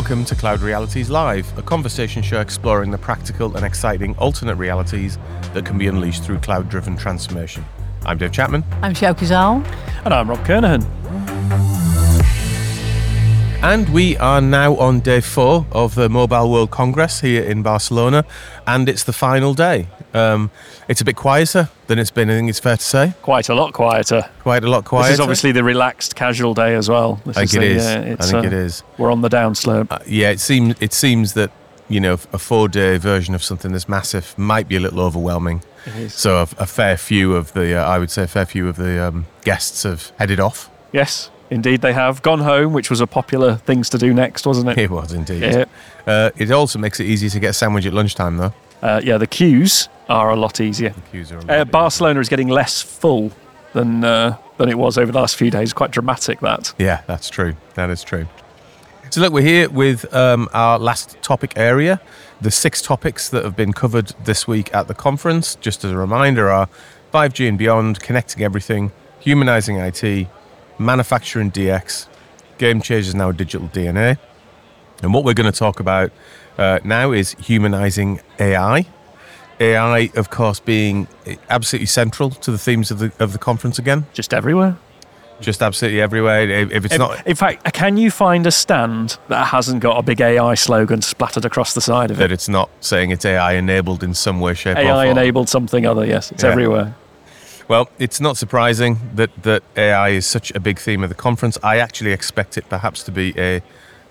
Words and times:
Welcome 0.00 0.24
to 0.24 0.34
Cloud 0.34 0.60
Realities 0.60 1.10
Live, 1.10 1.58
a 1.58 1.62
conversation 1.62 2.22
show 2.22 2.40
exploring 2.40 2.90
the 2.90 2.96
practical 2.96 3.54
and 3.54 3.66
exciting 3.66 4.16
alternate 4.16 4.54
realities 4.54 5.18
that 5.52 5.66
can 5.66 5.76
be 5.76 5.88
unleashed 5.88 6.24
through 6.24 6.38
cloud 6.38 6.70
driven 6.70 6.96
transformation. 6.96 7.66
I'm 8.06 8.16
Dave 8.16 8.32
Chapman. 8.32 8.64
I'm 8.80 8.94
Sjoukje 8.94 9.26
Zaal. 9.28 9.62
And 10.06 10.14
I'm 10.14 10.30
Rob 10.30 10.38
Kernahan. 10.38 10.82
And 13.62 13.90
we 13.90 14.16
are 14.16 14.40
now 14.40 14.74
on 14.76 15.00
day 15.00 15.20
four 15.20 15.66
of 15.70 15.94
the 15.94 16.08
Mobile 16.08 16.50
World 16.50 16.70
Congress 16.70 17.20
here 17.20 17.42
in 17.42 17.62
Barcelona, 17.62 18.24
and 18.66 18.88
it's 18.88 19.04
the 19.04 19.12
final 19.12 19.52
day. 19.52 19.86
Um, 20.12 20.50
it's 20.88 21.00
a 21.00 21.04
bit 21.04 21.16
quieter 21.16 21.68
than 21.86 21.98
it's 21.98 22.10
been, 22.10 22.28
I 22.30 22.34
think 22.34 22.48
it's 22.48 22.58
fair 22.58 22.76
to 22.76 22.82
say. 22.82 23.14
Quite 23.22 23.48
a 23.48 23.54
lot 23.54 23.72
quieter. 23.72 24.28
Quite 24.40 24.64
a 24.64 24.68
lot 24.68 24.84
quieter. 24.84 25.08
This 25.08 25.14
is 25.14 25.20
obviously 25.20 25.52
the 25.52 25.62
relaxed 25.64 26.16
casual 26.16 26.54
day 26.54 26.74
as 26.74 26.88
well. 26.88 27.20
This 27.24 27.36
I 27.36 27.46
think 27.46 27.50
is 27.50 27.54
it 27.54 27.60
the, 27.60 27.74
is. 27.74 27.86
uh, 27.86 28.16
I 28.18 28.26
think 28.26 28.44
uh, 28.44 28.46
it 28.46 28.52
is. 28.52 28.82
We're 28.98 29.12
on 29.12 29.20
the 29.20 29.28
downslope. 29.28 29.86
Uh, 29.90 29.98
yeah, 30.06 30.30
it 30.30 30.40
seems 30.40 30.74
it 30.80 30.92
seems 30.92 31.34
that 31.34 31.50
you 31.88 32.00
know 32.00 32.14
a 32.32 32.38
four-day 32.38 32.98
version 32.98 33.34
of 33.34 33.42
something 33.42 33.72
this 33.72 33.88
massive 33.88 34.36
might 34.38 34.68
be 34.68 34.76
a 34.76 34.80
little 34.80 35.00
overwhelming. 35.00 35.62
It 35.86 35.96
is. 35.96 36.14
So 36.14 36.38
a, 36.38 36.42
a 36.58 36.66
fair 36.66 36.96
few 36.96 37.34
of 37.34 37.52
the, 37.52 37.74
uh, 37.74 37.84
I 37.84 37.98
would 37.98 38.10
say, 38.10 38.24
a 38.24 38.28
fair 38.28 38.46
few 38.46 38.68
of 38.68 38.76
the 38.76 39.08
um, 39.08 39.26
guests 39.44 39.84
have 39.84 40.12
headed 40.18 40.38
off. 40.40 40.68
Yes, 40.92 41.30
indeed 41.50 41.80
they 41.80 41.92
have 41.92 42.20
gone 42.22 42.40
home, 42.40 42.72
which 42.72 42.90
was 42.90 43.00
a 43.00 43.06
popular 43.06 43.56
things 43.56 43.88
to 43.90 43.98
do 43.98 44.12
next, 44.12 44.46
wasn't 44.46 44.70
it? 44.70 44.78
It 44.78 44.90
was 44.90 45.12
indeed. 45.12 45.42
Yeah. 45.42 45.64
Uh, 46.06 46.30
it 46.36 46.50
also 46.50 46.78
makes 46.78 47.00
it 47.00 47.06
easy 47.06 47.28
to 47.30 47.40
get 47.40 47.50
a 47.50 47.52
sandwich 47.54 47.86
at 47.86 47.92
lunchtime, 47.94 48.36
though. 48.36 48.52
Uh, 48.82 49.00
yeah, 49.04 49.18
the 49.18 49.26
queues 49.26 49.88
are 50.08 50.30
a 50.30 50.36
lot 50.36 50.60
easier. 50.60 50.94
Queues 51.10 51.30
are 51.32 51.36
a 51.38 51.40
lot 51.40 51.50
Uh, 51.50 51.52
easier. 51.54 51.64
Barcelona 51.66 52.20
is 52.20 52.28
getting 52.28 52.48
less 52.48 52.80
full 52.82 53.30
than 53.72 54.02
uh, 54.04 54.36
than 54.58 54.68
it 54.68 54.78
was 54.78 54.98
over 54.98 55.12
the 55.12 55.18
last 55.18 55.36
few 55.36 55.50
days. 55.50 55.72
Quite 55.72 55.90
dramatic 55.90 56.40
that. 56.40 56.72
Yeah, 56.78 57.02
that's 57.06 57.28
true. 57.30 57.54
That 57.74 57.90
is 57.90 58.02
true. 58.02 58.26
So 59.10 59.20
look, 59.20 59.32
we're 59.32 59.42
here 59.42 59.68
with 59.68 60.12
um, 60.14 60.48
our 60.52 60.78
last 60.78 61.16
topic 61.22 61.54
area. 61.56 62.00
The 62.40 62.50
six 62.50 62.80
topics 62.80 63.28
that 63.30 63.44
have 63.44 63.56
been 63.56 63.72
covered 63.72 64.12
this 64.24 64.46
week 64.46 64.72
at 64.74 64.86
the 64.88 64.94
conference, 64.94 65.56
just 65.56 65.84
as 65.84 65.90
a 65.90 65.96
reminder, 65.96 66.48
are 66.48 66.68
5G 67.12 67.48
and 67.48 67.58
beyond, 67.58 68.00
connecting 68.00 68.42
everything, 68.44 68.92
humanizing 69.18 69.76
IT, 69.78 70.28
manufacturing 70.78 71.50
DX, 71.50 72.06
game 72.58 72.80
changers 72.80 73.14
now 73.14 73.32
digital 73.32 73.68
DNA. 73.68 74.16
And 75.02 75.12
what 75.12 75.24
we're 75.24 75.34
going 75.34 75.50
to 75.50 75.58
talk 75.58 75.80
about 75.80 76.12
uh, 76.60 76.78
now 76.84 77.10
is 77.10 77.32
humanizing 77.40 78.20
AI. 78.38 78.86
AI, 79.58 80.10
of 80.14 80.30
course, 80.30 80.60
being 80.60 81.08
absolutely 81.48 81.86
central 81.86 82.30
to 82.30 82.50
the 82.50 82.58
themes 82.58 82.90
of 82.90 82.98
the 82.98 83.12
of 83.18 83.32
the 83.32 83.38
conference 83.38 83.78
again. 83.78 84.06
Just 84.12 84.32
everywhere. 84.32 84.76
Just 85.40 85.62
absolutely 85.62 86.02
everywhere. 86.02 86.48
If, 86.48 86.70
if 86.70 86.84
it's 86.84 86.94
In- 86.94 87.00
not 87.00 87.26
in 87.26 87.34
fact, 87.34 87.72
can 87.72 87.96
you 87.96 88.10
find 88.10 88.46
a 88.46 88.50
stand 88.50 89.16
that 89.28 89.46
hasn't 89.46 89.80
got 89.80 89.98
a 89.98 90.02
big 90.02 90.20
AI 90.20 90.54
slogan 90.54 91.00
splattered 91.02 91.44
across 91.46 91.72
the 91.74 91.80
side 91.80 92.10
of 92.10 92.18
it? 92.18 92.20
that 92.20 92.32
it's 92.32 92.48
not 92.48 92.68
saying 92.80 93.10
it's 93.10 93.24
AI 93.24 93.54
enabled 93.54 94.02
in 94.02 94.12
some 94.14 94.38
way, 94.40 94.52
shape, 94.54 94.76
or 94.76 94.80
AI 94.80 95.06
enabled 95.06 95.48
something 95.48 95.86
other. 95.86 96.04
Yes, 96.04 96.30
it's 96.30 96.42
Yeah. 96.42 96.50
everywhere. 96.50 96.94
Well, 97.68 97.88
it's 97.98 98.20
not 98.20 98.36
surprising 98.36 98.98
that, 99.14 99.30
that 99.44 99.62
AI 99.76 100.08
is 100.10 100.26
such 100.26 100.50
a 100.56 100.60
big 100.60 100.78
theme 100.78 101.04
of 101.04 101.08
the 101.08 101.14
conference. 101.14 101.56
I 101.62 101.78
actually 101.78 102.12
expect 102.12 102.58
it 102.58 102.68
perhaps 102.68 103.02
to 103.04 103.12
be 103.12 103.32
a 103.38 103.62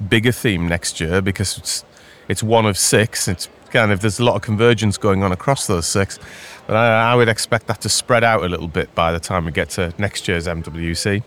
bigger 0.08 0.31
theme 0.31 0.67
next 0.67 1.02
year 1.02 1.22
because 1.22 1.84
it's 2.30 2.44
one 2.44 2.66
of 2.66 2.77
six. 2.77 3.27
It's 3.27 3.49
kind 3.72 3.91
of 3.91 3.99
there's 3.99 4.19
a 4.19 4.23
lot 4.23 4.35
of 4.35 4.41
convergence 4.41 4.97
going 4.97 5.23
on 5.23 5.31
across 5.31 5.67
those 5.67 5.85
six, 5.85 6.17
but 6.66 6.75
I, 6.75 7.12
I 7.12 7.16
would 7.16 7.28
expect 7.28 7.67
that 7.67 7.81
to 7.81 7.90
spread 7.90 8.23
out 8.23 8.44
a 8.44 8.47
little 8.47 8.67
bit 8.67 8.94
by 8.95 9.12
the 9.12 9.19
time 9.19 9.45
we 9.45 9.51
get 9.51 9.69
to 9.72 9.94
next 9.97 10.28
year's 10.28 10.47
MWC, 10.47 11.22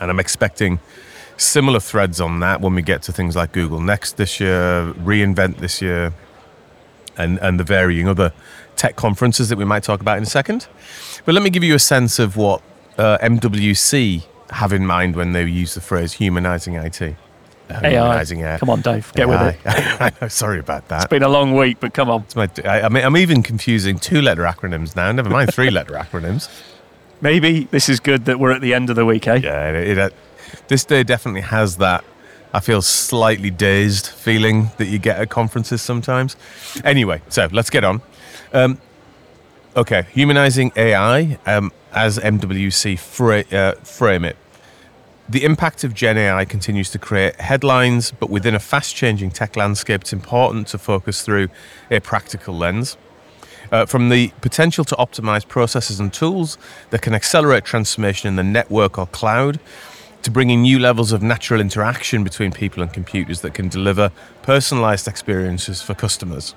and 0.00 0.10
I'm 0.10 0.20
expecting 0.20 0.80
similar 1.36 1.80
threads 1.80 2.20
on 2.20 2.40
that 2.40 2.60
when 2.60 2.74
we 2.74 2.82
get 2.82 3.02
to 3.02 3.12
things 3.12 3.34
like 3.34 3.52
Google 3.52 3.80
Next 3.80 4.16
this 4.16 4.40
year, 4.40 4.92
reInvent 4.98 5.56
this 5.56 5.80
year, 5.80 6.12
and, 7.16 7.38
and 7.38 7.58
the 7.58 7.64
varying 7.64 8.06
other 8.08 8.32
tech 8.76 8.96
conferences 8.96 9.48
that 9.48 9.58
we 9.58 9.64
might 9.64 9.82
talk 9.82 10.00
about 10.00 10.18
in 10.18 10.24
a 10.24 10.26
second. 10.26 10.68
But 11.24 11.34
let 11.34 11.42
me 11.42 11.50
give 11.50 11.64
you 11.64 11.74
a 11.74 11.80
sense 11.80 12.18
of 12.18 12.36
what 12.36 12.62
uh, 12.98 13.18
MWC 13.18 14.24
have 14.50 14.72
in 14.72 14.86
mind 14.86 15.16
when 15.16 15.32
they 15.32 15.44
use 15.44 15.74
the 15.74 15.80
phrase 15.80 16.14
humanizing 16.14 16.74
IT. 16.74 17.16
AI. 17.70 17.90
Humanizing 17.90 18.40
AI. 18.42 18.58
Come 18.58 18.70
on, 18.70 18.80
Dave, 18.80 19.12
get 19.14 19.28
with 19.28 19.40
it. 19.40 19.56
I 19.66 20.12
know, 20.20 20.28
sorry 20.28 20.58
about 20.58 20.88
that. 20.88 21.04
It's 21.04 21.10
been 21.10 21.22
a 21.22 21.28
long 21.28 21.56
week, 21.56 21.78
but 21.80 21.94
come 21.94 22.10
on. 22.10 22.22
It's 22.22 22.36
my, 22.36 22.48
I, 22.64 22.88
mean, 22.88 23.04
I'm 23.04 23.16
even 23.16 23.42
confusing 23.42 23.98
two-letter 23.98 24.42
acronyms 24.42 24.96
now. 24.96 25.10
Never 25.12 25.30
mind 25.30 25.52
three-letter 25.54 25.94
acronyms. 25.94 26.48
Maybe 27.20 27.64
this 27.64 27.88
is 27.88 28.00
good 28.00 28.24
that 28.24 28.40
we're 28.40 28.52
at 28.52 28.62
the 28.62 28.72
end 28.72 28.88
of 28.90 28.96
the 28.96 29.04
week, 29.04 29.26
eh? 29.28 29.40
Yeah, 29.42 29.70
it, 29.70 29.88
it, 29.88 29.98
uh, 29.98 30.10
this 30.68 30.84
day 30.84 31.02
definitely 31.02 31.42
has 31.42 31.76
that. 31.76 32.04
I 32.52 32.60
feel 32.60 32.82
slightly 32.82 33.50
dazed 33.50 34.06
feeling 34.06 34.70
that 34.78 34.86
you 34.86 34.98
get 34.98 35.18
at 35.18 35.30
conferences 35.30 35.82
sometimes. 35.82 36.36
Anyway, 36.82 37.22
so 37.28 37.48
let's 37.52 37.70
get 37.70 37.84
on. 37.84 38.02
Um, 38.52 38.80
okay, 39.76 40.06
humanizing 40.12 40.72
AI 40.74 41.38
um, 41.46 41.72
as 41.92 42.18
MWC 42.18 42.98
fra- 42.98 43.44
uh, 43.52 43.72
frame 43.82 44.24
it. 44.24 44.36
The 45.30 45.44
impact 45.44 45.84
of 45.84 45.94
Gen 45.94 46.18
AI 46.18 46.44
continues 46.44 46.90
to 46.90 46.98
create 46.98 47.40
headlines, 47.40 48.10
but 48.10 48.30
within 48.30 48.56
a 48.56 48.58
fast 48.58 48.96
changing 48.96 49.30
tech 49.30 49.54
landscape, 49.54 50.00
it's 50.00 50.12
important 50.12 50.66
to 50.68 50.78
focus 50.78 51.22
through 51.22 51.50
a 51.88 52.00
practical 52.00 52.52
lens. 52.52 52.96
Uh, 53.70 53.86
from 53.86 54.08
the 54.08 54.32
potential 54.40 54.84
to 54.84 54.96
optimize 54.96 55.46
processes 55.46 56.00
and 56.00 56.12
tools 56.12 56.58
that 56.90 57.00
can 57.00 57.14
accelerate 57.14 57.64
transformation 57.64 58.28
in 58.28 58.34
the 58.34 58.42
network 58.42 58.98
or 58.98 59.06
cloud, 59.06 59.60
to 60.22 60.32
bringing 60.32 60.62
new 60.62 60.80
levels 60.80 61.12
of 61.12 61.22
natural 61.22 61.60
interaction 61.60 62.24
between 62.24 62.50
people 62.50 62.82
and 62.82 62.92
computers 62.92 63.42
that 63.42 63.54
can 63.54 63.68
deliver 63.68 64.10
personalized 64.42 65.06
experiences 65.06 65.80
for 65.80 65.94
customers. 65.94 66.56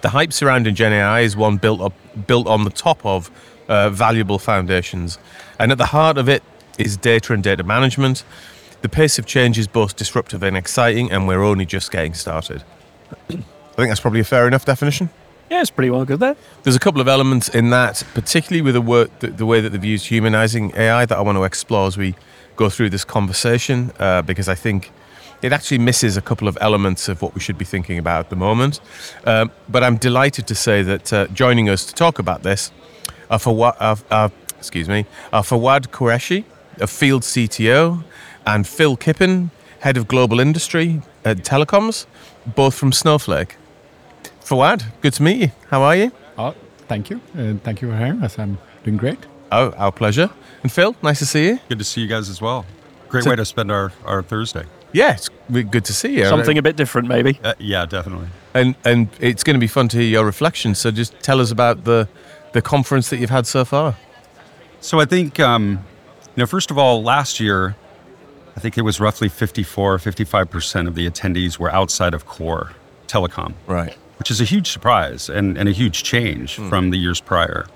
The 0.00 0.08
hype 0.08 0.32
surrounding 0.32 0.74
Gen 0.74 0.92
AI 0.92 1.20
is 1.20 1.36
one 1.36 1.58
built 1.58 1.80
up, 1.80 1.92
built 2.26 2.48
on 2.48 2.64
the 2.64 2.70
top 2.70 3.06
of 3.06 3.30
uh, 3.68 3.90
valuable 3.90 4.40
foundations, 4.40 5.18
and 5.60 5.70
at 5.70 5.78
the 5.78 5.86
heart 5.86 6.18
of 6.18 6.28
it 6.28 6.42
is 6.78 6.96
data 6.96 7.32
and 7.32 7.42
data 7.42 7.62
management. 7.62 8.24
The 8.82 8.88
pace 8.88 9.18
of 9.18 9.26
change 9.26 9.58
is 9.58 9.66
both 9.66 9.96
disruptive 9.96 10.42
and 10.42 10.56
exciting, 10.56 11.10
and 11.10 11.26
we're 11.26 11.42
only 11.42 11.66
just 11.66 11.90
getting 11.90 12.14
started. 12.14 12.62
I 13.30 13.34
think 13.76 13.90
that's 13.90 14.00
probably 14.00 14.20
a 14.20 14.24
fair 14.24 14.46
enough 14.46 14.64
definition. 14.64 15.10
Yeah, 15.50 15.60
it's 15.60 15.70
pretty 15.70 15.90
well 15.90 16.04
good 16.04 16.20
there. 16.20 16.36
There's 16.62 16.76
a 16.76 16.80
couple 16.80 17.00
of 17.00 17.08
elements 17.08 17.48
in 17.48 17.70
that, 17.70 18.02
particularly 18.14 18.62
with 18.62 18.74
the, 18.74 18.80
work, 18.80 19.18
the, 19.20 19.28
the 19.28 19.46
way 19.46 19.60
that 19.60 19.70
they've 19.70 19.84
used 19.84 20.06
humanizing 20.06 20.74
AI, 20.76 21.06
that 21.06 21.16
I 21.16 21.20
want 21.20 21.36
to 21.36 21.44
explore 21.44 21.86
as 21.86 21.96
we 21.96 22.14
go 22.56 22.68
through 22.70 22.90
this 22.90 23.04
conversation, 23.04 23.92
uh, 23.98 24.22
because 24.22 24.48
I 24.48 24.54
think 24.54 24.90
it 25.42 25.52
actually 25.52 25.78
misses 25.78 26.16
a 26.16 26.22
couple 26.22 26.48
of 26.48 26.56
elements 26.60 27.08
of 27.08 27.20
what 27.20 27.34
we 27.34 27.40
should 27.40 27.58
be 27.58 27.64
thinking 27.64 27.98
about 27.98 28.20
at 28.20 28.30
the 28.30 28.36
moment. 28.36 28.80
Um, 29.26 29.50
but 29.68 29.84
I'm 29.84 29.96
delighted 29.96 30.46
to 30.46 30.54
say 30.54 30.82
that 30.82 31.12
uh, 31.12 31.26
joining 31.28 31.68
us 31.68 31.84
to 31.86 31.94
talk 31.94 32.18
about 32.18 32.42
this 32.42 32.72
are 33.30 33.38
Fawad, 33.38 33.76
uh, 33.80 33.96
uh, 34.10 34.28
excuse 34.56 34.88
me, 34.88 35.04
are 35.32 35.42
Fawad 35.42 35.88
Qureshi, 35.88 36.44
a 36.80 36.86
field 36.86 37.22
CTO, 37.22 38.02
and 38.46 38.66
Phil 38.66 38.96
Kippen, 38.96 39.50
head 39.80 39.96
of 39.96 40.06
global 40.08 40.40
industry 40.40 41.02
at 41.24 41.38
telecoms, 41.38 42.06
both 42.46 42.74
from 42.74 42.92
Snowflake. 42.92 43.56
Fawad, 44.44 44.84
good 45.00 45.12
to 45.14 45.22
meet 45.22 45.40
you. 45.40 45.50
How 45.70 45.82
are 45.82 45.96
you? 45.96 46.12
Oh, 46.36 46.54
thank 46.88 47.10
you. 47.10 47.20
Uh, 47.38 47.54
thank 47.62 47.80
you 47.82 47.90
for 47.90 47.96
having 47.96 48.22
us. 48.22 48.38
I'm 48.38 48.58
doing 48.82 48.96
great. 48.96 49.18
Oh, 49.50 49.70
our 49.72 49.92
pleasure. 49.92 50.30
And 50.62 50.70
Phil, 50.72 50.94
nice 51.02 51.18
to 51.20 51.26
see 51.26 51.46
you. 51.48 51.58
Good 51.68 51.78
to 51.78 51.84
see 51.84 52.00
you 52.02 52.06
guys 52.08 52.28
as 52.28 52.40
well. 52.40 52.66
Great 53.08 53.24
So- 53.24 53.30
way 53.30 53.36
to 53.36 53.44
spend 53.44 53.70
our, 53.70 53.92
our 54.04 54.22
Thursday. 54.22 54.64
Yeah, 54.92 55.14
it's 55.14 55.28
re- 55.50 55.64
good 55.64 55.84
to 55.86 55.92
see 55.92 56.18
you. 56.18 56.26
Something 56.26 56.56
a 56.56 56.62
bit 56.62 56.76
different, 56.76 57.08
maybe. 57.08 57.40
Uh, 57.42 57.54
yeah, 57.58 57.84
definitely. 57.84 58.28
and 58.54 58.76
and 58.84 59.08
it's 59.18 59.42
going 59.42 59.54
to 59.54 59.60
be 59.60 59.66
fun 59.66 59.88
to 59.88 59.96
hear 59.96 60.06
your 60.06 60.24
reflections. 60.24 60.78
So 60.78 60.92
just 60.92 61.18
tell 61.20 61.40
us 61.40 61.50
about 61.50 61.82
the 61.82 62.06
the 62.52 62.62
conference 62.62 63.10
that 63.10 63.16
you've 63.18 63.30
had 63.30 63.44
so 63.44 63.64
far. 63.64 63.96
So 64.80 65.00
I 65.00 65.04
think, 65.04 65.40
um, 65.40 65.84
you 66.36 66.40
know, 66.42 66.46
first 66.46 66.70
of 66.70 66.78
all, 66.78 67.02
last 67.02 67.40
year, 67.40 67.76
I 68.56 68.60
think 68.60 68.78
it 68.78 68.82
was 68.82 69.00
roughly 69.00 69.28
54, 69.28 69.98
55% 69.98 70.86
of 70.88 70.94
the 70.94 71.08
attendees 71.08 71.58
were 71.58 71.70
outside 71.72 72.14
of 72.14 72.26
core 72.26 72.72
telecom, 73.08 73.54
Right. 73.66 73.94
which 74.18 74.30
is 74.30 74.40
a 74.40 74.44
huge 74.44 74.70
surprise 74.70 75.28
and, 75.28 75.56
and 75.58 75.68
a 75.68 75.72
huge 75.72 76.02
change 76.04 76.56
from 76.56 76.90
the 76.90 76.96
years 76.96 77.20
prior. 77.20 77.66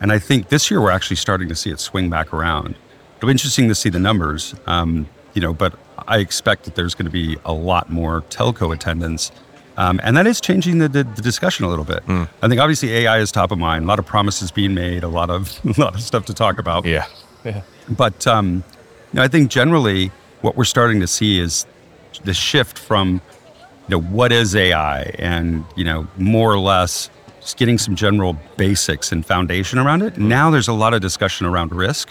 And 0.00 0.12
I 0.12 0.18
think 0.18 0.48
this 0.48 0.70
year 0.70 0.80
we're 0.80 0.90
actually 0.90 1.16
starting 1.16 1.48
to 1.48 1.54
see 1.54 1.70
it 1.70 1.78
swing 1.80 2.10
back 2.10 2.32
around. 2.32 2.74
It'll 3.16 3.26
be 3.28 3.32
interesting 3.32 3.68
to 3.68 3.74
see 3.74 3.88
the 3.90 4.00
numbers, 4.00 4.54
um, 4.66 5.06
you 5.34 5.40
know, 5.40 5.54
but 5.54 5.74
I 6.06 6.18
expect 6.18 6.64
that 6.64 6.74
there's 6.74 6.94
going 6.94 7.06
to 7.06 7.12
be 7.12 7.36
a 7.44 7.52
lot 7.52 7.90
more 7.90 8.22
telco 8.22 8.74
attendance. 8.74 9.30
Um, 9.76 10.00
and 10.04 10.16
that 10.16 10.26
is 10.26 10.40
changing 10.40 10.78
the, 10.78 10.88
the, 10.88 11.04
the 11.04 11.22
discussion 11.22 11.64
a 11.64 11.68
little 11.68 11.84
bit. 11.84 12.02
I 12.08 12.48
think 12.48 12.60
obviously 12.60 12.92
AI 12.92 13.18
is 13.18 13.32
top 13.32 13.50
of 13.50 13.58
mind. 13.58 13.84
A 13.84 13.88
lot 13.88 13.98
of 13.98 14.06
promises 14.06 14.50
being 14.50 14.74
made, 14.74 15.02
a 15.04 15.08
lot 15.08 15.30
of 15.30 15.58
a 15.78 15.80
lot 15.80 15.94
of 15.94 16.02
stuff 16.02 16.26
to 16.26 16.34
talk 16.34 16.58
about. 16.58 16.84
Yeah. 16.84 17.06
Yeah. 17.44 17.62
But 17.88 18.26
um, 18.26 18.64
you 19.12 19.18
know, 19.18 19.22
I 19.22 19.28
think 19.28 19.50
generally 19.50 20.10
what 20.42 20.56
we're 20.56 20.64
starting 20.64 21.00
to 21.00 21.06
see 21.06 21.38
is 21.38 21.66
the 22.24 22.34
shift 22.34 22.78
from 22.78 23.20
you 23.88 23.90
know 23.90 24.00
what 24.00 24.32
is 24.32 24.54
AI 24.56 25.02
and 25.18 25.64
you 25.76 25.84
know 25.84 26.06
more 26.16 26.52
or 26.52 26.58
less 26.58 27.10
just 27.40 27.56
getting 27.58 27.78
some 27.78 27.94
general 27.94 28.36
basics 28.56 29.12
and 29.12 29.24
foundation 29.26 29.78
around 29.78 30.02
it. 30.02 30.18
Now 30.18 30.50
there's 30.50 30.68
a 30.68 30.72
lot 30.72 30.94
of 30.94 31.02
discussion 31.02 31.46
around 31.46 31.72
risk, 31.74 32.08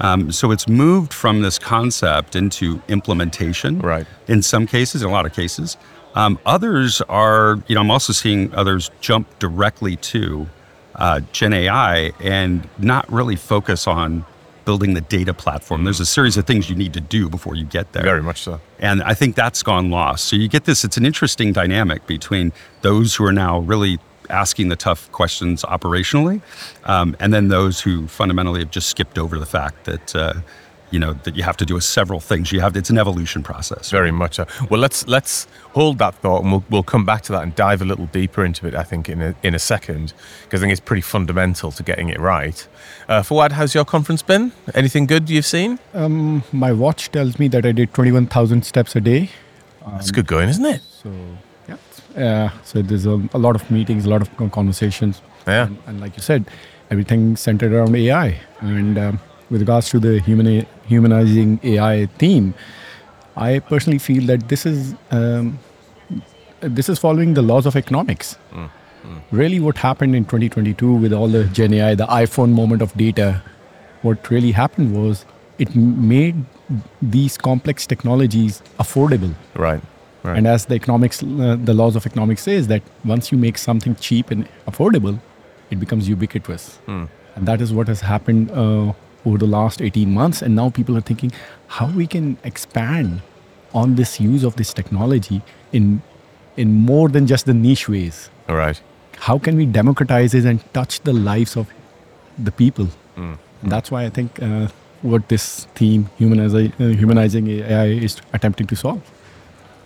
Um, 0.00 0.32
so 0.32 0.50
it's 0.50 0.68
moved 0.68 1.12
from 1.14 1.42
this 1.42 1.58
concept 1.58 2.36
into 2.36 2.82
implementation. 2.88 3.78
Right. 3.80 4.06
In 4.28 4.42
some 4.42 4.66
cases, 4.66 5.02
in 5.02 5.08
a 5.08 5.12
lot 5.12 5.26
of 5.26 5.32
cases. 5.34 5.76
Um, 6.14 6.38
others 6.46 7.00
are, 7.02 7.58
you 7.68 7.74
know, 7.74 7.82
I'm 7.82 7.90
also 7.90 8.12
seeing 8.12 8.52
others 8.54 8.90
jump 9.00 9.26
directly 9.38 9.96
to 9.96 10.48
uh, 10.96 11.20
Gen 11.32 11.52
AI 11.52 12.12
and 12.20 12.68
not 12.78 13.10
really 13.12 13.36
focus 13.36 13.86
on 13.86 14.24
building 14.64 14.94
the 14.94 15.00
data 15.00 15.34
platform. 15.34 15.84
There's 15.84 16.00
a 16.00 16.06
series 16.06 16.36
of 16.36 16.46
things 16.46 16.70
you 16.70 16.76
need 16.76 16.94
to 16.94 17.00
do 17.00 17.28
before 17.28 17.54
you 17.54 17.64
get 17.64 17.92
there. 17.92 18.02
Very 18.02 18.22
much 18.22 18.40
so. 18.40 18.60
And 18.78 19.02
I 19.02 19.14
think 19.14 19.36
that's 19.36 19.62
gone 19.62 19.90
lost. 19.90 20.26
So 20.26 20.36
you 20.36 20.48
get 20.48 20.64
this, 20.64 20.84
it's 20.84 20.96
an 20.96 21.06
interesting 21.06 21.52
dynamic 21.52 22.06
between 22.06 22.52
those 22.82 23.14
who 23.14 23.24
are 23.24 23.32
now 23.32 23.60
really 23.60 23.98
asking 24.28 24.68
the 24.68 24.76
tough 24.76 25.10
questions 25.12 25.62
operationally, 25.64 26.40
um, 26.84 27.16
and 27.18 27.32
then 27.34 27.48
those 27.48 27.80
who 27.80 28.06
fundamentally 28.06 28.60
have 28.60 28.70
just 28.70 28.88
skipped 28.88 29.18
over 29.18 29.38
the 29.38 29.46
fact 29.46 29.84
that. 29.84 30.16
Uh, 30.16 30.34
you 30.90 30.98
know 30.98 31.12
that 31.24 31.36
you 31.36 31.42
have 31.42 31.56
to 31.58 31.66
do 31.66 31.78
several 31.80 32.20
things. 32.20 32.52
You 32.52 32.60
have 32.60 32.76
it's 32.76 32.90
an 32.90 32.98
evolution 32.98 33.42
process. 33.42 33.90
Very 33.90 34.10
much 34.10 34.36
so. 34.36 34.46
Well, 34.68 34.80
let's 34.80 35.06
let's 35.06 35.46
hold 35.72 35.98
that 35.98 36.14
thought, 36.16 36.42
and 36.42 36.52
we'll 36.52 36.64
we'll 36.70 36.82
come 36.82 37.04
back 37.04 37.22
to 37.22 37.32
that 37.32 37.42
and 37.42 37.54
dive 37.54 37.82
a 37.82 37.84
little 37.84 38.06
deeper 38.06 38.44
into 38.44 38.66
it. 38.66 38.74
I 38.74 38.82
think 38.82 39.08
in 39.08 39.22
a 39.22 39.34
in 39.42 39.54
a 39.54 39.58
second, 39.58 40.12
because 40.42 40.60
I 40.60 40.62
think 40.62 40.72
it's 40.72 40.80
pretty 40.80 41.02
fundamental 41.02 41.70
to 41.72 41.82
getting 41.82 42.08
it 42.08 42.18
right. 42.20 42.66
Uh, 43.08 43.22
Fawad, 43.22 43.52
how's 43.52 43.74
your 43.74 43.84
conference 43.84 44.22
been? 44.22 44.52
Anything 44.74 45.06
good 45.06 45.28
you've 45.28 45.46
seen? 45.46 45.78
Um, 45.94 46.44
my 46.52 46.72
watch 46.72 47.10
tells 47.10 47.38
me 47.38 47.48
that 47.48 47.66
I 47.66 47.72
did 47.72 47.92
21,000 47.92 48.64
steps 48.64 48.94
a 48.94 49.00
day. 49.00 49.30
That's 49.84 50.10
good 50.10 50.26
going, 50.26 50.48
isn't 50.48 50.64
it? 50.64 50.80
So, 50.82 51.12
yeah. 51.68 51.76
Uh, 52.16 52.50
so 52.62 52.82
there's 52.82 53.06
a, 53.06 53.20
a 53.34 53.38
lot 53.38 53.56
of 53.56 53.68
meetings, 53.70 54.04
a 54.04 54.10
lot 54.10 54.22
of 54.22 54.52
conversations. 54.52 55.22
Yeah. 55.46 55.66
And, 55.66 55.78
and 55.86 56.00
like 56.00 56.16
you 56.16 56.22
said, 56.22 56.46
everything 56.90 57.36
centered 57.36 57.72
around 57.72 57.96
AI. 57.96 58.38
And 58.60 58.98
um, 58.98 59.20
with 59.50 59.60
regards 59.60 59.88
to 59.90 59.98
the 59.98 60.20
human, 60.20 60.66
humanizing 60.86 61.60
AI 61.62 62.06
theme, 62.18 62.54
I 63.36 63.58
personally 63.58 63.98
feel 63.98 64.26
that 64.26 64.48
this 64.48 64.66
is 64.66 64.94
um, 65.10 65.58
this 66.60 66.88
is 66.88 66.98
following 66.98 67.34
the 67.34 67.42
laws 67.42 67.66
of 67.66 67.76
economics. 67.76 68.36
Really, 69.30 69.60
what 69.60 69.78
happened 69.78 70.14
in 70.14 70.24
2022 70.24 70.94
with 70.94 71.12
all 71.12 71.28
the 71.28 71.44
Gen 71.44 71.72
AI, 71.74 71.94
the 71.94 72.06
iPhone 72.06 72.52
moment 72.52 72.82
of 72.82 72.94
data, 72.94 73.42
what 74.02 74.30
really 74.30 74.52
happened 74.52 74.94
was 74.94 75.24
it 75.58 75.74
made 75.74 76.44
these 77.00 77.38
complex 77.38 77.86
technologies 77.86 78.62
affordable. 78.78 79.34
Right. 79.54 79.80
Right. 80.22 80.36
And 80.36 80.46
as 80.46 80.66
the 80.66 80.74
economics, 80.74 81.22
uh, 81.22 81.56
the 81.64 81.72
laws 81.72 81.96
of 81.96 82.04
economics 82.04 82.42
says 82.42 82.68
that 82.68 82.82
once 83.04 83.32
you 83.32 83.38
make 83.38 83.56
something 83.56 83.94
cheap 83.96 84.30
and 84.30 84.46
affordable, 84.66 85.18
it 85.70 85.80
becomes 85.80 86.08
ubiquitous. 86.08 86.78
And 86.86 87.08
that 87.48 87.62
is 87.62 87.72
what 87.72 87.88
has 87.88 88.02
happened 88.02 88.50
uh, 88.50 88.92
over 89.24 89.38
the 89.38 89.46
last 89.46 89.80
18 89.82 90.12
months. 90.12 90.42
And 90.42 90.56
now 90.56 90.70
people 90.70 90.96
are 90.96 91.00
thinking 91.00 91.32
how 91.68 91.86
we 91.86 92.06
can 92.06 92.38
expand 92.44 93.22
on 93.72 93.94
this 93.94 94.20
use 94.20 94.44
of 94.44 94.56
this 94.56 94.72
technology 94.72 95.42
in 95.72 96.02
in 96.56 96.74
more 96.74 97.08
than 97.08 97.26
just 97.26 97.46
the 97.46 97.54
niche 97.54 97.88
ways. 97.88 98.28
All 98.48 98.56
right. 98.56 98.80
How 99.18 99.38
can 99.38 99.56
we 99.56 99.66
democratize 99.66 100.34
it 100.34 100.44
and 100.44 100.60
touch 100.74 101.00
the 101.00 101.12
lives 101.12 101.56
of 101.56 101.68
the 102.38 102.50
people? 102.52 102.88
And 103.62 103.70
that's 103.70 103.90
why 103.90 104.04
I 104.06 104.10
think 104.10 104.42
uh, 104.42 104.68
what 105.02 105.28
this 105.28 105.66
theme, 105.74 106.08
humanizi- 106.18 106.72
uh, 106.80 106.96
humanizing 106.96 107.48
AI, 107.48 107.86
is 107.86 108.16
attempting 108.32 108.66
to 108.68 108.76
solve. 108.76 109.02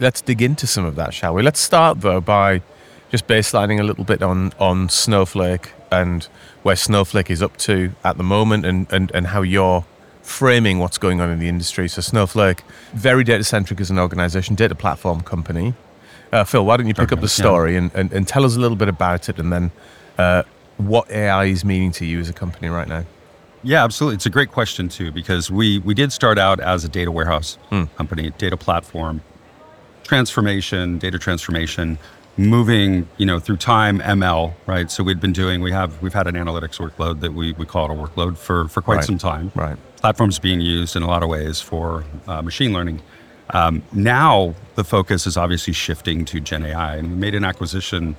Let's 0.00 0.20
dig 0.20 0.40
into 0.40 0.66
some 0.66 0.84
of 0.84 0.94
that, 0.94 1.14
shall 1.14 1.34
we? 1.34 1.42
Let's 1.42 1.60
start 1.60 2.00
though 2.00 2.20
by 2.20 2.62
just 3.10 3.26
baselining 3.26 3.80
a 3.80 3.82
little 3.82 4.04
bit 4.04 4.22
on 4.22 4.52
on 4.58 4.88
Snowflake 4.88 5.72
and 5.90 6.28
where 6.64 6.74
Snowflake 6.76 7.30
is 7.30 7.40
up 7.42 7.56
to 7.58 7.92
at 8.02 8.16
the 8.16 8.24
moment, 8.24 8.66
and 8.66 8.86
and 8.92 9.10
and 9.14 9.28
how 9.28 9.42
you're 9.42 9.84
framing 10.22 10.78
what's 10.78 10.98
going 10.98 11.20
on 11.20 11.30
in 11.30 11.38
the 11.38 11.48
industry. 11.48 11.86
So 11.88 12.00
Snowflake, 12.00 12.62
very 12.94 13.22
data 13.24 13.44
centric 13.44 13.80
as 13.80 13.90
an 13.90 13.98
organization, 13.98 14.54
data 14.56 14.74
platform 14.74 15.20
company. 15.20 15.74
Uh, 16.32 16.42
Phil, 16.44 16.64
why 16.64 16.76
don't 16.78 16.88
you 16.88 16.94
pick 16.94 17.12
up 17.12 17.20
the 17.20 17.26
Okay, 17.26 17.42
yeah. 17.42 17.44
story 17.44 17.76
and, 17.76 17.90
and, 17.94 18.10
and 18.12 18.26
tell 18.26 18.44
us 18.44 18.56
a 18.56 18.60
little 18.60 18.76
bit 18.76 18.88
about 18.88 19.28
it, 19.28 19.38
and 19.38 19.52
then 19.52 19.70
uh, 20.18 20.42
what 20.78 21.08
AI 21.10 21.44
is 21.44 21.64
meaning 21.64 21.92
to 21.92 22.04
you 22.06 22.18
as 22.18 22.28
a 22.28 22.32
company 22.32 22.68
right 22.68 22.88
now? 22.88 23.04
Yeah, 23.62 23.84
absolutely. 23.84 24.16
It's 24.16 24.26
a 24.26 24.30
great 24.30 24.50
question 24.50 24.88
too 24.88 25.12
because 25.12 25.50
we 25.50 25.78
we 25.80 25.94
did 25.94 26.12
start 26.12 26.38
out 26.38 26.58
as 26.60 26.84
a 26.84 26.88
data 26.88 27.10
warehouse 27.12 27.58
company, 27.96 28.30
data 28.38 28.56
platform, 28.56 29.20
transformation, 30.02 30.98
data 30.98 31.18
transformation, 31.18 31.98
moving 32.36 33.08
you 33.16 33.26
know 33.26 33.38
through 33.38 33.56
time 33.58 34.00
ML, 34.00 34.54
right? 34.66 34.90
So 34.90 35.02
we'd 35.04 35.20
been 35.20 35.32
doing 35.32 35.60
we 35.62 35.72
have 35.72 36.00
we've 36.02 36.14
had 36.14 36.26
an 36.26 36.34
analytics 36.34 36.78
workload 36.78 37.20
that 37.20 37.32
we 37.32 37.52
we 37.52 37.64
call 37.66 37.90
it 37.90 37.94
a 37.94 37.94
workload 38.00 38.36
for 38.36 38.68
for 38.68 38.80
quite 38.82 38.96
Right, 38.96 39.04
some 39.04 39.18
time. 39.18 39.52
right. 39.54 39.76
Platforms 39.96 40.38
being 40.38 40.60
used 40.60 40.96
in 40.96 41.02
a 41.02 41.06
lot 41.06 41.22
of 41.22 41.28
ways 41.28 41.60
for 41.60 42.04
uh, 42.26 42.42
machine 42.42 42.72
learning. 42.72 43.00
Um, 43.50 43.82
now 43.92 44.54
the 44.74 44.84
focus 44.84 45.26
is 45.26 45.36
obviously 45.36 45.72
shifting 45.72 46.24
to 46.26 46.40
Gen 46.40 46.64
AI, 46.64 46.96
and 46.96 47.10
we 47.10 47.16
made 47.16 47.34
an 47.34 47.44
acquisition 47.44 48.16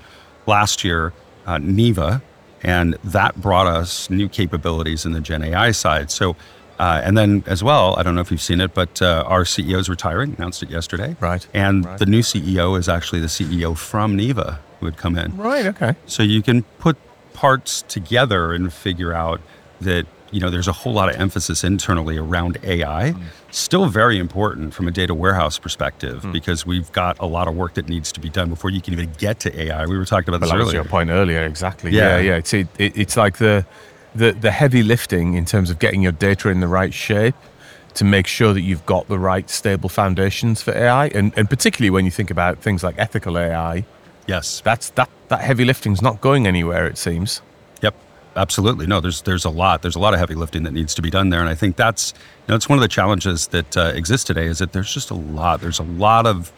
last 0.47 0.83
year, 0.83 1.13
uh, 1.45 1.57
Neeva, 1.57 2.21
and 2.63 2.93
that 3.03 3.35
brought 3.41 3.67
us 3.67 4.09
new 4.09 4.29
capabilities 4.29 5.05
in 5.05 5.11
the 5.11 5.19
Gen 5.21 5.43
AI 5.43 5.71
side. 5.71 6.09
So, 6.11 6.35
uh, 6.79 7.01
and 7.03 7.17
then 7.17 7.43
as 7.47 7.63
well, 7.63 7.95
I 7.97 8.03
don't 8.03 8.15
know 8.15 8.21
if 8.21 8.31
you've 8.31 8.41
seen 8.41 8.61
it, 8.61 8.73
but 8.73 9.01
uh, 9.01 9.23
our 9.27 9.43
CEO 9.43 9.77
is 9.79 9.89
retiring. 9.89 10.35
Announced 10.37 10.61
it 10.63 10.69
yesterday. 10.69 11.15
Right, 11.19 11.45
And 11.53 11.85
right. 11.85 11.99
the 11.99 12.05
new 12.05 12.21
CEO 12.21 12.77
is 12.77 12.89
actually 12.89 13.21
the 13.21 13.27
CEO 13.27 13.77
from 13.77 14.17
Neeva 14.17 14.59
who 14.79 14.85
would 14.87 14.97
come 14.97 15.17
in. 15.17 15.35
Right. 15.37 15.65
Okay. 15.67 15.95
So 16.05 16.21
you 16.23 16.41
can 16.41 16.63
put 16.79 16.97
parts 17.33 17.81
together 17.87 18.53
and 18.53 18.71
figure 18.73 19.13
out 19.13 19.41
that 19.81 20.05
you 20.31 20.39
know 20.41 20.49
there's 20.49 20.67
a 20.67 20.71
whole 20.73 20.91
lot 20.91 21.07
of 21.09 21.15
emphasis 21.19 21.63
internally 21.63 22.17
around 22.17 22.57
AI. 22.63 23.11
Mm. 23.11 23.21
Still 23.51 23.85
very 23.87 24.17
important 24.19 24.73
from 24.73 24.87
a 24.87 24.91
data 24.91 25.13
warehouse 25.13 25.57
perspective 25.59 26.23
Mm. 26.23 26.33
because 26.33 26.65
we've 26.65 26.91
got 26.91 27.17
a 27.19 27.25
lot 27.25 27.47
of 27.47 27.55
work 27.55 27.75
that 27.75 27.87
needs 27.87 28.11
to 28.13 28.19
be 28.19 28.29
done 28.29 28.49
before 28.49 28.69
you 28.69 28.81
can 28.81 28.91
even 28.93 29.11
get 29.17 29.39
to 29.41 29.61
AI. 29.61 29.85
We 29.85 29.97
were 29.97 30.03
talking 30.05 30.29
about 30.33 30.41
Well, 30.41 30.49
this 30.49 30.57
that 30.57 30.61
earlier. 30.61 30.75
your 30.81 30.83
point 30.89 31.09
earlier, 31.09 31.45
exactly. 31.45 31.91
Yeah, 31.91 32.17
Yeah. 32.17 32.21
yeah. 32.31 32.35
It's 32.37 32.53
it, 32.53 32.67
it, 32.77 32.97
it's 32.97 33.15
like 33.15 33.37
the, 33.37 33.65
the 34.15 34.31
the 34.31 34.51
heavy 34.51 34.83
lifting 34.83 35.33
in 35.35 35.45
terms 35.45 35.69
of 35.69 35.79
getting 35.79 36.01
your 36.01 36.11
data 36.13 36.49
in 36.49 36.59
the 36.59 36.67
right 36.67 36.93
shape 36.93 37.35
to 37.95 38.03
make 38.05 38.27
sure 38.27 38.53
that 38.53 38.61
you've 38.61 38.85
got 38.85 39.07
the 39.07 39.17
right 39.19 39.49
stable 39.49 39.89
foundations 39.89 40.61
for 40.61 40.71
AI, 40.71 41.07
and 41.07 41.33
and 41.37 41.49
particularly 41.49 41.89
when 41.89 42.05
you 42.05 42.11
think 42.11 42.31
about 42.31 42.59
things 42.59 42.83
like 42.83 42.95
ethical 42.97 43.37
AI, 43.37 43.85
Yes. 44.27 44.61
that's 44.63 44.89
that 44.91 45.09
that 45.29 45.41
heavy 45.41 45.65
lifting's 45.65 46.01
not 46.01 46.21
going 46.21 46.47
anywhere. 46.47 46.87
It 46.87 46.97
seems. 46.97 47.41
Yep, 47.81 47.95
absolutely. 48.35 48.85
No, 48.87 48.99
there's 49.01 49.21
there's 49.21 49.45
a 49.45 49.49
lot. 49.49 49.81
There's 49.81 49.95
a 49.95 49.99
lot 49.99 50.13
of 50.13 50.19
heavy 50.19 50.35
lifting 50.35 50.63
that 50.63 50.71
needs 50.73 50.93
to 50.95 51.01
be 51.01 51.09
done 51.09 51.29
there, 51.29 51.39
and 51.41 51.49
I 51.49 51.55
think 51.55 51.75
that's 51.75 52.13
you 52.13 52.49
know 52.49 52.55
it's 52.55 52.67
one 52.69 52.77
of 52.77 52.81
the 52.81 52.87
challenges 52.99 53.47
that 53.47 53.77
uh, 53.77 53.91
exist 53.95 54.27
today 54.27 54.45
is 54.47 54.57
that 54.59 54.71
there's 54.73 54.93
just 54.93 55.09
a 55.11 55.15
lot. 55.15 55.61
There's 55.61 55.79
a 55.79 55.83
lot 55.83 56.25
of 56.25 56.51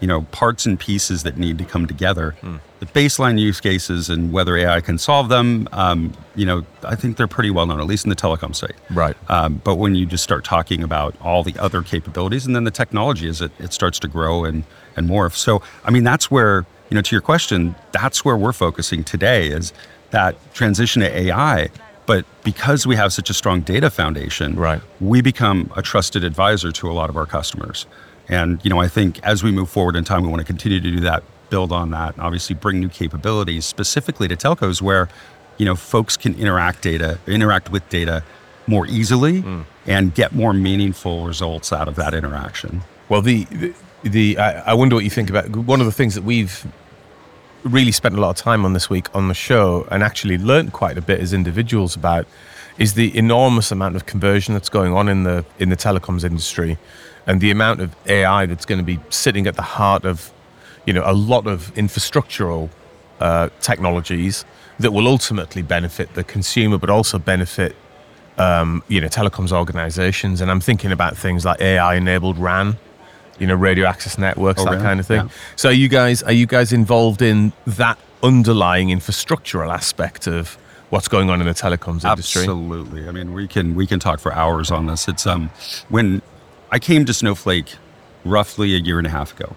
you 0.00 0.06
know 0.06 0.22
parts 0.32 0.66
and 0.66 0.78
pieces 0.80 1.22
that 1.22 1.36
need 1.36 1.58
to 1.58 1.64
come 1.64 1.86
together. 1.86 2.34
The 2.80 2.86
baseline 2.86 3.38
use 3.38 3.60
cases 3.60 4.08
and 4.08 4.32
whether 4.32 4.56
AI 4.56 4.80
can 4.80 4.96
solve 4.96 5.28
them, 5.28 5.68
um, 5.72 6.14
you 6.34 6.46
know, 6.46 6.64
I 6.82 6.96
think 6.96 7.18
they're 7.18 7.28
pretty 7.28 7.50
well 7.50 7.66
known, 7.66 7.78
at 7.78 7.86
least 7.86 8.06
in 8.06 8.08
the 8.08 8.16
telecom 8.16 8.54
side. 8.56 8.72
Right. 8.90 9.14
Um, 9.28 9.60
but 9.62 9.74
when 9.74 9.94
you 9.94 10.06
just 10.06 10.24
start 10.24 10.44
talking 10.44 10.82
about 10.82 11.14
all 11.20 11.42
the 11.42 11.58
other 11.58 11.82
capabilities 11.82 12.46
and 12.46 12.56
then 12.56 12.64
the 12.64 12.70
technology 12.70 13.28
as 13.28 13.42
it, 13.42 13.52
it 13.58 13.74
starts 13.74 13.98
to 13.98 14.08
grow 14.08 14.44
and, 14.46 14.64
and 14.96 15.10
morph. 15.10 15.34
So, 15.34 15.60
I 15.84 15.90
mean, 15.90 16.04
that's 16.04 16.30
where, 16.30 16.64
you 16.88 16.94
know, 16.94 17.02
to 17.02 17.14
your 17.14 17.20
question, 17.20 17.74
that's 17.92 18.24
where 18.24 18.36
we're 18.38 18.54
focusing 18.54 19.04
today 19.04 19.48
is 19.48 19.74
that 20.10 20.36
transition 20.54 21.02
to 21.02 21.14
AI. 21.14 21.68
But 22.06 22.24
because 22.44 22.86
we 22.86 22.96
have 22.96 23.12
such 23.12 23.28
a 23.28 23.34
strong 23.34 23.60
data 23.60 23.90
foundation, 23.90 24.56
Right. 24.56 24.80
we 25.00 25.20
become 25.20 25.70
a 25.76 25.82
trusted 25.82 26.24
advisor 26.24 26.72
to 26.72 26.90
a 26.90 26.94
lot 26.94 27.10
of 27.10 27.16
our 27.18 27.26
customers. 27.26 27.84
And, 28.30 28.60
you 28.64 28.70
know, 28.70 28.80
I 28.80 28.86
think 28.86 29.18
as 29.24 29.42
we 29.42 29.50
move 29.50 29.68
forward 29.68 29.96
in 29.96 30.04
time, 30.04 30.22
we 30.22 30.28
want 30.28 30.40
to 30.40 30.46
continue 30.46 30.80
to 30.80 30.90
do 30.90 31.00
that, 31.00 31.24
build 31.50 31.72
on 31.72 31.90
that, 31.90 32.14
and 32.14 32.22
obviously 32.22 32.54
bring 32.54 32.78
new 32.78 32.88
capabilities 32.88 33.66
specifically 33.66 34.28
to 34.28 34.36
telcos 34.36 34.80
where, 34.80 35.08
you 35.58 35.66
know, 35.66 35.74
folks 35.74 36.16
can 36.16 36.34
interact 36.36 36.80
data, 36.80 37.18
interact 37.26 37.70
with 37.70 37.86
data 37.88 38.22
more 38.68 38.86
easily 38.86 39.40
hmm. 39.40 39.62
and 39.84 40.14
get 40.14 40.32
more 40.32 40.52
meaningful 40.52 41.26
results 41.26 41.72
out 41.72 41.88
of 41.88 41.96
that 41.96 42.14
interaction. 42.14 42.82
Well, 43.08 43.20
the 43.20 43.44
the, 43.46 43.74
the 44.04 44.38
I, 44.38 44.70
I 44.70 44.74
wonder 44.74 44.94
what 44.94 45.02
you 45.02 45.10
think 45.10 45.28
about 45.28 45.50
one 45.50 45.80
of 45.80 45.86
the 45.86 45.92
things 45.92 46.14
that 46.14 46.22
we've 46.22 46.64
really 47.64 47.92
spent 47.92 48.14
a 48.14 48.20
lot 48.20 48.30
of 48.30 48.36
time 48.36 48.64
on 48.64 48.72
this 48.72 48.88
week 48.88 49.14
on 49.14 49.28
the 49.28 49.34
show 49.34 49.86
and 49.90 50.02
actually 50.02 50.38
learned 50.38 50.72
quite 50.72 50.96
a 50.96 51.02
bit 51.02 51.20
as 51.20 51.34
individuals 51.34 51.96
about 51.96 52.26
is 52.78 52.94
the 52.94 53.14
enormous 53.18 53.70
amount 53.70 53.96
of 53.96 54.06
conversion 54.06 54.54
that's 54.54 54.70
going 54.70 54.94
on 54.94 55.08
in 55.08 55.24
the 55.24 55.44
in 55.58 55.68
the 55.68 55.76
telecoms 55.76 56.24
industry 56.24 56.78
and 57.26 57.40
the 57.40 57.50
amount 57.50 57.80
of 57.80 57.94
AI 58.06 58.46
that's 58.46 58.64
going 58.64 58.78
to 58.78 58.84
be 58.84 58.98
sitting 59.10 59.46
at 59.46 59.56
the 59.56 59.62
heart 59.62 60.04
of 60.04 60.32
you 60.86 60.92
know 60.92 61.02
a 61.04 61.12
lot 61.14 61.46
of 61.46 61.72
infrastructural 61.74 62.68
uh, 63.20 63.48
technologies 63.60 64.44
that 64.78 64.92
will 64.92 65.06
ultimately 65.06 65.62
benefit 65.62 66.14
the 66.14 66.24
consumer 66.24 66.78
but 66.78 66.88
also 66.90 67.18
benefit 67.18 67.76
um, 68.38 68.82
you 68.88 69.00
know 69.00 69.08
telecoms 69.08 69.52
organizations 69.52 70.40
and 70.40 70.50
i'm 70.50 70.60
thinking 70.60 70.90
about 70.90 71.16
things 71.16 71.44
like 71.44 71.60
ai 71.60 71.96
enabled 71.96 72.38
ran 72.38 72.78
you 73.38 73.46
know 73.46 73.54
radio 73.54 73.86
access 73.86 74.16
networks 74.16 74.62
Oh, 74.62 74.70
that 74.70 74.80
kind 74.80 74.98
of 74.98 75.06
thing 75.06 75.26
yeah. 75.26 75.32
so 75.56 75.68
are 75.68 75.72
you 75.72 75.88
guys 75.88 76.22
are 76.22 76.32
you 76.32 76.46
guys 76.46 76.72
involved 76.72 77.20
in 77.20 77.52
that 77.66 77.98
underlying 78.22 78.88
infrastructural 78.88 79.70
aspect 79.72 80.26
of 80.26 80.56
what's 80.90 81.08
going 81.08 81.30
on 81.30 81.40
in 81.40 81.46
the 81.46 81.54
telecoms 81.54 82.04
industry. 82.04 82.42
Absolutely. 82.42 83.06
I 83.08 83.12
mean, 83.12 83.32
we 83.32 83.46
can 83.46 83.74
we 83.76 83.86
can 83.86 84.00
talk 84.00 84.18
for 84.18 84.32
hours 84.32 84.70
on 84.72 84.86
this. 84.86 85.06
It's 85.08 85.24
um 85.26 85.50
when 85.88 86.20
I 86.70 86.78
came 86.78 87.04
to 87.06 87.12
Snowflake 87.14 87.74
roughly 88.24 88.74
a 88.74 88.78
year 88.78 88.98
and 88.98 89.06
a 89.06 89.10
half 89.10 89.38
ago, 89.38 89.54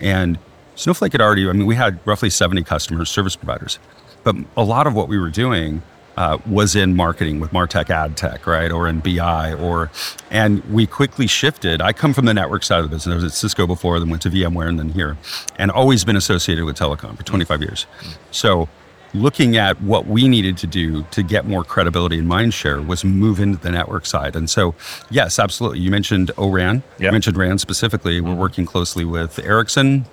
and 0.00 0.38
Snowflake 0.76 1.12
had 1.12 1.20
already. 1.20 1.48
I 1.48 1.52
mean, 1.52 1.66
we 1.66 1.74
had 1.74 1.98
roughly 2.06 2.30
seventy 2.30 2.62
customers, 2.62 3.10
service 3.10 3.36
providers, 3.36 3.78
but 4.22 4.34
a 4.56 4.64
lot 4.64 4.86
of 4.86 4.94
what 4.94 5.08
we 5.08 5.18
were 5.18 5.30
doing. 5.30 5.82
Uh, 6.16 6.38
was 6.46 6.76
in 6.76 6.94
marketing 6.94 7.40
with 7.40 7.50
Martech 7.50 7.90
ad 7.90 8.16
tech, 8.16 8.46
right, 8.46 8.70
or 8.70 8.86
in 8.86 9.00
BI, 9.00 9.52
or, 9.54 9.90
and 10.30 10.62
we 10.66 10.86
quickly 10.86 11.26
shifted. 11.26 11.82
I 11.82 11.92
come 11.92 12.14
from 12.14 12.24
the 12.24 12.32
network 12.32 12.62
side 12.62 12.78
of 12.78 12.88
the 12.88 12.94
business. 12.94 13.12
I 13.12 13.16
was 13.16 13.24
at 13.24 13.32
Cisco 13.32 13.66
before, 13.66 13.98
then 13.98 14.10
went 14.10 14.22
to 14.22 14.30
VMware, 14.30 14.68
and 14.68 14.78
then 14.78 14.90
here, 14.90 15.16
and 15.58 15.72
always 15.72 16.04
been 16.04 16.14
associated 16.14 16.66
with 16.66 16.78
telecom 16.78 17.16
for 17.16 17.24
25 17.24 17.62
years. 17.62 17.86
So 18.30 18.68
looking 19.14 19.56
at 19.56 19.80
what 19.80 20.06
we 20.06 20.26
needed 20.28 20.56
to 20.58 20.66
do 20.66 21.04
to 21.12 21.22
get 21.22 21.46
more 21.46 21.64
credibility 21.64 22.18
and 22.18 22.26
mind 22.28 22.52
share 22.52 22.82
was 22.82 23.04
move 23.04 23.38
into 23.40 23.58
the 23.58 23.70
network 23.70 24.04
side. 24.06 24.34
And 24.36 24.50
so, 24.50 24.74
yes, 25.10 25.38
absolutely. 25.38 25.78
You 25.78 25.90
mentioned 25.90 26.30
ORAN. 26.36 26.82
Yep. 26.98 27.00
You 27.00 27.12
mentioned 27.12 27.36
RAN 27.36 27.58
specifically. 27.58 28.20
We're 28.20 28.34
working 28.34 28.66
closely 28.66 29.04
with 29.04 29.38
Ericsson. 29.38 30.06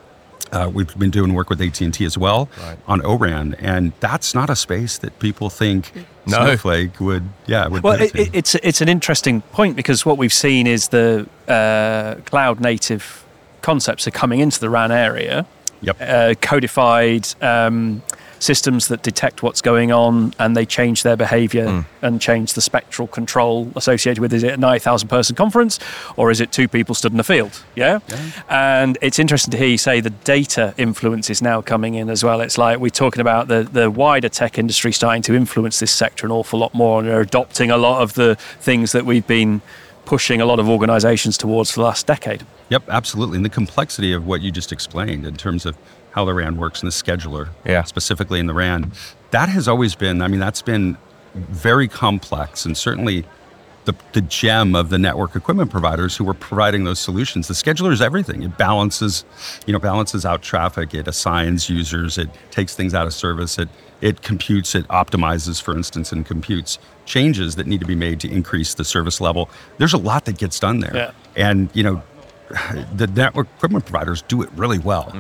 Uh, 0.52 0.70
we've 0.74 0.98
been 1.00 1.10
doing 1.12 1.34
work 1.34 1.50
with 1.50 1.62
AT&T 1.62 2.04
as 2.04 2.18
well 2.18 2.50
Right. 2.62 2.78
on 2.86 3.02
ORAN, 3.06 3.56
and 3.60 3.94
that's 4.02 4.36
not 4.36 4.50
a 4.50 4.56
space 4.56 4.98
that 4.98 5.18
people 5.20 5.50
think 5.50 5.94
No. 6.26 6.38
Snowflake 6.38 7.00
would, 7.00 7.24
yeah, 7.48 7.68
would 7.68 7.84
Well, 7.84 8.02
it, 8.02 8.14
it, 8.14 8.30
it's 8.34 8.56
it's 8.56 8.82
an 8.82 8.90
interesting 8.90 9.42
point 9.54 9.76
because 9.78 10.06
what 10.06 10.18
we've 10.18 10.34
seen 10.34 10.68
is 10.68 10.90
the 10.90 11.26
uh, 11.48 12.16
cloud 12.26 12.60
native 12.60 13.24
concepts 13.62 14.06
are 14.08 14.12
coming 14.12 14.40
into 14.42 14.60
the 14.60 14.70
RAN 14.70 14.92
area, 14.92 15.46
Yep. 15.82 15.98
uh, 16.00 16.34
codified 16.42 17.28
um, 17.42 18.02
systems 18.40 18.88
that 18.88 19.04
detect 19.04 19.44
what's 19.44 19.62
going 19.62 19.92
on 19.92 20.34
and 20.40 20.58
they 20.58 20.66
change 20.66 21.04
their 21.04 21.16
behavior 21.16 21.68
Hmm. 21.68 21.82
and 22.06 22.20
change 22.22 22.54
the 22.54 22.62
spectral 22.62 23.08
control 23.08 23.72
associated 23.76 24.20
with 24.20 24.34
is 24.34 24.42
it 24.44 24.54
a 24.54 24.58
9,000 24.58 25.08
person 25.10 25.36
conference 25.36 25.80
or 26.18 26.32
is 26.32 26.42
it 26.42 26.52
two 26.52 26.68
people 26.68 26.96
stood 26.96 27.14
in 27.14 27.20
a 27.20 27.24
field? 27.24 27.64
Yeah? 27.76 28.00
And 28.50 28.98
it's 29.02 29.20
interesting 29.20 29.52
to 29.52 29.58
hear 29.58 29.68
you 29.68 29.78
say 29.78 30.02
the 30.02 30.10
data 30.10 30.74
influence 30.78 31.30
is 31.30 31.42
now 31.42 31.62
coming 31.62 31.94
in 31.94 32.10
as 32.10 32.24
well. 32.24 32.42
It's 32.42 32.58
like 32.58 32.80
we're 32.80 32.90
talking 32.90 33.22
about 33.22 33.48
the, 33.48 33.62
the 33.64 33.92
wider 33.92 34.30
tech 34.30 34.58
industry 34.58 34.92
starting 34.92 35.22
to 35.24 35.36
influence 35.36 35.80
this 35.80 35.92
sector 35.92 36.26
an 36.26 36.32
awful 36.32 36.58
lot 36.60 36.74
more 36.74 37.00
and 37.00 37.08
they're 37.08 37.22
adopting 37.22 37.70
a 37.70 37.78
lot 37.78 38.02
of 38.02 38.14
the 38.16 38.36
things 38.60 38.92
that 38.94 39.06
we've 39.06 39.28
been 39.28 39.62
pushing 40.06 40.42
a 40.42 40.46
lot 40.46 40.60
of 40.60 40.68
organizations 40.68 41.38
towards 41.38 41.70
for 41.72 41.82
the 41.82 41.86
last 41.86 42.08
decade. 42.08 42.44
Yep, 42.72 42.84
absolutely. 42.90 43.36
And 43.36 43.44
the 43.46 43.50
complexity 43.50 44.14
of 44.14 44.26
what 44.26 44.42
you 44.42 44.50
just 44.50 44.72
explained 44.72 45.26
in 45.26 45.36
terms 45.36 45.66
of 45.66 45.78
how 46.12 46.24
the 46.26 46.34
RAN 46.34 46.56
works 46.58 46.82
and 46.82 46.88
the 46.88 46.94
scheduler, 46.94 47.50
Yeah. 47.66 47.84
specifically 47.84 48.40
in 48.40 48.48
the 48.48 48.54
RAN, 48.54 48.94
that 49.32 49.50
has 49.50 49.68
always 49.68 49.94
been, 49.94 50.22
I 50.22 50.28
mean, 50.30 50.40
that's 50.40 50.62
been 50.62 50.98
very 51.36 51.88
complex 51.90 52.66
and 52.66 52.76
certainly 52.78 53.26
the, 53.86 53.96
the 54.14 54.22
gem 54.22 54.76
of 54.76 54.90
the 54.90 54.98
network 54.98 55.36
equipment 55.36 55.70
providers 55.72 56.16
who 56.16 56.24
were 56.24 56.34
providing 56.36 56.84
those 56.86 57.00
solutions. 57.00 57.48
The 57.50 57.56
scheduler 57.56 57.92
is 57.92 58.00
everything. 58.02 58.44
It 58.44 58.58
balances, 58.58 59.26
you 59.66 59.74
know, 59.74 59.80
balances 59.80 60.26
out 60.26 60.42
traffic. 60.42 60.94
It 60.94 61.08
assigns 61.08 61.68
users. 61.70 62.18
It 62.18 62.30
takes 62.52 62.76
things 62.76 62.94
out 62.94 63.06
of 63.06 63.14
service. 63.14 63.58
It 63.58 63.68
it 64.02 64.24
computes. 64.24 64.74
It 64.74 64.88
optimizes, 64.88 65.62
for 65.62 65.76
instance, 65.76 66.12
and 66.12 66.26
computes 66.26 66.80
changes 67.06 67.56
that 67.56 67.68
need 67.68 67.80
to 67.82 67.86
be 67.86 67.94
made 67.96 68.20
to 68.22 68.32
increase 68.32 68.74
the 68.74 68.84
service 68.84 69.22
level. 69.22 69.48
There's 69.78 69.94
a 69.94 69.98
lot 70.00 70.26
that 70.26 70.38
gets 70.40 70.60
done 70.60 70.80
there, 70.80 70.96
Yeah. 70.96 71.12
and 71.36 71.70
you 71.74 71.84
know, 71.84 72.02
the 72.96 73.08
network 73.08 73.48
equipment 73.56 73.86
providers 73.86 74.22
do 74.24 74.42
it 74.42 74.50
really 74.56 74.80
well. 74.80 75.12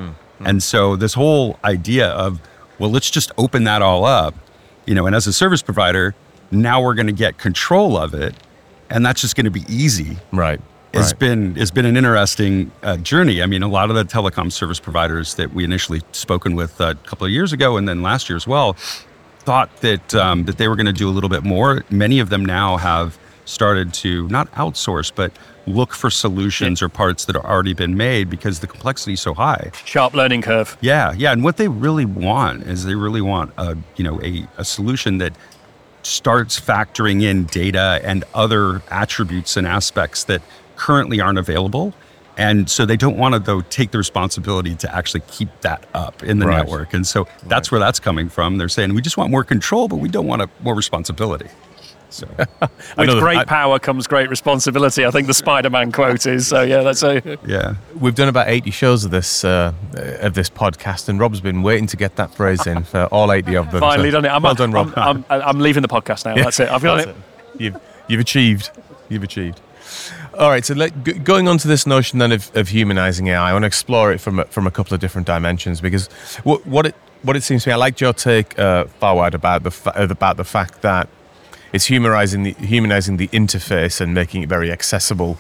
And 0.44 0.62
so 0.64 0.96
this 0.96 1.14
whole 1.14 1.60
idea 1.64 2.10
of, 2.10 2.42
well, 2.80 2.90
let's 2.90 3.12
just 3.12 3.32
open 3.38 3.64
that 3.66 3.82
all 3.82 4.06
up, 4.06 4.34
you 4.86 4.96
know, 4.96 5.06
and 5.06 5.16
as 5.16 5.28
a 5.28 5.34
service 5.34 5.62
provider, 5.62 6.16
now 6.50 6.82
we're 6.82 6.96
going 6.96 7.08
to 7.08 7.14
get 7.14 7.38
control 7.38 7.98
of 7.98 8.14
it, 8.14 8.36
and 8.90 9.06
that's 9.06 9.22
just 9.22 9.36
going 9.36 9.46
to 9.46 9.52
be 9.52 9.64
easy. 9.70 10.18
Right. 10.32 10.60
It's 10.94 11.12
right. 11.14 11.20
been 11.20 11.58
it's 11.58 11.72
been 11.72 11.86
an 11.86 11.96
interesting 11.96 12.72
uh, 12.84 12.98
journey. 12.98 13.42
I 13.42 13.46
mean, 13.46 13.64
a 13.64 13.68
lot 13.68 13.90
of 13.90 13.96
the 13.96 14.04
telecom 14.04 14.52
service 14.52 14.80
providers 14.80 15.36
that 15.36 15.54
we 15.54 15.64
initially 15.64 16.02
spoken 16.12 16.56
with 16.56 16.82
uh, 16.82 16.88
a 16.90 16.96
couple 17.08 17.26
of 17.26 17.32
years 17.32 17.54
ago, 17.54 17.78
and 17.78 17.88
then 17.88 18.02
last 18.02 18.30
year 18.30 18.36
as 18.36 18.46
well, 18.46 18.74
thought 19.40 19.74
that 19.78 20.14
um, 20.14 20.44
that 20.46 20.58
they 20.58 20.68
were 20.68 20.76
going 20.76 20.88
to 20.88 20.94
do 20.94 21.08
a 21.08 21.12
little 21.12 21.30
bit 21.30 21.44
more. 21.44 21.86
Many 21.90 22.20
of 22.20 22.30
them 22.30 22.46
now 22.46 22.76
have 22.76 23.18
started 23.46 23.94
to 23.94 24.28
not 24.28 24.52
outsource, 24.52 25.12
but 25.16 25.32
look 25.68 25.94
for 25.94 26.10
solutions 26.10 26.82
or 26.82 26.90
parts 26.90 27.26
that 27.26 27.36
have 27.36 27.46
already 27.46 27.74
been 27.74 27.96
made 27.96 28.30
because 28.30 28.60
the 28.62 28.68
complexity 28.68 29.14
is 29.14 29.22
so 29.22 29.34
high. 29.34 29.72
Sharp 29.86 30.14
learning 30.14 30.42
curve. 30.42 30.76
Yeah, 30.82 31.14
yeah, 31.16 31.32
and 31.32 31.44
what 31.44 31.58
they 31.58 31.68
really 31.68 32.06
want 32.06 32.64
is 32.64 32.86
they 32.86 32.96
really 32.96 33.22
want 33.22 33.54
a 33.58 33.78
you 33.96 34.04
know 34.04 34.22
a, 34.24 34.48
a 34.58 34.66
solution 34.66 35.18
that 35.20 35.34
starts 36.04 36.60
factoring 36.60 37.22
in 37.22 37.46
data 37.46 38.00
and 38.04 38.24
other 38.34 38.82
attributes 38.90 39.56
and 39.56 39.68
aspects 39.68 40.24
that 40.24 40.42
currently 40.76 41.20
aren't 41.22 41.38
available. 41.38 41.94
And 42.38 42.68
so 42.70 42.86
they 42.88 42.98
don't 42.98 43.18
want 43.18 43.34
to 43.36 43.40
though 43.40 43.62
take 43.62 43.92
the 43.92 44.00
responsibility 44.00 44.74
to 44.78 44.96
actually 44.96 45.22
keep 45.28 45.50
that 45.62 45.86
up 45.94 46.24
in 46.24 46.40
the 46.40 46.48
Right. 46.48 46.58
network. 46.58 46.94
And 46.96 47.06
so 47.06 47.28
that's 47.46 47.70
where 47.72 47.80
that's 47.80 48.00
coming 48.00 48.30
from. 48.30 48.58
They're 48.58 48.70
saying 48.70 48.96
we 48.96 49.02
just 49.02 49.18
want 49.18 49.30
more 49.30 49.44
control, 49.44 49.88
but 49.88 49.98
we 49.98 50.10
don't 50.10 50.26
want 50.26 50.42
a, 50.42 50.50
more 50.62 50.74
responsibility. 50.74 51.50
So 52.14 52.28
With 52.38 53.08
know 53.08 53.16
that- 53.16 53.20
great 53.22 53.38
I- 53.40 53.46
power 53.46 53.80
comes 53.80 54.06
great 54.08 54.30
responsibility. 54.30 55.06
I 55.06 55.12
think 55.12 55.28
the 55.28 55.34
Spider-Man 55.34 55.92
quote 55.92 56.26
is. 56.26 56.48
So 56.48 56.62
yeah, 56.62 56.82
that's 56.84 57.04
a 57.04 57.38
yeah, 57.46 57.76
We've 58.00 58.16
done 58.16 58.28
about 58.28 58.50
80 58.50 58.72
shows 58.72 59.06
of 59.06 59.12
this 59.12 59.44
uh, 59.46 59.74
of 60.22 60.34
this 60.34 60.50
podcast, 60.50 61.10
and 61.10 61.20
Rob's 61.20 61.40
been 61.42 61.62
waiting 61.64 61.88
to 61.88 61.98
get 61.98 62.18
that 62.18 62.34
phrase 62.36 62.68
in 62.68 62.84
for 62.84 63.06
all 63.06 63.32
80 63.32 63.56
of 63.56 63.72
them. 63.72 63.80
finally 63.80 64.10
so 64.12 64.22
done 64.22 64.26
it. 64.26 64.30
I'm, 64.30 64.44
well 64.44 64.56
done, 64.56 64.72
Rob. 64.72 64.94
I'm, 64.96 65.24
I'm, 65.30 65.42
I'm 65.42 65.60
leaving 65.60 65.82
the 65.82 65.88
podcast 65.90 66.26
now. 66.26 66.36
That's 66.44 66.60
it. 66.60 66.70
I've 66.70 66.84
got 66.84 66.98
That's 67.06 67.10
it. 67.10 67.16
You've, 67.58 67.78
you've 68.08 68.20
achieved. 68.22 68.72
You've 69.10 69.24
achieved. 69.24 69.62
All 70.38 70.50
right. 70.50 70.64
So 70.66 70.74
let, 70.74 71.04
g- 71.04 71.14
going 71.14 71.48
on 71.48 71.58
to 71.60 71.68
this 71.68 71.86
notion 71.86 72.20
then 72.20 72.32
of, 72.32 72.50
of 72.56 72.70
humanizing 72.70 73.28
AI, 73.28 73.50
I 73.50 73.54
want 73.54 73.64
to 73.64 73.68
explore 73.68 74.12
it 74.12 74.20
from 74.20 74.40
a, 74.40 74.46
from 74.46 74.66
a 74.68 74.72
couple 74.72 74.94
of 74.94 75.00
different 75.02 75.28
dimensions 75.28 75.82
because 75.82 76.08
what, 76.44 76.66
what 76.66 76.86
it 76.86 76.96
what 77.24 77.36
it 77.36 77.44
seems 77.44 77.64
to 77.64 77.70
me, 77.70 77.74
I 77.74 77.76
liked 77.76 78.02
your 78.02 78.14
take 78.14 78.58
uh, 78.58 78.86
Fawad 79.02 79.34
about 79.36 79.62
the 79.64 79.70
fa- 79.72 79.94
about 79.96 80.38
the 80.38 80.44
fact 80.44 80.82
that 80.82 81.08
it's 81.74 81.86
humanizing 81.86 82.44
the 82.44 82.54
humanizing 82.54 83.18
the 83.18 83.28
interface 83.30 84.02
and 84.02 84.14
making 84.14 84.44
it 84.44 84.50
very 84.50 84.72
accessible 84.72 85.38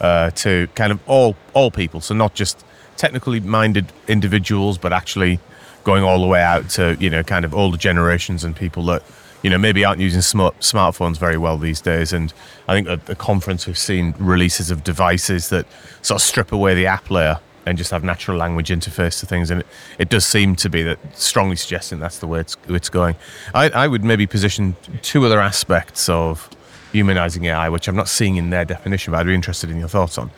uh, 0.00 0.30
to 0.30 0.68
kind 0.74 0.92
of 0.92 1.00
all 1.08 1.36
all 1.54 1.70
people. 1.70 2.00
So 2.00 2.14
not 2.14 2.34
just 2.34 2.64
technically 2.96 3.40
minded 3.40 3.92
individuals, 4.08 4.78
but 4.78 4.92
actually 4.92 5.40
going 5.84 6.04
all 6.04 6.20
the 6.20 6.26
way 6.26 6.42
out 6.42 6.68
to 6.70 6.96
you 7.00 7.10
know 7.10 7.22
kind 7.22 7.44
of 7.44 7.54
older 7.54 7.76
generations 7.76 8.44
and 8.44 8.54
people 8.54 8.84
that 8.86 9.02
you 9.42 9.50
know 9.50 9.58
maybe 9.58 9.84
aren't 9.84 10.00
using 10.00 10.20
smart 10.20 10.58
smartphones 10.60 11.16
very 11.18 11.38
well 11.38 11.58
these 11.58 11.80
days. 11.80 12.12
And 12.12 12.32
I 12.68 12.74
think 12.74 12.88
at 12.88 13.06
the 13.06 13.16
conference 13.16 13.66
we've 13.66 13.78
seen 13.78 14.14
releases 14.18 14.70
of 14.70 14.84
devices 14.84 15.48
that 15.48 15.66
sort 16.02 16.20
of 16.20 16.22
strip 16.22 16.52
away 16.52 16.74
the 16.74 16.86
app 16.86 17.10
layer 17.10 17.40
and 17.66 17.78
just 17.78 17.90
have 17.90 18.02
natural 18.04 18.36
language 18.36 18.68
interface 18.68 19.20
to 19.20 19.26
things. 19.26 19.50
And 19.50 19.60
it, 19.60 19.66
it 19.98 20.08
does 20.08 20.24
seem 20.24 20.56
to 20.56 20.68
be 20.68 20.82
that 20.82 20.98
strongly 21.16 21.56
suggesting 21.56 22.00
that's 22.00 22.18
the 22.18 22.26
way 22.26 22.40
it's, 22.40 22.56
it's 22.68 22.88
going. 22.88 23.16
I, 23.54 23.70
I 23.70 23.88
would 23.88 24.04
maybe 24.04 24.26
position 24.26 24.76
two 25.02 25.24
other 25.24 25.40
aspects 25.40 26.08
of 26.08 26.48
humanizing 26.92 27.44
AI, 27.46 27.68
which 27.68 27.88
I'm 27.88 27.96
not 27.96 28.08
seeing 28.08 28.36
in 28.36 28.50
their 28.50 28.64
definition, 28.64 29.12
but 29.12 29.20
I'd 29.20 29.26
be 29.26 29.34
interested 29.34 29.70
in 29.70 29.78
your 29.78 29.88
thoughts 29.88 30.18
on. 30.18 30.30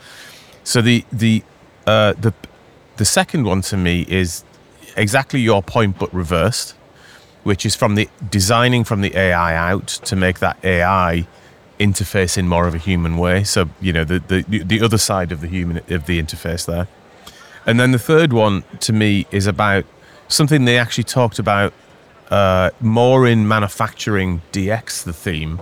So 0.63 0.81
the 0.81 1.05
the 1.11 1.43
uh, 1.85 2.13
the 2.13 2.33
the 2.97 3.05
second 3.05 3.45
one 3.45 3.61
to 3.63 3.77
me 3.77 4.05
is 4.07 4.43
exactly 4.97 5.39
your 5.39 5.61
point, 5.61 5.99
but 5.99 6.13
reversed, 6.13 6.75
which 7.43 7.65
is 7.65 7.75
from 7.75 7.95
the 7.95 8.09
designing 8.29 8.83
from 8.83 9.01
the 9.01 9.15
AI 9.15 9.55
out 9.55 9.87
to 9.87 10.15
make 10.15 10.39
that 10.39 10.57
AI 10.63 11.27
interface 11.79 12.37
in 12.37 12.47
more 12.47 12.67
of 12.67 12.73
a 12.73 12.77
human 12.77 13.17
way. 13.17 13.43
So 13.43 13.69
you 13.81 13.93
know 13.93 14.03
the 14.03 14.19
the 14.19 14.63
the 14.63 14.81
other 14.81 14.97
side 14.97 15.31
of 15.31 15.41
the 15.41 15.47
human 15.47 15.77
of 15.89 16.05
the 16.05 16.21
interface 16.21 16.65
there. 16.65 16.87
And 17.65 17.79
then 17.79 17.91
the 17.91 17.99
third 17.99 18.33
one 18.33 18.63
to 18.81 18.93
me 18.93 19.25
is 19.31 19.47
about 19.47 19.85
something 20.27 20.65
they 20.65 20.77
actually 20.77 21.05
talked 21.05 21.39
about 21.39 21.73
uh, 22.29 22.71
more 22.79 23.27
in 23.27 23.47
manufacturing 23.47 24.41
DX, 24.51 25.03
the 25.03 25.13
theme, 25.13 25.61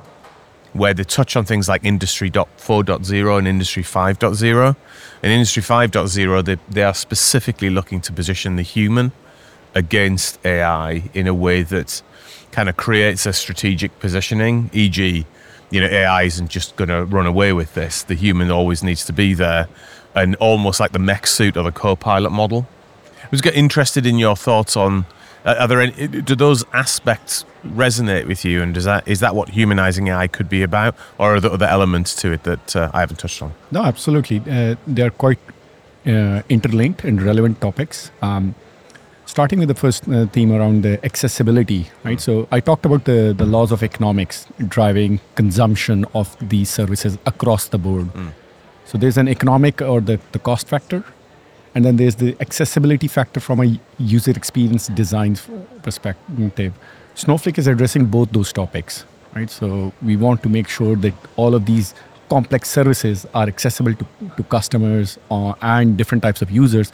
where 0.74 0.94
they 0.94 1.04
touch 1.04 1.36
on 1.36 1.46
things 1.46 1.70
like 1.70 1.84
Industry 1.86 2.30
4.0 2.32 3.38
and 3.38 3.48
Industry 3.48 3.84
5.0. 3.84 4.76
In 5.22 5.32
Industry 5.32 5.64
5.0, 5.64 6.46
they, 6.46 6.58
they 6.70 6.84
are 6.84 6.94
specifically 6.94 7.70
looking 7.70 8.02
to 8.02 8.14
position 8.14 8.56
the 8.56 8.64
human 8.64 9.12
against 9.76 10.44
AI 10.46 11.10
in 11.14 11.28
a 11.28 11.34
way 11.34 11.64
that 11.64 12.02
kind 12.52 12.70
of 12.70 12.78
creates 12.78 13.26
a 13.26 13.34
strategic 13.34 13.98
positioning, 14.00 14.70
e.g., 14.74 15.26
you 15.72 15.82
know, 15.82 15.88
AI 15.88 16.24
isn't 16.24 16.50
just 16.50 16.76
going 16.76 16.90
to 16.90 17.04
run 17.06 17.26
away 17.26 17.52
with 17.52 17.74
this. 17.74 18.04
The 18.04 18.14
human 18.14 18.52
always 18.52 18.84
needs 18.84 19.06
to 19.06 19.14
be 19.14 19.34
there, 19.34 19.68
and 20.16 20.36
almost 20.36 20.80
like 20.80 20.92
the 20.92 21.00
mech 21.00 21.28
suit 21.28 21.58
or 21.58 21.64
the 21.64 21.72
co-pilot 21.72 22.32
model. 22.32 22.68
I 23.24 23.28
was 23.32 23.42
get 23.42 23.56
interested 23.56 24.06
in 24.06 24.18
your 24.20 24.36
thoughts 24.36 24.76
on. 24.78 25.06
uh, 25.46 25.56
Are 25.60 25.68
there 25.68 25.82
any? 25.82 26.08
Do 26.08 26.36
those 26.36 26.64
aspects 26.74 27.46
resonate 27.66 28.28
with 28.28 28.46
you? 28.46 28.62
And 28.62 28.74
does 28.74 28.84
that 28.86 29.08
is 29.08 29.20
that 29.22 29.34
what 29.36 29.50
humanizing 29.50 30.08
AI 30.10 30.28
could 30.28 30.50
be 30.50 30.62
about, 30.64 30.96
or 31.18 31.36
are 31.36 31.40
there 31.40 31.52
other 31.52 31.66
elements 31.66 32.14
to 32.22 32.32
it 32.32 32.44
that 32.44 32.76
uh, 32.76 32.92
I 32.94 33.00
haven't 33.00 33.18
touched 33.20 33.42
on? 33.42 33.54
No, 33.72 33.82
absolutely. 33.84 34.38
Uh, 34.50 34.76
they 34.86 35.02
are 35.02 35.10
quite 35.10 35.40
uh, 36.06 36.42
interlinked 36.50 37.04
and 37.04 37.22
relevant 37.22 37.60
topics. 37.62 38.12
Um, 38.22 38.54
starting 39.26 39.58
with 39.58 39.70
the 39.70 39.74
first 39.76 40.08
uh, 40.08 40.28
theme 40.28 40.52
around 40.52 40.84
the 40.84 41.04
accessibility, 41.04 41.90
right? 42.04 42.20
So 42.22 42.48
I 42.52 42.60
talked 42.60 42.86
about 42.86 43.06
the, 43.06 43.34
the 43.36 43.46
laws 43.46 43.72
of 43.72 43.82
economics 43.82 44.46
driving 44.68 45.22
consumption 45.36 46.06
of 46.14 46.36
these 46.50 46.70
services 46.70 47.18
across 47.26 47.70
the 47.70 47.78
board. 47.80 48.10
So 48.86 48.98
there's 48.98 49.18
an 49.18 49.28
economic 49.28 49.82
or 49.82 50.02
the, 50.02 50.20
the 50.32 50.40
cost 50.40 50.68
factor, 50.68 51.04
and 51.76 51.84
then 51.84 51.98
there's 51.98 52.16
the 52.16 52.36
accessibility 52.40 53.08
factor 53.08 53.40
from 53.40 53.62
a 53.62 53.80
user 53.98 54.32
experience 54.32 54.88
design 54.88 55.38
perspective. 55.82 56.74
Snowflake 57.16 57.58
is 57.58 57.68
addressing 57.68 58.06
both 58.06 58.32
those 58.32 58.52
topics, 58.54 59.06
right? 59.36 59.50
So 59.50 59.94
we 60.02 60.16
want 60.16 60.44
to 60.44 60.50
make 60.50 60.68
sure 60.68 60.96
that 60.98 61.14
all 61.36 61.56
of 61.56 61.66
these 61.66 61.94
complex 62.30 62.70
services 62.70 63.26
are 63.34 63.48
accessible 63.48 63.94
to, 63.94 64.06
to 64.38 64.44
customers 64.44 65.20
uh, 65.30 65.54
and 65.62 65.98
different 65.98 66.24
types 66.24 66.42
of 66.42 66.50
users 66.52 66.92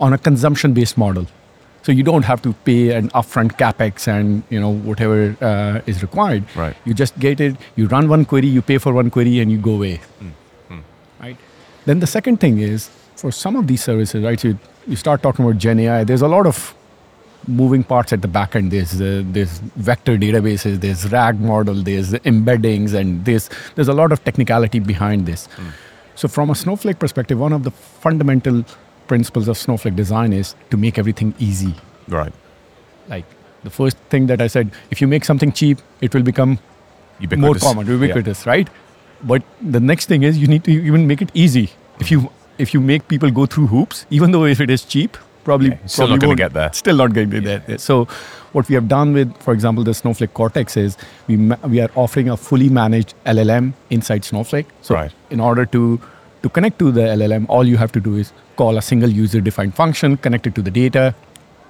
on 0.00 0.12
a 0.12 0.18
consumption-based 0.18 0.98
model. 0.98 1.26
So 1.82 1.92
you 1.92 2.02
don't 2.04 2.24
have 2.24 2.42
to 2.42 2.52
pay 2.64 2.90
an 2.90 3.08
upfront 3.10 3.52
capex 3.58 4.06
and 4.06 4.44
you 4.50 4.60
know 4.60 4.70
whatever 4.70 5.36
uh, 5.40 5.80
is 5.86 6.02
required. 6.02 6.44
Right. 6.54 6.76
You 6.84 6.94
just 6.94 7.18
get 7.18 7.40
it. 7.40 7.56
You 7.74 7.86
run 7.88 8.08
one 8.08 8.24
query, 8.24 8.46
you 8.46 8.62
pay 8.62 8.78
for 8.78 8.92
one 8.92 9.10
query, 9.10 9.40
and 9.40 9.50
you 9.50 9.58
go 9.58 9.74
away. 9.74 10.00
Right. 10.20 10.32
Then 11.84 12.00
the 12.00 12.06
second 12.06 12.38
thing 12.40 12.58
is 12.58 12.90
for 13.16 13.32
some 13.32 13.56
of 13.56 13.66
these 13.66 13.82
services, 13.82 14.22
right? 14.24 14.42
You, 14.42 14.58
you 14.86 14.96
start 14.96 15.22
talking 15.22 15.44
about 15.44 15.58
Gen 15.58 15.80
AI. 15.80 16.04
There's 16.04 16.22
a 16.22 16.28
lot 16.28 16.46
of 16.46 16.74
moving 17.48 17.82
parts 17.82 18.12
at 18.12 18.22
the 18.22 18.28
back 18.28 18.54
end. 18.54 18.70
There's 18.70 19.00
uh, 19.00 19.22
there's 19.26 19.58
vector 19.76 20.16
databases, 20.16 20.80
there's 20.80 21.10
RAG 21.10 21.40
model, 21.40 21.74
there's 21.74 22.12
embeddings, 22.12 22.94
and 22.94 23.24
there's 23.24 23.50
there's 23.74 23.88
a 23.88 23.92
lot 23.92 24.12
of 24.12 24.24
technicality 24.24 24.78
behind 24.78 25.26
this. 25.26 25.48
So 26.14 26.28
from 26.28 26.50
a 26.50 26.54
Snowflake 26.54 26.98
perspective, 26.98 27.38
one 27.38 27.52
of 27.52 27.64
the 27.64 27.70
fundamental 27.70 28.64
principles 29.08 29.48
of 29.48 29.58
Snowflake 29.58 29.96
design 29.96 30.32
is 30.32 30.54
to 30.70 30.76
make 30.76 30.98
everything 30.98 31.34
easy. 31.38 31.74
Right. 32.08 32.32
Like 33.08 33.24
the 33.64 33.70
first 33.70 33.96
thing 34.10 34.26
that 34.26 34.40
I 34.40 34.46
said, 34.46 34.70
if 34.90 35.00
you 35.00 35.08
make 35.08 35.24
something 35.24 35.52
cheap, 35.52 35.78
it 36.00 36.14
will 36.14 36.22
become 36.22 36.58
more 37.36 37.54
common, 37.54 37.86
Ubiquitous. 37.86 37.88
Yeah. 37.88 37.92
ubiquitous, 37.94 38.46
right? 38.46 38.68
But 39.22 39.42
the 39.60 39.80
next 39.80 40.06
thing 40.06 40.22
is 40.22 40.38
you 40.38 40.46
need 40.46 40.64
to 40.64 40.70
even 40.72 41.06
make 41.06 41.22
it 41.22 41.30
easy. 41.34 41.70
If 42.00 42.10
you 42.10 42.30
if 42.58 42.74
you 42.74 42.80
make 42.80 43.08
people 43.08 43.30
go 43.30 43.46
through 43.46 43.68
hoops, 43.68 44.06
even 44.10 44.30
though 44.32 44.44
if 44.44 44.60
it 44.60 44.70
is 44.70 44.84
cheap, 44.84 45.16
probably 45.44 45.70
Yeah, 45.70 45.78
still 45.86 46.06
probably 46.06 46.16
not 46.16 46.20
gonna 46.22 46.36
get 46.36 46.52
there. 46.52 46.72
Still 46.72 46.96
not 46.96 47.12
going 47.14 47.30
to 47.30 47.40
get 47.40 47.66
there. 47.66 47.78
So 47.78 48.04
what 48.52 48.68
we 48.68 48.74
have 48.74 48.88
done 48.88 49.12
with, 49.14 49.34
for 49.38 49.52
example, 49.54 49.82
the 49.84 49.94
Snowflake 49.94 50.34
Cortex 50.34 50.76
is 50.76 50.96
we 51.28 51.36
ma- 51.36 51.56
we 51.66 51.80
are 51.80 51.90
offering 51.94 52.28
a 52.28 52.36
fully 52.36 52.68
managed 52.68 53.14
LLM 53.26 53.72
inside 53.90 54.24
Snowflake. 54.24 54.66
So 54.82 54.94
Right. 54.94 55.12
in 55.30 55.40
order 55.40 55.64
to 55.66 56.00
to 56.42 56.48
connect 56.48 56.78
to 56.80 56.90
the 56.92 57.02
LLM, 57.16 57.46
all 57.48 57.64
you 57.66 57.76
have 57.76 57.92
to 57.92 58.00
do 58.00 58.16
is 58.16 58.32
call 58.56 58.76
a 58.76 58.82
single 58.82 59.08
user 59.08 59.40
defined 59.40 59.74
function, 59.74 60.16
connect 60.16 60.46
it 60.46 60.54
to 60.56 60.62
the 60.62 60.70
data, 60.70 61.14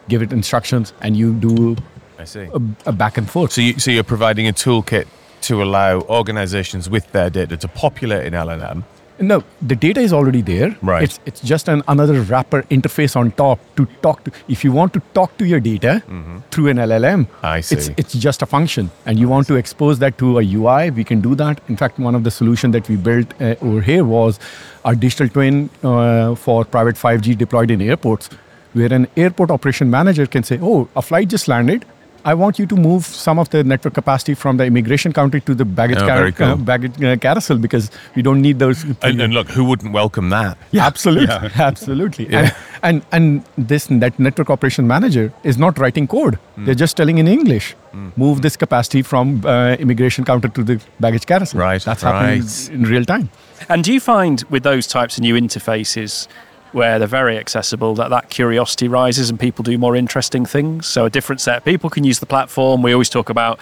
give 0.09 0.23
it 0.23 0.33
instructions, 0.33 0.93
and 1.03 1.17
you 1.17 1.33
do 1.35 1.77
I 2.19 2.25
see. 2.25 2.47
a, 2.55 2.61
a 2.87 2.93
back 2.93 3.19
and 3.19 3.29
forth. 3.31 3.53
So, 3.53 3.61
you, 3.61 3.79
so 3.79 3.91
you're 3.91 4.03
providing 4.15 4.49
a 4.49 4.53
toolkit 4.53 5.07
to 5.43 5.63
allow 5.63 6.01
organizations 6.03 6.89
with 6.91 7.11
their 7.13 7.31
data 7.31 7.57
to 7.57 7.69
populate 7.69 8.27
in 8.27 8.33
LLM. 8.33 8.83
No, 9.21 9.45
the 9.61 9.77
data 9.77 10.01
is 10.01 10.13
already 10.13 10.41
there. 10.43 10.75
Right. 10.83 11.03
It's 11.05 11.21
it's 11.27 11.41
just 11.41 11.69
an 11.69 11.83
another 11.87 12.23
wrapper 12.23 12.63
interface 12.77 13.15
on 13.15 13.31
top 13.33 13.61
to 13.77 13.85
talk 14.07 14.25
to. 14.25 14.33
If 14.49 14.65
you 14.65 14.73
want 14.73 14.93
to 14.95 15.01
talk 15.15 15.37
to 15.39 15.45
your 15.45 15.61
data 15.61 16.03
through 16.51 16.69
an 16.73 16.79
LLM, 16.79 17.27
I 17.43 17.59
It's 17.59 17.69
see. 17.87 17.95
it's 17.97 18.15
just 18.15 18.43
a 18.43 18.47
function, 18.47 18.91
and 19.07 19.19
you 19.21 19.29
want 19.29 19.47
to 19.49 19.55
expose 19.57 19.99
that 20.01 20.17
to 20.23 20.39
a 20.39 20.43
UI. 20.43 20.91
We 20.91 21.05
can 21.05 21.21
do 21.21 21.35
that. 21.37 21.61
In 21.69 21.77
fact, 21.77 22.01
one 22.01 22.17
of 22.17 22.25
the 22.25 22.31
solution 22.31 22.73
that 22.73 22.89
we 22.89 22.97
built 22.97 23.35
uh, 23.41 23.55
over 23.61 23.81
here 23.83 24.03
was 24.05 24.41
our 24.85 24.95
digital 24.97 25.29
twin 25.29 25.69
uh, 25.85 26.35
for 26.35 26.65
private 26.65 26.97
5G 26.97 27.37
deployed 27.39 27.71
in 27.71 27.81
airports, 27.81 28.29
where 28.73 28.93
an 28.93 29.07
airport 29.17 29.51
operation 29.51 29.91
manager 29.91 30.27
can 30.27 30.43
say, 30.43 30.59
"Oh, 30.61 30.89
a 30.97 31.03
flight 31.03 31.29
just 31.29 31.47
landed." 31.49 31.85
I 32.25 32.35
want 32.35 32.59
you 32.59 32.67
to 32.67 32.77
move 32.77 33.05
some 33.05 33.39
of 33.39 33.51
the 33.51 33.65
network 33.65 33.95
capacity 33.95 34.35
from 34.35 34.57
the 34.57 34.65
immigration 34.65 35.13
counter 35.13 35.41
to 35.41 35.55
the 35.55 35.65
baggage, 35.65 35.99
Oh, 35.99 36.07
car- 36.07 36.33
cool. 36.33 36.47
uh, 36.47 36.57
baggage 36.57 37.03
uh, 37.03 37.17
carousel 37.17 37.59
because 37.59 37.91
we 38.15 38.23
don't 38.23 38.41
need 38.41 38.59
those. 38.59 38.85
And, 39.03 39.21
and 39.21 39.35
look, 39.35 39.49
who 39.49 39.65
wouldn't 39.65 39.93
welcome 39.93 40.31
that? 40.31 40.57
Yeah, 40.71 40.87
absolutely, 40.87 41.51
absolutely. 41.57 42.29
And, 42.33 42.55
and 42.83 43.03
and 43.13 43.45
this 43.59 43.87
that 43.87 44.19
network 44.19 44.51
operation 44.51 44.87
manager 44.87 45.33
is 45.43 45.59
not 45.59 45.79
writing 45.79 46.07
code; 46.07 46.39
Hmm. 46.55 46.65
they're 46.65 46.75
just 46.87 46.97
telling 46.97 47.19
in 47.19 47.27
English, 47.29 47.75
move 48.17 48.43
this 48.43 48.57
capacity 48.57 49.03
from 49.03 49.45
uh, 49.45 49.75
immigration 49.79 50.25
counter 50.25 50.49
to 50.49 50.63
the 50.63 50.81
baggage 51.01 51.27
carousel. 51.27 51.61
Right, 51.61 51.83
that's 51.83 52.03
happening 52.03 52.41
right. 52.43 52.71
in 52.71 52.83
real 52.85 53.05
time. 53.05 53.31
And 53.69 53.85
do 53.85 53.93
you 53.93 54.01
find 54.01 54.45
with 54.51 54.63
those 54.63 54.87
types 54.87 55.17
of 55.19 55.23
new 55.23 55.35
interfaces 55.35 56.29
where 56.73 56.99
they're 56.99 57.09
very 57.09 57.39
accessible 57.39 57.95
that 57.95 58.11
that 58.11 58.31
curiosity 58.31 58.89
rises 58.89 59.31
and 59.31 59.39
people 59.39 59.63
do 59.63 59.79
more 59.79 59.97
interesting 59.97 60.45
things? 60.47 60.87
So 60.87 61.05
a 61.05 61.11
different 61.11 61.41
set 61.41 61.59
of 61.59 61.65
people 61.65 61.91
can 61.91 62.05
use 62.05 62.19
the 62.21 62.27
platform. 62.27 62.83
We 62.83 62.93
always 62.93 63.11
talk 63.11 63.31
about 63.31 63.59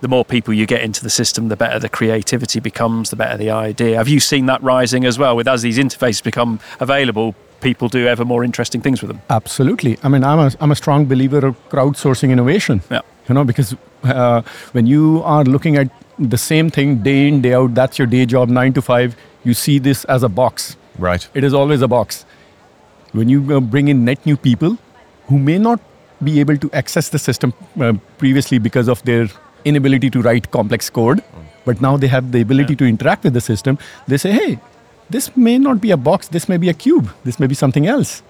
the 0.00 0.08
more 0.08 0.24
people 0.24 0.52
you 0.52 0.66
get 0.66 0.82
into 0.82 1.02
the 1.02 1.10
system, 1.10 1.48
the 1.48 1.56
better 1.56 1.78
the 1.78 1.88
creativity 1.88 2.60
becomes, 2.60 3.10
the 3.10 3.16
better 3.16 3.38
the 3.38 3.50
idea. 3.50 3.96
Have 3.96 4.08
you 4.08 4.20
seen 4.20 4.46
that 4.46 4.62
rising 4.62 5.04
as 5.04 5.18
well? 5.18 5.34
With 5.34 5.48
as 5.48 5.62
these 5.62 5.78
interfaces 5.78 6.22
become 6.22 6.60
available, 6.80 7.34
people 7.60 7.88
do 7.88 8.06
ever 8.06 8.24
more 8.24 8.44
interesting 8.44 8.82
things 8.82 9.00
with 9.00 9.08
them. 9.08 9.22
Absolutely. 9.30 9.96
I 10.02 10.08
mean, 10.08 10.22
I'm 10.22 10.38
a, 10.38 10.50
I'm 10.60 10.70
a 10.70 10.76
strong 10.76 11.06
believer 11.06 11.46
of 11.46 11.68
crowdsourcing 11.70 12.30
innovation. 12.30 12.82
Yeah. 12.90 13.00
You 13.28 13.34
know, 13.34 13.44
because 13.44 13.74
uh, 14.02 14.42
when 14.72 14.86
you 14.86 15.22
are 15.24 15.44
looking 15.44 15.76
at 15.76 15.88
the 16.18 16.36
same 16.36 16.68
thing 16.68 16.98
day 16.98 17.28
in, 17.28 17.40
day 17.40 17.54
out, 17.54 17.74
that's 17.74 17.98
your 17.98 18.06
day 18.06 18.26
job, 18.26 18.50
nine 18.50 18.74
to 18.74 18.82
five, 18.82 19.16
you 19.42 19.54
see 19.54 19.78
this 19.78 20.04
as 20.04 20.22
a 20.22 20.28
box. 20.28 20.76
Right. 20.98 21.26
It 21.32 21.44
is 21.44 21.54
always 21.54 21.80
a 21.80 21.88
box. 21.88 22.26
When 23.14 23.28
you 23.28 23.40
uh, 23.56 23.60
bring 23.60 23.88
in 23.88 24.04
net 24.04 24.24
new 24.26 24.36
people 24.36 24.76
who 25.28 25.38
may 25.38 25.58
not 25.58 25.80
be 26.22 26.40
able 26.40 26.56
to 26.64 26.70
access 26.72 27.08
the 27.10 27.18
system 27.18 27.52
uh, 27.80 27.92
previously 28.18 28.58
because 28.58 28.88
of 28.88 29.02
their 29.04 29.28
inability 29.64 30.10
to 30.10 30.22
write 30.22 30.50
complex 30.50 30.90
code, 30.90 31.22
but 31.64 31.80
now 31.80 31.96
they 31.96 32.08
have 32.08 32.32
the 32.32 32.40
ability 32.40 32.76
to 32.76 32.84
interact 32.84 33.24
with 33.24 33.32
the 33.34 33.40
system, 33.40 33.78
they 34.08 34.16
say, 34.18 34.32
hey, 34.32 34.58
this 35.10 35.34
may 35.36 35.56
not 35.58 35.80
be 35.80 35.90
a 35.90 35.96
box, 35.96 36.28
this 36.28 36.48
may 36.48 36.56
be 36.56 36.68
a 36.68 36.74
cube, 36.74 37.08
this 37.24 37.38
may 37.40 37.46
be 37.46 37.54
something 37.54 37.86
else. 37.86 38.22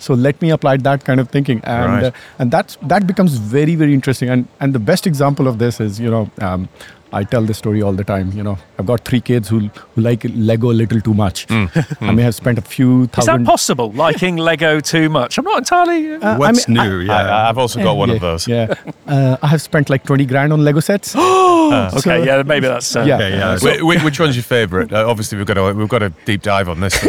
So 0.00 0.14
let 0.14 0.40
me 0.42 0.50
apply 0.50 0.76
that 0.78 1.04
kind 1.04 1.18
of 1.20 1.28
thinking, 1.28 1.60
and 1.64 1.92
Right. 1.92 2.04
uh, 2.04 2.10
and 2.38 2.52
that's 2.52 2.76
that 2.82 3.06
becomes 3.06 3.32
very 3.54 3.74
very 3.74 3.94
interesting. 3.94 4.28
And 4.34 4.46
and 4.60 4.72
the 4.72 4.78
best 4.90 5.08
example 5.08 5.48
of 5.48 5.58
this 5.58 5.80
is 5.80 5.98
you 5.98 6.10
know 6.10 6.30
um, 6.40 6.68
I 7.12 7.24
tell 7.24 7.42
this 7.42 7.58
story 7.58 7.80
all 7.82 7.92
the 7.92 8.04
time. 8.04 8.32
You 8.32 8.42
know 8.42 8.58
I've 8.78 8.86
got 8.86 9.04
three 9.04 9.20
kids 9.20 9.48
who 9.48 9.60
who 9.94 10.00
like 10.02 10.24
Lego 10.34 10.70
a 10.70 10.76
little 10.80 11.00
too 11.00 11.14
much. 11.14 11.46
I 11.50 12.12
may 12.12 12.22
have 12.22 12.34
spent 12.34 12.58
a 12.58 12.62
few 12.62 13.06
thousand. 13.06 13.40
Is 13.42 13.46
that 13.46 13.50
possible? 13.50 13.90
Liking 13.92 14.36
Lego 14.36 14.80
too 14.80 15.08
much? 15.08 15.38
I'm 15.38 15.44
not 15.44 15.58
entirely. 15.58 16.14
Uh, 16.14 16.18
Uh, 16.28 16.34
I 16.34 16.38
What's 16.38 16.68
mean, 16.68 16.78
I- 16.78 16.88
new? 16.88 16.98
yeah. 17.00 17.14
I, 17.16 17.48
I've 17.48 17.58
also 17.58 17.82
got 17.82 17.96
one 17.96 18.08
yeah, 18.10 18.14
of 18.16 18.20
those. 18.20 18.46
Yeah, 18.48 18.74
uh, 19.06 19.36
I 19.42 19.46
have 19.48 19.62
spent 19.62 19.88
like 19.90 20.04
twenty 20.04 20.26
grand 20.26 20.52
on 20.52 20.64
Lego 20.64 20.80
sets. 20.80 21.14
okay, 21.16 21.98
so- 22.00 22.22
yeah, 22.22 22.42
maybe 22.42 22.66
that's. 22.66 22.94
Uh, 22.96 23.02
yeah, 23.02 23.16
Okay, 23.16 23.30
yeah. 23.38 23.58
Wh- 23.58 23.80
wh- 24.00 24.04
which 24.04 24.20
one's 24.20 24.36
your 24.36 24.42
favourite? 24.44 24.92
Uh, 24.92 25.08
obviously, 25.08 25.38
we've 25.38 25.46
got 25.46 25.58
a 25.58 25.72
we've 25.72 25.88
got 25.88 26.02
a 26.02 26.10
deep 26.26 26.42
dive 26.42 26.68
on 26.68 26.80
this. 26.80 26.98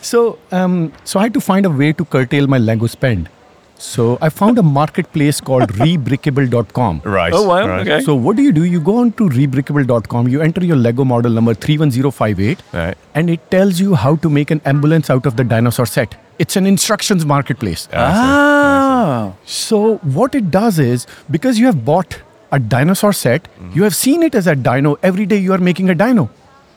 So, 0.00 0.38
um, 0.52 0.92
so 1.04 1.18
I 1.20 1.24
had 1.24 1.34
to 1.34 1.40
find 1.40 1.66
a 1.66 1.70
way 1.70 1.92
to 1.92 2.04
curtail 2.04 2.46
my 2.46 2.56
Lego 2.58 2.86
spend. 2.86 3.28
So 3.78 4.18
I 4.20 4.28
found 4.28 4.58
a 4.58 4.62
marketplace 4.62 5.40
called 5.40 5.72
rebrickable.com. 5.82 7.02
right. 7.04 7.32
Oh, 7.32 7.42
wow, 7.48 7.66
Right. 7.68 7.86
okay. 7.88 8.00
So 8.04 8.14
what 8.14 8.36
do 8.36 8.42
you 8.42 8.52
do? 8.52 8.64
You 8.64 8.80
go 8.80 8.96
on 8.98 9.12
to 9.12 9.28
rebrickable.com, 9.28 10.28
you 10.28 10.40
enter 10.42 10.64
your 10.64 10.76
Lego 10.76 11.04
model 11.04 11.30
number 11.32 11.54
31058, 11.54 12.58
Right. 12.72 12.96
and 13.14 13.30
it 13.30 13.50
tells 13.52 13.78
you 13.80 13.94
how 13.94 14.16
to 14.16 14.28
make 14.28 14.50
an 14.50 14.60
ambulance 14.64 15.10
out 15.10 15.26
of 15.26 15.36
the 15.36 15.44
dinosaur 15.44 15.86
set. 15.86 16.16
It's 16.38 16.56
an 16.56 16.66
instructions 16.66 17.24
marketplace. 17.24 17.88
Ah. 17.92 19.32
So 19.44 19.96
what 20.18 20.34
it 20.34 20.50
does 20.50 20.78
is 20.78 21.06
because 21.30 21.58
you 21.58 21.66
have 21.66 21.84
bought 21.84 22.20
a 22.52 22.58
dinosaur 22.58 23.12
set, 23.12 23.48
you 23.74 23.82
have 23.84 23.94
seen 23.94 24.22
it 24.22 24.34
as 24.34 24.46
a 24.46 24.56
dino. 24.56 24.96
Every 25.02 25.26
day 25.26 25.36
you 25.36 25.52
are 25.52 25.58
making 25.58 25.88
a 25.90 25.94
dino. 25.94 26.30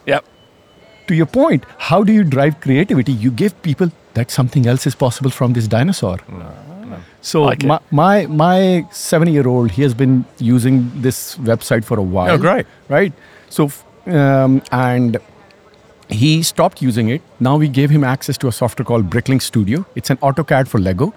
Yep. 0.05 0.25
To 1.07 1.15
your 1.15 1.25
point, 1.25 1.63
how 1.77 2.03
do 2.03 2.13
you 2.13 2.23
drive 2.23 2.59
creativity? 2.61 3.11
You 3.13 3.31
give 3.31 3.59
people 3.63 3.91
that 4.13 4.29
something 4.31 4.67
else 4.67 4.85
is 4.85 4.93
possible 4.95 5.31
from 5.31 5.53
this 5.53 5.67
dinosaur. 5.67 6.17
So 7.21 7.43
Like 7.43 7.63
my, 7.63 7.79
my 7.91 8.25
my 8.25 8.87
seven 8.91 9.27
year 9.27 9.47
old 9.47 9.71
he 9.71 9.83
has 9.83 9.93
been 9.93 10.25
using 10.39 10.91
this 11.01 11.37
website 11.37 11.83
for 11.83 11.99
a 11.99 12.03
while. 12.03 12.31
Oh, 12.31 12.37
great. 12.37 12.65
Right. 12.89 13.13
So 13.49 13.71
um, 14.07 14.61
and 14.71 15.17
he 16.09 16.43
stopped 16.43 16.81
using 16.81 17.09
it. 17.09 17.21
Now 17.39 17.57
we 17.57 17.67
gave 17.67 17.89
him 17.89 18.03
access 18.03 18.37
to 18.39 18.47
a 18.47 18.51
software 18.51 18.85
called 18.85 19.09
Bricklink 19.09 19.41
Studio. 19.41 19.85
It's 19.95 20.09
an 20.09 20.17
AutoCAD 20.17 20.67
for 20.67 20.79
Lego. 20.79 21.13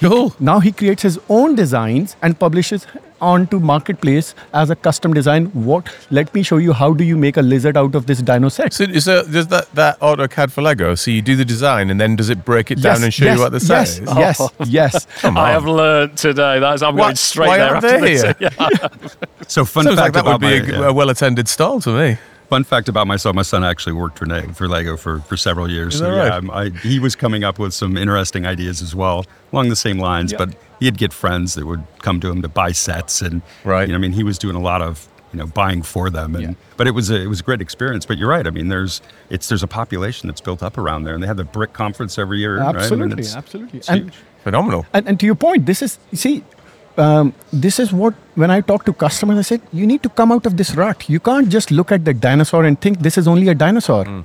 Cool. 0.00 0.34
Now 0.38 0.60
he 0.60 0.72
creates 0.72 1.02
his 1.02 1.18
own 1.28 1.54
designs 1.54 2.16
and 2.22 2.38
publishes 2.38 2.86
onto 3.20 3.58
marketplace 3.58 4.34
as 4.52 4.70
a 4.70 4.76
custom 4.76 5.14
design. 5.14 5.46
What? 5.46 5.94
Let 6.10 6.32
me 6.34 6.42
show 6.42 6.56
you 6.58 6.72
how 6.72 6.92
do 6.92 7.04
you 7.04 7.16
make 7.16 7.36
a 7.36 7.42
lizard 7.42 7.76
out 7.76 7.94
of 7.94 8.06
this 8.06 8.20
dino 8.22 8.48
set. 8.48 8.72
So, 8.72 8.84
is 8.84 9.04
there, 9.04 9.22
does 9.24 9.48
that 9.48 9.72
that 9.74 9.98
AutoCAD 10.00 10.50
for 10.50 10.62
Lego? 10.62 10.94
So 10.94 11.10
you 11.10 11.22
do 11.22 11.36
the 11.36 11.44
design, 11.44 11.90
and 11.90 12.00
then 12.00 12.16
does 12.16 12.30
it 12.30 12.44
break 12.44 12.70
it 12.70 12.80
down 12.82 13.02
and 13.02 13.12
show 13.12 13.24
yes, 13.24 13.36
you 13.36 13.42
what 13.42 13.52
the 13.52 13.60
set 13.60 13.74
yes, 13.78 13.98
is? 13.98 14.08
Oh, 14.08 14.18
yes, 14.18 14.50
yes. 14.66 15.06
Come 15.20 15.36
I 15.36 15.50
have 15.50 15.64
learned 15.64 16.16
today. 16.16 16.60
That 16.60 16.74
is, 16.74 16.82
I'm 16.82 16.96
Why- 16.96 17.06
going 17.06 17.16
straight 17.16 17.48
why 17.48 17.58
there 17.58 17.74
aren't 17.74 17.84
after 17.84 18.00
they 18.00 18.14
this. 18.14 18.22
here? 18.22 18.34
Yeah. 18.40 18.88
So 19.48 19.64
fun 19.64 19.84
Sounds 19.84 19.96
like 19.96 20.12
fact 20.12 20.14
that 20.14 20.24
would 20.24 20.40
be 20.40 20.60
my, 20.60 20.76
a, 20.76 20.80
yeah. 20.80 20.88
a 20.88 20.92
well-attended 20.92 21.46
stall 21.46 21.80
to 21.82 21.90
me. 21.90 22.18
Fun 22.48 22.64
fact 22.64 22.88
about 22.88 23.06
myself: 23.06 23.34
my 23.34 23.42
son 23.42 23.64
actually 23.64 23.94
worked 23.94 24.18
for, 24.18 24.26
for 24.54 24.68
Lego 24.68 24.96
for, 24.96 25.20
for 25.20 25.36
several 25.36 25.70
years. 25.70 25.94
Is 25.94 26.00
so 26.00 26.10
that 26.10 26.16
yeah, 26.16 26.22
right? 26.22 26.32
I'm- 26.32 26.50
I, 26.50 26.68
he 26.70 26.98
was 26.98 27.16
coming 27.16 27.42
up 27.44 27.58
with 27.58 27.74
some 27.74 27.96
interesting 27.96 28.46
ideas 28.46 28.82
as 28.82 28.94
well 28.94 29.24
along 29.52 29.68
the 29.68 29.76
same 29.76 29.98
lines. 29.98 30.32
Yeah. 30.32 30.38
But 30.38 30.54
he'd 30.80 30.96
get 30.98 31.12
friends 31.12 31.54
that 31.54 31.66
would 31.66 31.84
come 32.00 32.20
to 32.20 32.30
him 32.30 32.42
to 32.42 32.48
buy 32.48 32.72
sets, 32.72 33.20
and 33.20 33.42
Right. 33.64 33.88
You 33.88 33.92
know, 33.92 33.98
I 33.98 34.00
mean, 34.00 34.12
he 34.12 34.22
was 34.22 34.38
doing 34.38 34.54
a 34.56 34.60
lot 34.60 34.80
of 34.82 35.08
you 35.32 35.38
know 35.40 35.46
buying 35.46 35.82
for 35.82 36.08
them, 36.08 36.34
and 36.36 36.44
Yeah. 36.44 36.52
but 36.76 36.86
it 36.86 36.92
was 36.92 37.10
a, 37.10 37.20
it 37.20 37.26
was 37.26 37.40
a 37.40 37.42
great 37.42 37.60
experience. 37.60 38.06
But 38.06 38.16
you're 38.18 38.28
right. 38.30 38.46
I 38.46 38.50
mean, 38.50 38.68
there's 38.68 39.02
it's 39.28 39.48
there's 39.48 39.62
a 39.64 39.68
population 39.68 40.28
that's 40.28 40.40
built 40.40 40.62
up 40.62 40.78
around 40.78 41.02
there, 41.04 41.14
and 41.14 41.22
they 41.22 41.26
have 41.26 41.36
the 41.38 41.44
Brick 41.44 41.72
Conference 41.72 42.16
every 42.18 42.38
year. 42.38 42.58
right? 42.58 42.68
I 42.68 42.72
mean, 42.72 42.76
Absolutely, 42.80 43.20
it's- 43.22 43.34
absolutely. 43.36 43.82
And. 43.88 44.12
Phenomenal. 44.44 44.86
and 44.92 45.08
and 45.08 45.18
to 45.18 45.26
your 45.26 45.34
point, 45.34 45.66
this 45.66 45.82
is 45.82 45.98
see, 46.12 46.44
um, 46.98 47.34
this 47.52 47.78
is 47.78 47.92
what 47.92 48.14
when 48.34 48.50
I 48.50 48.60
talk 48.60 48.84
to 48.86 48.92
customers, 48.92 49.38
I 49.38 49.42
said 49.42 49.60
you 49.72 49.86
need 49.86 50.02
to 50.02 50.08
come 50.08 50.32
out 50.32 50.46
of 50.46 50.56
this 50.56 50.74
rut. 50.74 51.08
You 51.08 51.20
can't 51.20 51.48
just 51.48 51.70
look 51.70 51.92
at 51.92 52.04
the 52.04 52.14
dinosaur 52.14 52.64
and 52.64 52.80
think 52.80 53.00
this 53.00 53.18
is 53.18 53.26
only 53.28 53.48
a 53.48 53.54
dinosaur. 53.54 54.04
Mm. 54.04 54.24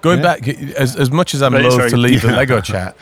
Going 0.00 0.18
Yeah. 0.18 0.34
back, 0.36 0.48
as, 0.76 0.96
as 0.96 1.10
much 1.10 1.34
as 1.34 1.42
I'm 1.42 1.54
Right, 1.54 1.62
loath 1.64 1.74
sorry. 1.74 1.90
to 1.90 1.96
leave 1.96 2.22
the 2.22 2.32
Lego 2.32 2.60
chat, 2.60 2.96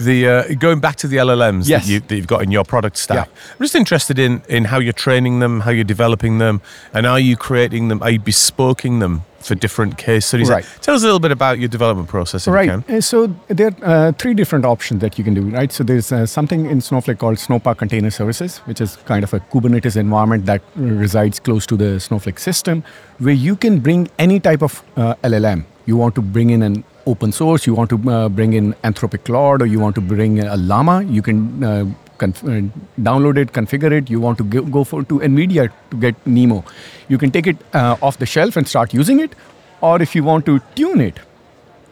the 0.00 0.28
uh, 0.28 0.54
going 0.58 0.80
back 0.80 0.96
to 0.96 1.06
the 1.08 1.16
LLMs 1.18 1.68
Yes. 1.68 1.84
that, 1.86 1.92
you, 1.92 2.00
that 2.00 2.16
you've 2.16 2.26
got 2.26 2.42
in 2.42 2.50
your 2.50 2.64
product 2.64 2.96
stack, 2.96 3.26
Yeah. 3.28 3.52
I'm 3.58 3.64
just 3.64 3.74
interested 3.74 4.18
in 4.18 4.42
in 4.48 4.64
how 4.64 4.78
you're 4.78 4.92
training 5.06 5.40
them, 5.40 5.60
how 5.60 5.70
you're 5.70 5.84
developing 5.84 6.38
them, 6.38 6.60
and 6.94 7.06
are 7.06 7.20
you 7.20 7.36
creating 7.36 7.88
them? 7.88 8.02
Are 8.02 8.10
you 8.10 8.20
bespoking 8.20 9.00
them 9.00 9.22
for 9.46 9.54
different 9.54 9.96
case 9.98 10.26
studies? 10.26 10.50
Right. 10.50 10.64
Tell 10.82 10.94
us 10.94 11.02
a 11.02 11.06
little 11.06 11.20
bit 11.20 11.32
about 11.32 11.58
your 11.58 11.68
development 11.68 12.08
process, 12.08 12.46
if 12.46 12.54
Right. 12.54 12.64
you 12.70 12.82
can. 12.82 12.96
Uh, 12.96 13.00
So 13.00 13.18
there 13.48 13.68
are 13.82 14.08
uh, 14.08 14.12
three 14.12 14.34
different 14.34 14.64
options 14.64 15.00
that 15.00 15.18
you 15.18 15.24
can 15.24 15.34
do, 15.34 15.42
right? 15.58 15.72
So 15.72 15.84
there's 15.84 16.12
uh, 16.12 16.26
something 16.26 16.66
in 16.66 16.80
Snowflake 16.80 17.18
called 17.18 17.36
Snowpark 17.38 17.76
Container 17.78 18.10
Services, 18.10 18.58
which 18.66 18.80
is 18.80 18.96
kind 19.04 19.24
of 19.24 19.32
a 19.34 19.40
Kubernetes 19.52 19.96
environment 19.96 20.46
that 20.46 20.62
resides 20.76 21.38
close 21.40 21.66
to 21.66 21.76
the 21.76 22.00
Snowflake 22.00 22.38
system, 22.38 22.82
where 23.18 23.34
you 23.34 23.56
can 23.56 23.78
bring 23.80 24.08
any 24.18 24.40
type 24.40 24.62
of 24.62 24.82
uh, 24.96 25.14
LLM. 25.22 25.64
You 25.86 25.96
want 25.96 26.14
to 26.16 26.22
bring 26.22 26.50
in 26.50 26.62
an 26.62 26.84
open 27.06 27.30
source, 27.32 27.66
you 27.66 27.74
want 27.74 27.90
to 27.90 27.98
uh, 28.10 28.28
bring 28.28 28.52
in 28.54 28.74
Anthropic 28.82 29.24
Claude, 29.24 29.62
or 29.62 29.66
you 29.66 29.78
want 29.78 29.94
to 29.94 30.00
bring 30.00 30.40
a 30.40 30.56
Llama. 30.56 31.02
You 31.04 31.22
can 31.22 31.62
uh, 31.62 31.84
conf- 32.18 32.44
uh, 32.44 32.60
download 33.00 33.36
it, 33.36 33.52
configure 33.52 33.92
it. 33.92 34.10
You 34.10 34.20
want 34.20 34.38
to 34.38 34.44
go, 34.44 34.62
go 34.62 34.84
for 34.84 35.02
to 35.04 35.18
NVIDIA 35.20 35.70
to 35.90 35.96
get 35.96 36.14
Nemo. 36.26 36.64
You 37.08 37.18
can 37.18 37.30
take 37.30 37.46
it 37.46 37.56
uh, 37.74 37.96
off 38.02 38.18
the 38.18 38.26
shelf 38.26 38.56
and 38.56 38.66
start 38.68 38.92
using 38.94 39.20
it, 39.20 39.34
or 39.80 40.00
if 40.02 40.14
you 40.14 40.22
want 40.24 40.46
to 40.46 40.60
tune 40.74 41.00
it, 41.00 41.18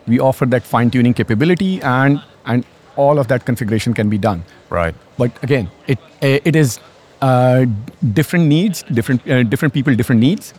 we 0.06 0.20
offer 0.20 0.46
that 0.46 0.62
fine 0.62 0.90
tuning 0.90 1.14
capability 1.14 1.80
and 1.82 2.20
and 2.46 2.64
all 2.96 3.18
of 3.18 3.28
that 3.28 3.44
configuration 3.44 3.94
can 3.94 4.08
be 4.10 4.18
done 4.18 4.42
Right. 4.70 4.94
but 5.18 5.30
again 5.42 5.70
it 5.86 5.98
it 6.20 6.54
is 6.54 6.78
uh, 7.22 7.64
different 8.18 8.46
needs 8.46 8.82
different 8.98 9.26
uh, 9.28 9.42
different 9.54 9.72
people 9.74 9.94
different 10.00 10.20
needs 10.20 10.52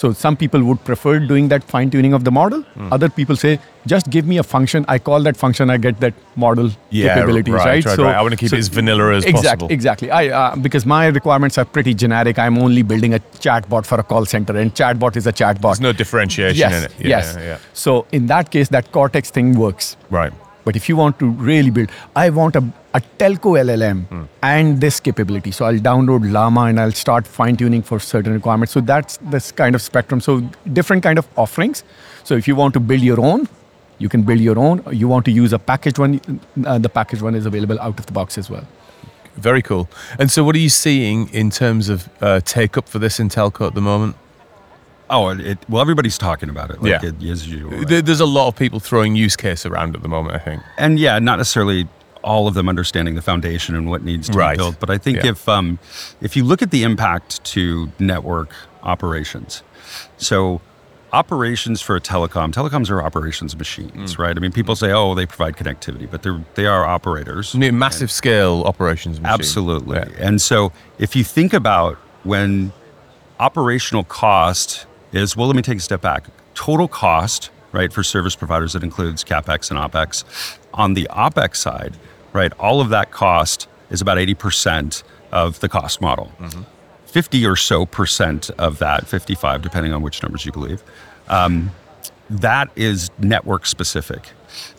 so 0.00 0.12
some 0.24 0.36
people 0.42 0.62
would 0.68 0.78
prefer 0.88 1.12
doing 1.32 1.48
that 1.52 1.64
fine 1.72 1.90
tuning 1.94 2.14
of 2.18 2.22
the 2.28 2.32
model 2.40 2.60
Hmm. 2.74 2.92
other 2.96 3.08
people 3.18 3.36
say 3.44 3.52
just 3.92 4.08
give 4.14 4.26
me 4.32 4.36
a 4.42 4.44
function 4.52 4.84
i 4.94 4.96
call 5.08 5.26
that 5.28 5.36
function 5.42 5.70
i 5.74 5.76
get 5.86 6.00
that 6.04 6.14
model 6.44 6.68
Yeah, 6.98 7.14
capabilities 7.14 7.54
right, 7.54 7.66
right, 7.66 7.86
right, 7.90 7.98
right. 8.06 8.16
I 8.20 8.22
wanna 8.26 8.38
keep 8.42 8.52
it 8.52 8.58
as 8.64 8.68
vanilla 8.78 9.06
as 9.18 9.24
exact- 9.24 9.34
possible. 9.60 9.72
exactly 9.78 10.08
exactly. 10.08 10.10
i 10.10 10.38
uh, 10.40 10.56
because 10.66 10.86
my 10.94 11.00
requirements 11.18 11.58
are 11.62 11.66
pretty 11.76 11.94
generic 12.04 12.38
i'm 12.46 12.58
only 12.66 12.82
building 12.92 13.14
a 13.18 13.20
chatbot 13.46 13.90
for 13.92 13.98
a 14.04 14.06
call 14.12 14.30
center 14.34 14.56
and 14.64 14.74
chatbot 14.82 15.16
is 15.22 15.26
a 15.32 15.34
chatbot 15.42 15.70
There's 15.72 15.86
no 15.88 15.92
differentiation 16.02 16.58
yes, 16.64 16.78
in 16.78 16.84
it. 16.90 16.94
Yeah, 17.00 17.08
yes. 17.16 17.34
Yeah, 17.36 17.44
yeah. 17.50 17.58
So 17.84 18.06
in 18.20 18.26
that 18.34 18.50
case, 18.56 18.68
that 18.76 18.92
Cortex 18.96 19.30
thing 19.36 19.48
works. 19.64 19.96
Right. 20.18 20.32
But 20.70 20.76
if 20.76 20.88
you 20.88 20.94
want 20.94 21.18
to 21.18 21.28
really 21.28 21.70
build, 21.70 21.90
I 22.14 22.30
want 22.30 22.54
a, 22.54 22.62
a 22.94 23.00
telco 23.18 23.54
LLM 23.60 24.02
Hmm. 24.10 24.22
and 24.40 24.80
this 24.80 25.00
capability. 25.00 25.50
So 25.50 25.64
I'll 25.68 25.80
download 25.86 26.30
Llama 26.34 26.66
and 26.66 26.78
I'll 26.82 26.92
start 26.92 27.26
fine 27.26 27.56
tuning 27.56 27.82
for 27.82 27.98
certain 27.98 28.32
requirements. 28.32 28.72
So 28.72 28.80
that's 28.80 29.16
this 29.32 29.50
kind 29.50 29.74
of 29.74 29.82
spectrum. 29.82 30.20
So 30.20 30.36
different 30.80 31.02
kind 31.02 31.18
of 31.18 31.26
offerings. 31.36 31.82
So 32.22 32.36
if 32.36 32.46
you 32.46 32.54
want 32.54 32.74
to 32.74 32.80
build 32.92 33.02
your 33.02 33.20
own, 33.20 33.48
you 33.98 34.08
can 34.08 34.22
build 34.22 34.38
your 34.38 34.60
own. 34.60 34.84
You 34.92 35.08
want 35.08 35.24
to 35.24 35.32
use 35.32 35.52
a 35.52 35.58
packaged 35.58 35.98
one, 35.98 36.20
uh, 36.64 36.78
the 36.78 36.88
packaged 36.88 37.22
one 37.22 37.34
is 37.34 37.46
available 37.46 37.80
out 37.80 37.98
of 37.98 38.06
the 38.06 38.12
box 38.12 38.38
as 38.38 38.48
well. 38.48 38.64
Very 39.36 39.62
cool. 39.62 39.88
And 40.20 40.30
so, 40.30 40.44
what 40.44 40.54
are 40.54 40.64
you 40.68 40.68
seeing 40.68 41.28
in 41.30 41.50
terms 41.50 41.88
of 41.88 42.08
uh, 42.20 42.40
take 42.44 42.76
up 42.78 42.88
for 42.88 43.00
this 43.00 43.18
in 43.18 43.28
telco 43.28 43.66
at 43.66 43.74
the 43.74 43.80
moment? 43.80 44.14
Oh, 45.10 45.30
it, 45.30 45.58
well, 45.68 45.82
everybody's 45.82 46.16
talking 46.16 46.48
about 46.48 46.70
it. 46.70 46.80
Like 46.82 47.02
Yeah. 47.02 47.08
it, 47.08 47.20
usual. 47.20 47.84
There- 47.84 48.00
There's 48.00 48.20
a 48.20 48.26
lot 48.26 48.48
of 48.48 48.56
people 48.56 48.78
throwing 48.80 49.16
use 49.16 49.36
case 49.36 49.66
around 49.66 49.96
at 49.96 50.02
the 50.02 50.08
moment. 50.08 50.36
I 50.36 50.38
think. 50.38 50.62
and 50.78 50.98
yeah, 50.98 51.18
not 51.18 51.36
necessarily 51.38 51.88
all 52.22 52.46
of 52.46 52.54
them 52.54 52.68
understanding 52.68 53.14
the 53.14 53.22
foundation 53.22 53.74
and 53.74 53.88
what 53.90 54.04
needs 54.04 54.28
to 54.28 54.38
Right. 54.38 54.52
be 54.56 54.58
built. 54.62 54.78
But 54.78 54.90
I 54.90 54.98
think 54.98 55.18
Yeah. 55.24 55.30
if 55.30 55.48
um, 55.48 55.78
if 56.20 56.36
you 56.36 56.44
look 56.44 56.62
at 56.62 56.70
the 56.70 56.82
impact 56.84 57.42
to 57.54 57.90
network 57.98 58.50
operations, 58.82 59.62
so 60.16 60.60
operations 61.12 61.80
for 61.80 61.96
a 61.96 62.00
telecom, 62.00 62.52
telecoms 62.52 62.88
are 62.90 63.02
operations 63.02 63.56
machines, 63.56 64.14
Hmm. 64.14 64.22
right? 64.22 64.36
I 64.36 64.40
mean, 64.40 64.52
people 64.52 64.76
say, 64.76 64.92
oh, 64.92 65.14
they 65.16 65.26
provide 65.26 65.56
connectivity, 65.56 66.08
but 66.08 66.22
they're 66.22 66.40
they 66.54 66.66
are 66.66 66.84
operators. 66.84 67.54
Massive 67.54 68.10
scale 68.12 68.62
operations. 68.64 69.18
Machine. 69.20 69.32
Absolutely. 69.34 69.96
Yeah. 69.96 70.08
And 70.26 70.40
so 70.40 70.70
if 70.98 71.16
you 71.16 71.24
think 71.24 71.52
about 71.52 71.96
when 72.22 72.72
operational 73.40 74.04
cost 74.04 74.86
is, 75.12 75.36
well, 75.36 75.46
let 75.46 75.56
me 75.56 75.62
take 75.62 75.78
a 75.78 75.80
step 75.80 76.00
back. 76.00 76.26
Total 76.54 76.88
cost, 76.88 77.50
right, 77.72 77.92
for 77.92 78.02
service 78.02 78.36
providers, 78.36 78.72
that 78.72 78.82
includes 78.82 79.24
CapEx 79.24 79.70
and 79.70 79.78
OpEx. 79.78 80.58
On 80.74 80.94
the 80.94 81.08
OpEx 81.10 81.56
side, 81.56 81.96
right, 82.32 82.52
all 82.54 82.80
of 82.80 82.88
that 82.90 83.10
cost 83.10 83.68
is 83.90 84.00
about 84.00 84.18
80% 84.18 85.02
of 85.32 85.60
the 85.60 85.68
cost 85.68 86.00
model. 86.00 86.32
50 87.06 87.44
or 87.44 87.56
so 87.56 87.86
percent 87.86 88.50
of 88.58 88.78
that, 88.78 89.06
55, 89.06 89.62
depending 89.62 89.92
on 89.92 90.02
which 90.02 90.22
numbers 90.22 90.46
you 90.46 90.52
believe, 90.52 90.82
um, 91.28 91.70
that 92.28 92.70
is 92.76 93.10
network 93.18 93.66
specific. 93.66 94.30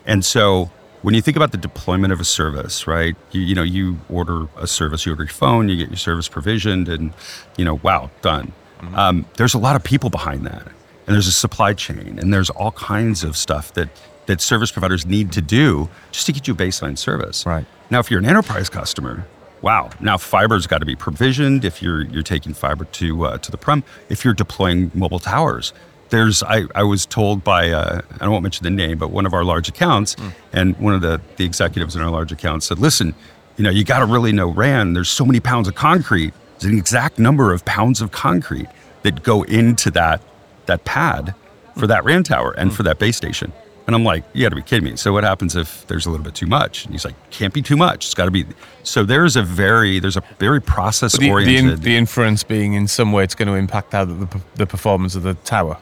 And 0.06 0.24
so 0.24 0.70
when 1.02 1.14
you 1.14 1.20
think 1.20 1.36
about 1.36 1.52
the 1.52 1.58
deployment 1.58 2.12
of 2.12 2.20
a 2.20 2.24
service, 2.24 2.86
right? 2.86 3.14
You, 3.32 3.42
you 3.42 3.54
know, 3.54 3.62
you 3.62 3.98
order 4.08 4.46
a 4.56 4.66
service, 4.66 5.04
you 5.04 5.12
order 5.12 5.24
your 5.24 5.32
phone, 5.32 5.68
you 5.68 5.76
get 5.76 5.88
your 5.88 5.96
service 5.96 6.28
provisioned, 6.28 6.88
and 6.88 7.12
you 7.58 7.64
know, 7.64 7.74
wow, 7.82 8.10
done. 8.22 8.52
Um, 8.94 9.26
there's 9.36 9.54
a 9.54 9.58
lot 9.58 9.76
of 9.76 9.84
people 9.84 10.10
behind 10.10 10.44
that, 10.46 10.66
and 10.66 11.14
there's 11.14 11.28
a 11.28 11.32
supply 11.32 11.74
chain, 11.74 12.18
and 12.18 12.32
there's 12.32 12.50
all 12.50 12.72
kinds 12.72 13.24
of 13.24 13.36
stuff 13.36 13.72
that 13.74 13.88
that 14.26 14.40
service 14.40 14.70
providers 14.70 15.04
need 15.04 15.32
to 15.32 15.42
do 15.42 15.88
just 16.12 16.26
to 16.26 16.32
get 16.32 16.46
you 16.46 16.54
a 16.54 16.56
baseline 16.56 16.96
service. 16.96 17.44
Right. 17.44 17.66
Now, 17.90 17.98
if 17.98 18.10
you're 18.10 18.20
an 18.20 18.26
enterprise 18.26 18.68
customer, 18.68 19.26
wow, 19.62 19.90
now 20.00 20.16
fiber's 20.16 20.66
got 20.66 20.78
to 20.78 20.86
be 20.86 20.96
provisioned. 20.96 21.64
If 21.64 21.82
you're 21.82 22.02
you're 22.02 22.22
taking 22.22 22.54
fiber 22.54 22.84
to 22.84 23.24
uh, 23.24 23.38
to 23.38 23.50
the 23.50 23.58
prem, 23.58 23.84
if 24.08 24.24
you're 24.24 24.34
deploying 24.34 24.90
mobile 24.94 25.18
towers, 25.18 25.72
there's 26.10 26.42
I, 26.42 26.64
I 26.74 26.82
was 26.82 27.06
told 27.06 27.42
by 27.42 27.70
uh, 27.70 28.02
I 28.20 28.28
won't 28.28 28.42
mention 28.42 28.64
the 28.64 28.70
name, 28.70 28.98
but 28.98 29.10
one 29.10 29.26
of 29.26 29.34
our 29.34 29.44
large 29.44 29.68
accounts, 29.68 30.16
and 30.52 30.76
one 30.78 30.94
of 30.94 31.00
the 31.00 31.20
the 31.36 31.44
executives 31.44 31.96
in 31.96 32.02
our 32.02 32.10
large 32.10 32.32
account 32.32 32.62
said, 32.62 32.78
listen, 32.78 33.14
you 33.56 33.64
know, 33.64 33.70
you 33.70 33.84
got 33.84 34.00
to 34.00 34.06
really 34.06 34.32
know 34.32 34.50
RAN. 34.50 34.92
There's 34.92 35.10
so 35.10 35.24
many 35.24 35.40
pounds 35.40 35.68
of 35.68 35.74
concrete. 35.74 36.34
There's 36.62 36.72
an 36.72 36.78
exact 36.78 37.18
number 37.18 37.52
of 37.52 37.64
pounds 37.64 38.00
of 38.00 38.12
concrete 38.12 38.68
that 39.02 39.22
go 39.22 39.42
into 39.42 39.90
that 39.92 40.22
that 40.66 40.84
pad 40.84 41.34
for 41.76 41.86
that 41.88 42.04
RAN 42.04 42.22
tower 42.22 42.52
and 42.52 42.72
for 42.72 42.84
that 42.84 42.98
base 43.00 43.16
station. 43.16 43.52
And 43.88 43.96
I'm 43.96 44.04
like, 44.04 44.22
you 44.32 44.44
got 44.44 44.50
to 44.50 44.56
be 44.56 44.62
kidding 44.62 44.84
me. 44.84 44.96
So 44.96 45.12
what 45.12 45.24
happens 45.24 45.56
if 45.56 45.84
there's 45.88 46.06
a 46.06 46.10
little 46.10 46.22
bit 46.22 46.36
too 46.36 46.46
much? 46.46 46.84
And 46.84 46.94
he's 46.94 47.04
like, 47.04 47.16
can't 47.30 47.52
be 47.52 47.62
too 47.62 47.76
much. 47.76 48.04
It's 48.06 48.14
got 48.14 48.26
to 48.26 48.30
be. 48.30 48.46
So 48.84 49.02
there's 49.02 49.34
a 49.34 49.42
very 49.42 49.98
there's 49.98 50.16
a 50.16 50.22
very 50.38 50.62
process 50.62 51.12
The, 51.12 51.18
the, 51.26 51.30
oriented. 51.32 51.78
in, 51.78 51.80
the 51.80 51.96
inference 51.96 52.44
being 52.44 52.74
in 52.74 52.86
some 52.86 53.10
way 53.10 53.24
it's 53.24 53.34
going 53.34 53.48
to 53.48 53.54
impact 53.54 53.92
how 53.92 54.04
the, 54.04 54.40
the 54.54 54.66
performance 54.66 55.16
of 55.16 55.24
the 55.24 55.34
tower. 55.34 55.76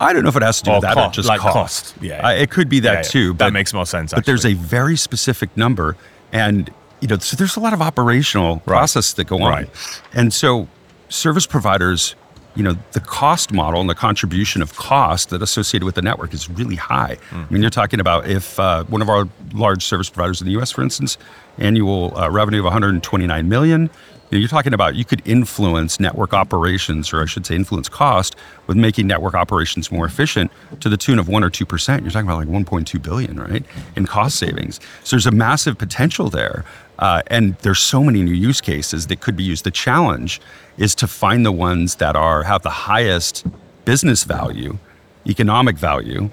I 0.00 0.12
don't 0.12 0.22
know 0.24 0.28
if 0.30 0.36
it 0.36 0.42
has 0.42 0.58
to 0.58 0.64
do 0.64 0.70
Or 0.72 0.74
with 0.76 0.82
that 0.82 0.94
co- 0.94 1.06
or 1.06 1.10
just 1.10 1.28
like 1.28 1.40
cost. 1.40 1.54
cost. 1.94 2.02
Yeah. 2.02 2.26
Uh, 2.26 2.30
it 2.32 2.50
could 2.50 2.68
be 2.68 2.80
that 2.80 2.90
Yeah, 2.92 2.98
yeah. 2.98 3.02
too. 3.02 3.32
That 3.34 3.52
makes 3.52 3.72
more 3.72 3.86
sense, 3.86 4.12
But 4.12 4.24
there's 4.26 4.44
a 4.46 4.54
very 4.54 4.96
specific 4.96 5.56
number, 5.56 5.96
and 6.32 6.70
you 7.00 7.08
know, 7.08 7.18
so 7.18 7.36
there's 7.36 7.56
a 7.56 7.60
lot 7.60 7.72
of 7.72 7.80
operational 7.82 8.58
process 8.60 9.12
that 9.14 9.24
go 9.24 9.36
on, 9.42 9.50
Right. 9.52 9.70
and 10.14 10.32
so 10.32 10.68
service 11.08 11.46
providers. 11.46 12.14
You 12.56 12.64
know, 12.64 12.76
the 12.90 12.98
cost 13.00 13.52
model 13.52 13.80
and 13.80 13.88
the 13.88 13.94
contribution 13.94 14.62
of 14.62 14.74
cost 14.74 15.30
that 15.30 15.42
associated 15.42 15.84
with 15.86 15.94
the 15.94 16.02
network 16.02 16.34
is 16.34 16.50
really 16.50 16.74
high. 16.74 17.16
Hmm. 17.30 17.36
I 17.36 17.46
mean, 17.52 17.62
you're 17.62 17.70
talking 17.70 18.00
about 18.00 18.26
if 18.28 18.58
uh, 18.58 18.82
one 18.84 19.00
of 19.00 19.08
our 19.08 19.28
large 19.52 19.84
service 19.84 20.10
providers 20.10 20.40
in 20.40 20.46
the 20.46 20.52
U.S., 20.54 20.72
for 20.72 20.82
instance, 20.82 21.18
annual 21.58 22.18
uh, 22.18 22.28
revenue 22.28 22.58
of 22.58 22.64
129 22.64 23.48
million. 23.48 23.90
You're 24.30 24.48
talking 24.48 24.74
about 24.74 24.94
you 24.94 25.06
could 25.06 25.22
influence 25.24 25.98
network 25.98 26.34
operations, 26.34 27.12
or 27.12 27.22
I 27.22 27.26
should 27.26 27.46
say, 27.46 27.56
influence 27.56 27.88
cost 27.88 28.36
with 28.66 28.76
making 28.76 29.06
network 29.06 29.34
operations 29.34 29.90
more 29.90 30.04
efficient 30.04 30.50
to 30.80 30.88
the 30.90 30.98
tune 30.98 31.18
of 31.18 31.28
one 31.28 31.42
or 31.42 31.50
two 31.50 31.64
percent. 31.64 32.02
You're 32.02 32.10
talking 32.10 32.28
about 32.28 32.38
like 32.38 32.48
1.2 32.48 33.02
billion, 33.02 33.40
right, 33.40 33.64
in 33.96 34.06
cost 34.06 34.38
savings. 34.38 34.80
So 35.02 35.16
there's 35.16 35.26
a 35.26 35.30
massive 35.30 35.78
potential 35.78 36.28
there, 36.28 36.64
uh, 36.98 37.22
and 37.28 37.56
there's 37.58 37.78
so 37.78 38.04
many 38.04 38.22
new 38.22 38.34
use 38.34 38.60
cases 38.60 39.06
that 39.06 39.20
could 39.20 39.36
be 39.36 39.44
used. 39.44 39.64
The 39.64 39.70
challenge 39.70 40.42
is 40.76 40.94
to 40.96 41.06
find 41.06 41.46
the 41.46 41.52
ones 41.52 41.96
that 41.96 42.14
are 42.14 42.42
have 42.42 42.62
the 42.62 42.70
highest 42.70 43.46
business 43.86 44.24
value, 44.24 44.76
economic 45.26 45.78
value, 45.78 46.28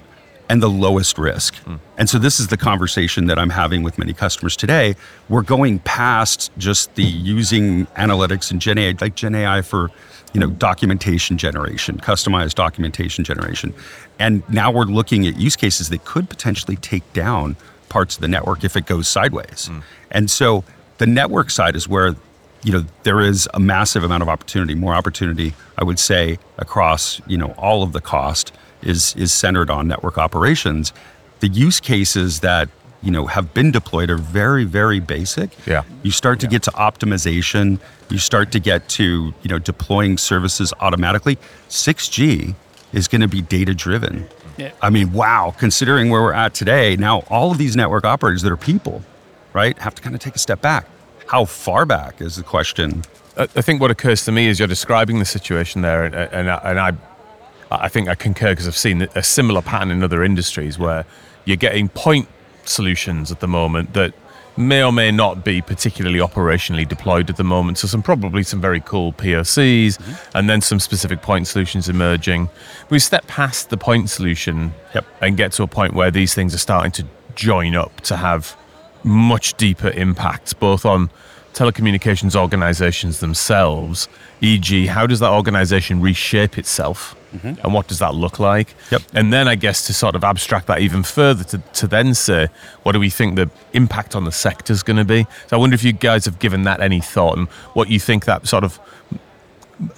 and 0.48 0.62
the 0.62 0.68
lowest 0.68 1.18
risk. 1.18 1.56
Hmm. 1.56 1.76
And 1.98 2.08
so 2.08 2.18
this 2.18 2.38
is 2.38 2.48
the 2.48 2.56
conversation 2.56 3.26
that 3.26 3.38
I'm 3.38 3.50
having 3.50 3.82
with 3.82 3.98
many 3.98 4.12
customers 4.12 4.56
today. 4.56 4.94
We're 5.28 5.42
going 5.42 5.80
past 5.80 6.50
just 6.58 6.94
the 6.94 7.02
using 7.02 7.86
analytics 7.86 8.50
and 8.50 8.60
Gen 8.60 8.78
AI, 8.78 8.94
like 9.00 9.14
Gen 9.14 9.34
AI 9.34 9.62
for, 9.62 9.90
you 10.32 10.40
know, 10.40 10.50
documentation 10.50 11.38
generation, 11.38 11.98
customized 11.98 12.54
documentation 12.54 13.24
generation. 13.24 13.74
And 14.18 14.48
now 14.48 14.70
we're 14.70 14.84
looking 14.84 15.26
at 15.26 15.36
use 15.36 15.56
cases 15.56 15.88
that 15.88 16.04
could 16.04 16.28
potentially 16.28 16.76
take 16.76 17.10
down 17.12 17.56
parts 17.88 18.16
of 18.16 18.20
the 18.20 18.28
network 18.28 18.64
if 18.64 18.76
it 18.76 18.86
goes 18.86 19.08
sideways. 19.08 19.66
Hmm. 19.66 19.80
And 20.10 20.30
so 20.30 20.64
the 20.98 21.06
network 21.06 21.50
side 21.50 21.76
is 21.76 21.88
where 21.88 22.14
you 22.62 22.72
know 22.72 22.84
there 23.02 23.20
is 23.20 23.48
a 23.54 23.60
massive 23.60 24.02
amount 24.02 24.22
of 24.22 24.28
opportunity 24.30 24.74
more 24.74 24.94
opportunity 24.94 25.54
i 25.76 25.84
would 25.84 25.98
say 25.98 26.38
across 26.56 27.20
you 27.26 27.36
know 27.36 27.54
all 27.58 27.82
of 27.82 27.92
the 27.92 28.00
cost 28.00 28.50
is 28.82 29.14
is 29.16 29.32
centered 29.32 29.70
on 29.70 29.88
network 29.88 30.18
operations 30.18 30.92
the 31.40 31.48
use 31.48 31.80
cases 31.80 32.40
that 32.40 32.68
you 33.02 33.10
know 33.10 33.26
have 33.26 33.52
been 33.54 33.70
deployed 33.70 34.08
are 34.10 34.16
very 34.16 34.64
very 34.64 35.00
basic. 35.00 35.50
Yeah. 35.66 35.82
you 36.02 36.10
start 36.10 36.40
to 36.40 36.46
get 36.46 36.62
to 36.64 36.70
optimization. 36.72 37.78
You 38.08 38.18
start 38.18 38.52
to 38.52 38.58
get 38.60 38.88
to 38.90 39.34
you 39.42 39.48
know 39.48 39.58
deploying 39.58 40.16
services 40.18 40.72
automatically. 40.80 41.36
6g 41.68 42.54
is 42.92 43.08
going 43.08 43.20
to 43.20 43.28
be 43.28 43.42
data 43.42 43.74
driven 43.74 44.26
Yeah. 44.56 44.70
i 44.80 44.88
mean 44.90 45.12
wow 45.12 45.54
considering 45.58 46.08
where 46.10 46.22
we're 46.22 46.32
at 46.32 46.54
today 46.54 46.96
now 46.96 47.20
all 47.28 47.50
of 47.50 47.58
these 47.58 47.76
network 47.76 48.04
operators 48.04 48.42
that 48.42 48.52
are 48.52 48.56
people 48.56 49.02
right 49.52 49.76
have 49.78 49.94
to 49.96 50.02
kind 50.02 50.14
of 50.14 50.20
take 50.20 50.34
a 50.36 50.38
step 50.38 50.60
back. 50.62 50.86
How 51.26 51.44
far 51.44 51.84
back 51.86 52.20
is 52.20 52.36
the 52.36 52.44
question? 52.44 53.02
I 53.36 53.42
I 53.42 53.62
think 53.66 53.80
what 53.82 53.90
occurs 53.90 54.24
to 54.24 54.32
me 54.32 54.46
is 54.48 54.58
you're 54.58 54.68
describing 54.78 55.18
the 55.18 55.24
situation 55.24 55.82
there, 55.82 56.04
and, 56.04 56.14
and, 56.14 56.50
I- 56.50 56.62
and 56.70 56.78
I, 56.80 56.90
I 57.70 57.88
think 57.88 58.08
I 58.08 58.14
concur 58.14 58.50
because 58.50 58.68
I've 58.68 58.76
seen 58.76 59.02
a 59.14 59.22
similar 59.22 59.62
pattern 59.62 59.90
in 59.90 60.02
other 60.02 60.22
industries 60.22 60.78
where 60.78 61.04
you're 61.44 61.56
getting 61.56 61.88
point 61.88 62.28
solutions 62.64 63.30
at 63.30 63.40
the 63.40 63.48
moment 63.48 63.92
that 63.94 64.12
may 64.56 64.82
or 64.82 64.92
may 64.92 65.10
not 65.10 65.44
be 65.44 65.60
particularly 65.60 66.18
operationally 66.18 66.88
deployed 66.88 67.28
at 67.28 67.36
the 67.36 67.44
moment. 67.44 67.78
So 67.78 67.88
some 67.88 68.02
probably 68.02 68.42
some 68.42 68.60
very 68.60 68.80
cool 68.80 69.12
POCs, 69.12 69.98
mm-hmm. 69.98 70.36
and 70.36 70.48
then 70.48 70.60
some 70.60 70.80
specific 70.80 71.22
point 71.22 71.46
solutions 71.46 71.88
emerging. 71.88 72.48
We 72.88 72.98
step 72.98 73.26
past 73.26 73.70
the 73.70 73.76
point 73.76 74.10
solution 74.10 74.72
Yep. 74.94 75.04
and 75.20 75.36
get 75.36 75.52
to 75.52 75.62
a 75.62 75.66
point 75.66 75.94
where 75.94 76.10
these 76.10 76.34
things 76.34 76.54
are 76.54 76.58
starting 76.58 76.92
to 76.92 77.04
join 77.34 77.74
up 77.76 78.00
to 78.02 78.16
have 78.16 78.56
much 79.04 79.54
deeper 79.54 79.90
impacts, 79.90 80.54
both 80.54 80.86
on 80.86 81.10
telecommunications 81.56 82.36
organizations 82.36 83.20
themselves, 83.20 84.08
e.g., 84.42 84.86
how 84.86 85.06
does 85.06 85.20
that 85.20 85.30
organization 85.30 86.02
reshape 86.02 86.58
itself? 86.58 87.16
And 87.62 87.74
what 87.74 87.88
does 87.88 87.98
that 87.98 88.14
look 88.14 88.38
like? 88.38 88.74
Yep. 88.90 89.02
And 89.14 89.32
then 89.32 89.48
I 89.48 89.54
guess 89.54 89.86
to 89.86 89.94
sort 89.94 90.14
of 90.14 90.22
abstract 90.22 90.66
that 90.66 90.80
even 90.80 91.02
further 91.02 91.44
to, 91.44 91.58
to 91.58 91.86
then 91.86 92.14
say, 92.14 92.48
what 92.82 92.92
do 92.92 93.00
we 93.00 93.10
think 93.10 93.36
the 93.36 93.50
impact 93.72 94.14
on 94.14 94.24
the 94.24 94.32
sector 94.32 94.72
is 94.72 94.82
going 94.82 94.98
to 94.98 95.04
be? 95.04 95.26
So 95.48 95.56
I 95.56 95.60
wonder 95.60 95.74
if 95.74 95.82
you 95.82 95.92
guys 95.92 96.24
have 96.26 96.38
given 96.38 96.62
that 96.64 96.80
any 96.80 97.00
thought 97.00 97.36
and 97.38 97.48
what 97.74 97.88
you 97.90 97.98
think 98.00 98.26
that 98.26 98.46
sort 98.46 98.64
of 98.64 98.78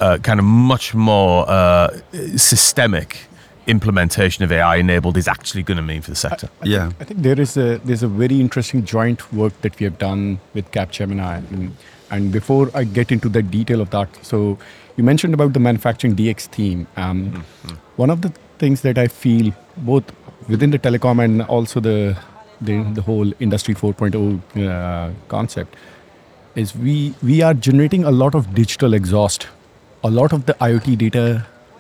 uh, 0.00 0.18
kind 0.22 0.40
of 0.40 0.46
much 0.46 0.94
more 0.94 1.48
uh, 1.48 2.00
systemic 2.36 3.27
implementation 3.68 4.44
of 4.44 4.50
AI 4.50 4.76
enabled 4.76 5.16
is 5.16 5.28
actually 5.28 5.62
going 5.62 5.76
to 5.76 5.83
mean 5.83 6.02
for 6.02 6.11
the 6.11 6.16
sector. 6.16 6.48
yeah 6.64 6.90
I 7.00 7.04
think 7.04 7.22
there 7.22 7.40
is 7.40 7.57
a 7.57 7.78
there's 7.85 8.02
a 8.02 8.09
very 8.09 8.40
interesting 8.40 8.85
joint 8.85 9.24
work 9.33 9.61
that 9.62 9.78
we 9.78 9.85
have 9.85 9.98
done 9.98 10.40
with 10.54 10.70
Capgemini, 10.72 11.31
and, 11.52 11.76
and 12.11 12.33
before 12.33 12.70
I 12.74 12.85
get 12.85 13.12
into 13.12 13.28
the 13.28 13.42
detail 13.42 13.81
of 13.81 13.90
that, 13.90 14.09
so 14.22 14.59
you 14.96 15.04
mentioned 15.04 15.35
about 15.35 15.52
the 15.52 15.61
manufacturing 15.61 16.16
DX 16.16 16.48
theme. 16.59 16.87
Um, 16.96 17.44
One 17.96 18.11
of 18.11 18.22
the 18.22 18.33
things 18.59 18.81
that 18.83 18.98
I 18.98 19.07
feel 19.09 19.52
both 19.76 20.11
within 20.48 20.70
the 20.70 20.78
telecom 20.78 21.22
and 21.24 21.42
also 21.42 21.81
the 21.81 22.16
the, 22.61 22.83
the 22.94 23.02
whole 23.02 23.33
industry 23.38 23.74
4.0 23.74 24.16
uh, 24.66 25.12
concept 25.28 25.76
is 26.54 26.74
we 26.74 27.14
we 27.22 27.42
are 27.42 27.54
generating 27.54 28.04
a 28.04 28.11
lot 28.11 28.35
of 28.35 28.54
digital 28.54 28.94
exhaust. 28.94 29.46
A 30.04 30.11
lot 30.11 30.33
of 30.33 30.46
the 30.46 30.54
IoT 30.54 30.98
data 30.98 31.24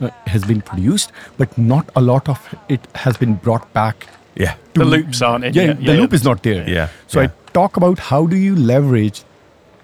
uh, 0.00 0.10
has 0.26 0.44
been 0.44 0.60
produced, 0.62 1.12
but 1.36 1.56
not 1.58 1.90
a 1.96 2.00
lot 2.00 2.28
of 2.28 2.54
it 2.68 2.80
has 2.94 3.16
been 3.16 3.34
brought 3.34 3.72
back 3.72 4.06
Yeah. 4.40 4.54
The 4.74 4.84
loops 4.84 5.20
aren't 5.26 5.44
in 5.44 5.54
yeah, 5.54 5.62
yet. 5.68 5.84
the 5.86 5.94
loop 6.00 6.12
is 6.16 6.24
not 6.24 6.42
there. 6.42 6.64
Yeah, 6.70 6.88
So 7.08 7.20
yeah. 7.20 7.26
I 7.28 7.52
talk 7.54 7.76
about 7.76 7.98
how 7.98 8.26
do 8.26 8.36
you 8.36 8.54
leverage 8.54 9.22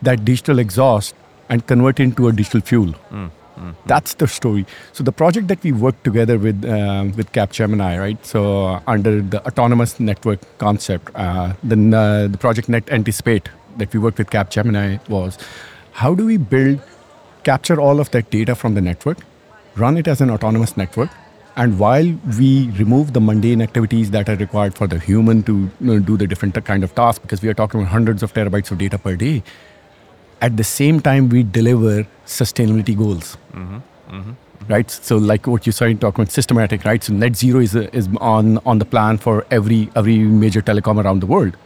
that 0.09 0.25
digital 0.25 0.61
exhaust 0.61 1.15
and 1.49 1.67
convert 1.67 1.99
it 2.01 2.05
into 2.05 2.29
a 2.29 2.33
digital 2.33 2.61
fuel. 2.61 2.93
Mm, 3.13 3.31
That's 3.87 4.15
the 4.15 4.29
story. 4.29 4.65
So 4.93 5.03
the 5.09 5.13
project 5.13 5.49
that 5.49 5.63
we 5.65 5.73
worked 5.73 6.05
together 6.05 6.39
with 6.39 6.65
um, 6.77 7.11
with 7.17 7.33
Capgemini, 7.33 7.91
right? 8.05 8.25
So 8.27 8.41
uh, 8.67 8.81
under 8.95 9.13
the 9.35 9.43
autonomous 9.51 9.99
network 9.99 10.41
concept, 10.59 11.11
uh, 11.27 11.53
then 11.73 11.93
uh, 11.95 12.29
the 12.31 12.39
project 12.47 12.69
Net 12.69 12.91
Anticipate 12.91 13.49
that 13.79 13.93
we 13.93 14.01
worked 14.07 14.19
with 14.19 14.31
Capgemini 14.31 14.89
was 15.09 15.39
how 16.03 16.15
do 16.15 16.27
we 16.33 16.37
build, 16.57 16.81
capture 17.45 17.81
all 17.81 18.01
of 18.01 18.11
that 18.11 18.31
data 18.31 18.55
from 18.55 18.75
the 18.75 18.81
network, 18.81 19.19
run 19.77 19.97
it 19.97 20.07
as 20.09 20.21
an 20.21 20.31
autonomous 20.31 20.77
network, 20.77 21.11
and 21.57 21.79
while 21.79 22.13
we 22.39 22.69
remove 22.71 23.13
the 23.13 23.21
mundane 23.21 23.63
activities 23.63 24.11
that 24.11 24.29
are 24.29 24.37
required 24.37 24.75
for 24.75 24.87
the 24.87 24.99
human 24.99 25.43
to 25.45 25.53
you 25.53 25.71
know, 25.81 25.99
do 25.99 26.17
the 26.17 26.27
different 26.27 26.65
kind 26.65 26.85
of 26.85 26.95
tasks, 26.95 27.21
because 27.21 27.43
we 27.43 27.49
are 27.49 27.55
talking 27.55 27.81
about 27.81 27.91
hundreds 27.91 28.23
of 28.23 28.33
terabytes 28.35 28.71
of 28.71 28.79
data 28.79 28.99
per 28.99 29.17
day, 29.17 29.43
at 30.41 30.57
the 30.57 30.65
same 30.65 31.01
time 31.01 31.29
we 31.29 31.43
deliver 31.43 32.07
sustainability 32.27 32.97
goals. 32.97 33.37
Mm-hmm. 33.53 33.77
Mm-hmm. 34.17 34.33
Right, 34.67 34.91
so 34.91 35.19
like 35.19 35.47
what 35.47 35.67
you 35.67 35.73
started 35.73 36.01
talking 36.01 36.23
about, 36.23 36.33
systematic, 36.33 36.85
right? 36.87 37.05
So 37.05 37.13
net 37.13 37.37
zero 37.37 37.61
is 37.61 37.75
is 37.75 38.09
on 38.19 38.59
on 38.65 38.79
the 38.79 38.87
plan 38.87 39.19
for 39.19 39.45
every 39.51 39.91
every 39.95 40.17
major 40.19 40.63
telecom 40.63 41.05
around 41.05 41.21
the 41.21 41.27
world, 41.27 41.59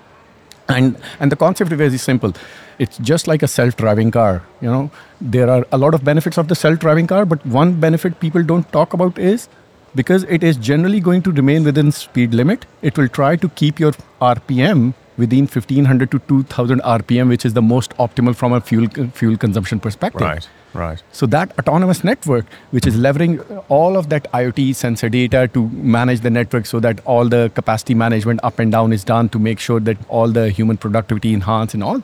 and 0.68 0.96
and 1.20 1.30
the 1.30 1.36
concept 1.36 1.70
is 1.70 1.78
very 1.78 1.96
simple. 1.96 2.32
It's 2.78 2.98
just 2.98 3.26
like 3.26 3.42
a 3.42 3.48
self-driving 3.48 4.10
car. 4.12 4.42
You 4.60 4.70
know, 4.70 4.90
there 5.20 5.50
are 5.50 5.66
a 5.72 5.78
lot 5.78 5.94
of 5.94 6.04
benefits 6.04 6.38
of 6.38 6.48
the 6.48 6.54
self-driving 6.54 7.08
car, 7.08 7.24
but 7.24 7.44
one 7.46 7.80
benefit 7.80 8.20
people 8.20 8.42
don't 8.42 8.70
talk 8.72 8.92
about 8.92 9.18
is 9.18 9.48
because 9.94 10.24
it 10.24 10.44
is 10.44 10.56
generally 10.56 11.00
going 11.00 11.22
to 11.22 11.32
remain 11.32 11.64
within 11.64 11.90
speed 11.90 12.34
limit. 12.34 12.66
It 12.82 12.96
will 12.96 13.08
try 13.08 13.36
to 13.36 13.48
keep 13.48 13.80
your 13.80 13.92
RPM 14.20 14.94
within 15.16 15.46
1500 15.46 16.10
to 16.12 16.18
2000 16.20 16.80
RPM, 16.82 17.28
which 17.28 17.44
is 17.44 17.54
the 17.54 17.62
most 17.62 17.96
optimal 17.96 18.36
from 18.36 18.52
a 18.52 18.60
fuel 18.60 18.86
fuel 19.12 19.36
consumption 19.36 19.80
perspective. 19.80 20.20
Right. 20.20 20.48
Right. 20.74 21.02
So 21.12 21.26
that 21.26 21.58
autonomous 21.58 22.04
network, 22.04 22.44
which 22.70 22.86
is 22.86 22.96
leveraging 22.96 23.64
all 23.68 23.96
of 23.96 24.10
that 24.10 24.30
IoT 24.32 24.74
sensor 24.74 25.08
data 25.08 25.48
to 25.54 25.68
manage 25.70 26.20
the 26.20 26.30
network 26.30 26.66
so 26.66 26.78
that 26.80 27.00
all 27.06 27.28
the 27.28 27.50
capacity 27.54 27.94
management 27.94 28.40
up 28.42 28.58
and 28.58 28.70
down 28.70 28.92
is 28.92 29.02
done 29.02 29.30
to 29.30 29.38
make 29.38 29.58
sure 29.58 29.80
that 29.80 29.96
all 30.08 30.28
the 30.28 30.50
human 30.50 30.76
productivity 30.76 31.32
enhanced 31.32 31.74
and 31.74 31.82
all. 31.82 32.02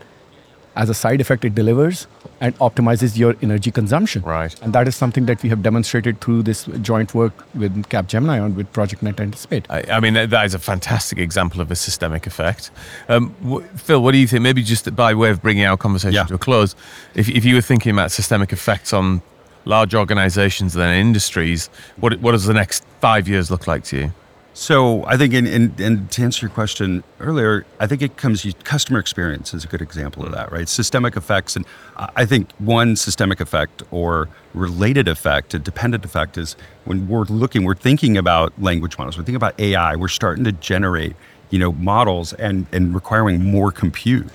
As 0.77 0.89
a 0.91 0.95
side 0.95 1.21
effect, 1.21 1.45
it 1.45 1.55
delivers 1.55 2.07
and 2.41 2.57
optimizes 2.59 3.17
your 3.17 3.37
energy 3.43 3.71
consumption. 3.71 4.23
Right. 4.23 4.55
And 4.61 4.73
that 4.73 4.89
is 4.89 4.97
something 4.97 5.27
that 5.27 5.43
we 5.43 5.49
have 5.49 5.63
demonstrated 5.63 6.21
through 6.21 6.43
this 6.43 6.65
joint 6.83 7.15
work 7.15 7.33
with 7.55 7.73
Capgemini 7.89 8.43
on 8.43 8.57
with 8.57 8.73
Project 8.73 9.03
Net 9.03 9.21
Anticipate. 9.21 9.67
I, 9.71 9.85
I 9.89 10.01
mean, 10.01 10.15
that 10.15 10.31
that 10.31 10.45
is 10.47 10.55
a 10.55 10.59
fantastic 10.59 11.19
example 11.19 11.61
of 11.61 11.71
a 11.71 11.77
systemic 11.77 12.27
effect. 12.27 12.73
Um, 13.09 13.31
wh- 13.49 13.63
Phil, 13.79 14.03
what 14.03 14.13
do 14.13 14.19
you 14.19 14.27
think? 14.27 14.43
Maybe 14.43 14.63
just 14.65 14.95
by 14.97 15.15
way 15.15 15.31
of 15.31 15.41
bringing 15.43 15.65
our 15.65 15.77
conversation 15.77 16.15
Yeah. 16.15 16.25
to 16.25 16.35
a 16.35 16.39
close, 16.39 16.75
if, 17.15 17.29
if 17.29 17.45
you 17.45 17.55
were 17.55 17.63
thinking 17.63 17.93
about 17.93 18.11
systemic 18.11 18.53
effects 18.53 18.93
on 18.93 19.23
large 19.67 19.95
organizations 19.95 20.75
and 20.77 20.93
industries, 20.93 21.69
what, 21.99 22.19
what 22.21 22.33
does 22.33 22.47
the 22.47 22.53
next 22.55 22.85
five 23.01 23.29
years 23.29 23.51
look 23.51 23.67
like 23.69 23.85
to 23.85 23.97
you? 23.97 24.13
So 24.57 25.05
I 25.07 25.17
think, 25.17 25.35
in, 25.35 25.49
in, 25.49 25.75
and 25.81 26.09
to 26.13 26.23
answer 26.23 26.47
your 26.47 26.55
question 26.55 27.03
earlier, 27.19 27.67
I 27.81 27.89
think 27.89 28.03
it 28.03 28.17
comes 28.17 28.47
customer 28.63 29.01
experience 29.01 29.53
is 29.53 29.65
a 29.65 29.67
good 29.67 29.83
example 29.83 30.25
of 30.25 30.31
that, 30.31 30.53
right? 30.53 30.69
Systemic 30.69 31.17
effects, 31.17 31.57
and 31.57 31.67
I 31.97 32.25
think 32.25 32.53
one 32.59 32.95
systemic 32.95 33.41
effect 33.41 33.83
or 33.91 34.29
related 34.55 35.09
effect, 35.09 35.55
a 35.55 35.59
dependent 35.59 36.05
effect, 36.05 36.39
is 36.39 36.55
when 36.85 37.09
we're 37.09 37.25
looking, 37.25 37.65
we're 37.65 37.75
thinking 37.75 38.17
about 38.17 38.53
language 38.63 38.97
models, 38.97 39.19
we're 39.19 39.25
thinking 39.25 39.35
about 39.37 39.59
AI, 39.59 39.97
we're 39.97 40.07
starting 40.07 40.45
to 40.45 40.53
generate, 40.53 41.17
you 41.51 41.59
know, 41.59 41.73
models 41.73 42.33
and 42.35 42.67
and 42.71 42.95
requiring 42.95 43.43
more 43.43 43.73
compute, 43.73 44.29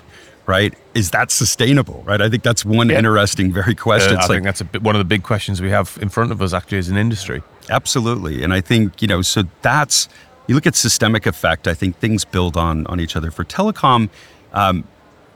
right? 0.44 0.74
Is 0.94 1.12
that 1.12 1.30
sustainable, 1.30 2.02
right? 2.06 2.20
I 2.20 2.28
think 2.28 2.42
that's 2.42 2.62
one 2.62 2.90
Yeah. 2.90 2.98
interesting, 2.98 3.54
very 3.54 3.72
Uh, 3.72 3.82
question. 3.82 4.16
I 4.16 4.18
It's 4.18 4.26
think 4.26 4.44
that's 4.44 4.60
a 4.60 4.64
bit, 4.66 4.82
one 4.82 4.94
of 4.94 4.98
the 5.00 5.04
big 5.06 5.22
questions 5.22 5.62
we 5.62 5.70
have 5.70 5.98
in 6.02 6.10
front 6.10 6.30
of 6.30 6.42
us 6.42 6.52
actually 6.52 6.78
as 6.78 6.90
an 6.90 6.98
industry. 6.98 7.42
Absolutely. 7.68 8.42
And 8.42 8.52
I 8.52 8.60
think, 8.60 9.02
you 9.02 9.08
know, 9.08 9.22
so 9.22 9.44
that's, 9.62 10.08
you 10.46 10.54
look 10.54 10.66
at 10.66 10.74
systemic 10.74 11.26
effect, 11.26 11.68
I 11.68 11.74
think 11.74 11.98
things 11.98 12.24
build 12.24 12.56
on, 12.56 12.86
on 12.86 13.00
each 13.00 13.16
other. 13.16 13.30
For 13.30 13.44
telecom, 13.44 14.08
um, 14.52 14.84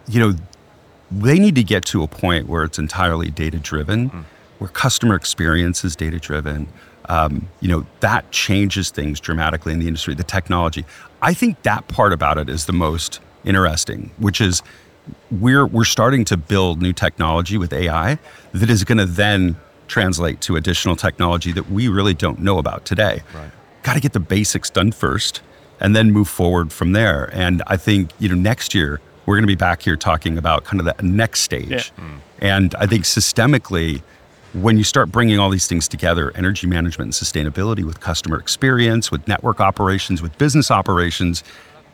you 0.08 0.20
know, 0.20 0.34
they 1.10 1.38
need 1.38 1.54
to 1.54 1.62
get 1.62 1.84
to 1.86 2.02
a 2.02 2.08
point 2.08 2.48
where 2.48 2.64
it's 2.64 2.78
entirely 2.78 3.30
data 3.30 3.58
driven, 3.58 4.08
where 4.58 4.68
customer 4.68 5.14
experience 5.14 5.84
is 5.84 5.94
data 5.94 6.18
driven. 6.18 6.66
Um, 7.08 7.48
you 7.60 7.68
know, 7.68 7.86
that 8.00 8.30
changes 8.32 8.90
things 8.90 9.20
dramatically 9.20 9.72
in 9.72 9.78
the 9.78 9.86
industry, 9.86 10.14
the 10.14 10.24
technology. 10.24 10.84
I 11.22 11.34
think 11.34 11.62
that 11.62 11.86
part 11.88 12.12
about 12.12 12.38
it 12.38 12.48
is 12.48 12.64
the 12.64 12.72
most 12.72 13.20
interesting, 13.44 14.10
which 14.18 14.40
is 14.40 14.62
we're 15.30 15.66
we're 15.66 15.84
starting 15.84 16.24
to 16.24 16.36
build 16.36 16.80
new 16.80 16.92
technology 16.92 17.58
with 17.58 17.72
AI 17.72 18.18
that 18.52 18.70
is 18.70 18.84
going 18.84 18.98
to 18.98 19.04
then 19.04 19.56
translate 19.88 20.40
to 20.42 20.56
additional 20.56 20.96
technology 20.96 21.52
that 21.52 21.70
we 21.70 21.88
really 21.88 22.14
don't 22.14 22.40
know 22.40 22.58
about 22.58 22.84
today. 22.84 23.22
Right. 23.34 23.50
got 23.82 23.94
to 23.94 24.00
get 24.00 24.12
the 24.12 24.20
basics 24.20 24.70
done 24.70 24.92
first 24.92 25.42
and 25.80 25.94
then 25.94 26.10
move 26.12 26.28
forward 26.28 26.72
from 26.72 26.92
there. 26.92 27.30
And 27.32 27.62
I 27.66 27.76
think, 27.76 28.10
you 28.18 28.28
know, 28.28 28.34
next 28.34 28.74
year 28.74 29.00
we're 29.26 29.36
going 29.36 29.44
to 29.44 29.48
be 29.48 29.54
back 29.56 29.82
here 29.82 29.96
talking 29.96 30.38
about 30.38 30.64
kind 30.64 30.80
of 30.80 30.86
that 30.86 31.02
next 31.02 31.40
stage. 31.40 31.70
Yeah. 31.70 32.04
Hmm. 32.04 32.16
And 32.38 32.74
I 32.76 32.86
think 32.86 33.04
systemically, 33.04 34.02
when 34.52 34.78
you 34.78 34.84
start 34.84 35.10
bringing 35.10 35.38
all 35.38 35.50
these 35.50 35.66
things 35.66 35.88
together 35.88 36.30
energy 36.36 36.66
management 36.66 37.06
and 37.20 37.28
sustainability 37.28 37.84
with 37.84 38.00
customer 38.00 38.38
experience, 38.38 39.10
with 39.10 39.26
network 39.26 39.60
operations, 39.60 40.22
with 40.22 40.36
business 40.38 40.70
operations 40.70 41.42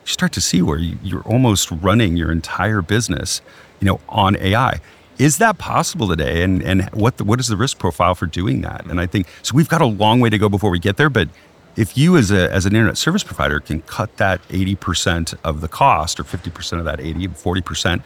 you 0.03 0.11
start 0.11 0.31
to 0.33 0.41
see 0.41 0.63
where 0.63 0.79
you're 0.79 1.21
almost 1.23 1.69
running 1.69 2.17
your 2.17 2.31
entire 2.31 2.81
business 2.81 3.41
you 3.81 3.87
know, 3.87 3.99
on 4.07 4.37
AI. 4.37 4.79
Is 5.21 5.37
that 5.37 5.59
possible 5.59 6.07
today? 6.07 6.41
And 6.41 6.63
and 6.63 6.89
what 6.95 7.17
the, 7.17 7.23
what 7.23 7.39
is 7.39 7.47
the 7.47 7.55
risk 7.55 7.77
profile 7.77 8.15
for 8.15 8.25
doing 8.25 8.61
that? 8.61 8.87
And 8.87 8.99
I 8.99 9.05
think 9.05 9.27
so. 9.43 9.55
We've 9.55 9.69
got 9.69 9.79
a 9.79 9.85
long 9.85 10.19
way 10.19 10.31
to 10.31 10.37
go 10.39 10.49
before 10.49 10.71
we 10.71 10.79
get 10.79 10.97
there. 10.97 11.11
But 11.11 11.29
if 11.75 11.95
you 11.95 12.17
as 12.17 12.31
a 12.31 12.51
as 12.51 12.65
an 12.65 12.73
internet 12.73 12.97
service 12.97 13.23
provider 13.23 13.59
can 13.59 13.83
cut 13.83 14.17
that 14.17 14.41
eighty 14.49 14.73
percent 14.73 15.35
of 15.43 15.61
the 15.61 15.67
cost 15.67 16.19
or 16.19 16.23
fifty 16.23 16.49
percent 16.49 16.79
of 16.79 16.85
that 16.85 16.99
80, 16.99 17.27
40 17.27 17.61
percent, 17.61 18.01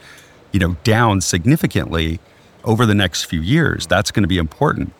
you 0.52 0.60
know, 0.60 0.76
down 0.84 1.22
significantly 1.22 2.20
over 2.64 2.84
the 2.84 2.94
next 2.94 3.24
few 3.24 3.40
years, 3.40 3.86
that's 3.86 4.10
going 4.10 4.24
to 4.24 4.28
be 4.28 4.36
important. 4.36 4.92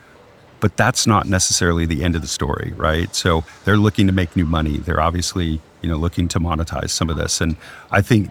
But 0.61 0.79
that's 0.79 1.07
not 1.07 1.27
necessarily 1.29 1.85
the 1.85 2.03
end 2.03 2.17
of 2.17 2.23
the 2.23 2.29
story, 2.29 2.73
right? 2.77 3.15
So 3.15 3.45
they're 3.67 3.77
looking 3.77 4.07
to 4.07 4.15
make 4.15 4.35
new 4.35 4.47
money. 4.47 4.79
They're 4.79 5.03
obviously 5.03 5.61
you 5.83 5.91
know 5.91 5.99
looking 5.99 6.29
to 6.29 6.41
monetize 6.41 6.89
some 6.91 7.11
of 7.11 7.19
this, 7.19 7.43
and 7.43 7.57
I 7.91 8.01
think 8.01 8.31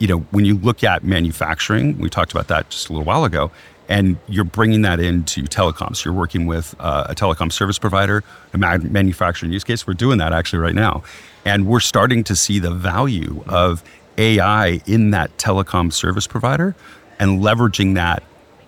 you 0.00 0.08
know, 0.08 0.18
when 0.30 0.44
you 0.44 0.56
look 0.58 0.82
at 0.82 1.04
manufacturing, 1.04 1.96
we 1.98 2.08
talked 2.08 2.32
about 2.32 2.48
that 2.48 2.70
just 2.70 2.88
a 2.88 2.92
little 2.92 3.04
while 3.04 3.24
ago, 3.24 3.52
and 3.88 4.16
you're 4.28 4.44
bringing 4.44 4.82
that 4.82 4.98
into 4.98 5.42
telecoms. 5.42 6.04
You're 6.04 6.14
working 6.14 6.46
with 6.46 6.74
uh, 6.78 7.06
a 7.08 7.14
telecom 7.14 7.52
service 7.52 7.78
provider, 7.78 8.24
a 8.52 8.58
manufacturing 8.58 9.52
use 9.52 9.62
case. 9.62 9.86
We're 9.86 9.94
doing 9.94 10.18
that 10.18 10.32
actually 10.32 10.60
right 10.60 10.74
now. 10.74 11.02
And 11.44 11.66
we're 11.66 11.80
starting 11.80 12.24
to 12.24 12.36
see 12.36 12.58
the 12.58 12.70
value 12.70 13.44
of 13.46 13.84
AI 14.16 14.80
in 14.86 15.10
that 15.10 15.36
telecom 15.38 15.92
service 15.92 16.26
provider 16.26 16.74
and 17.18 17.40
leveraging 17.42 17.94
that 17.94 18.22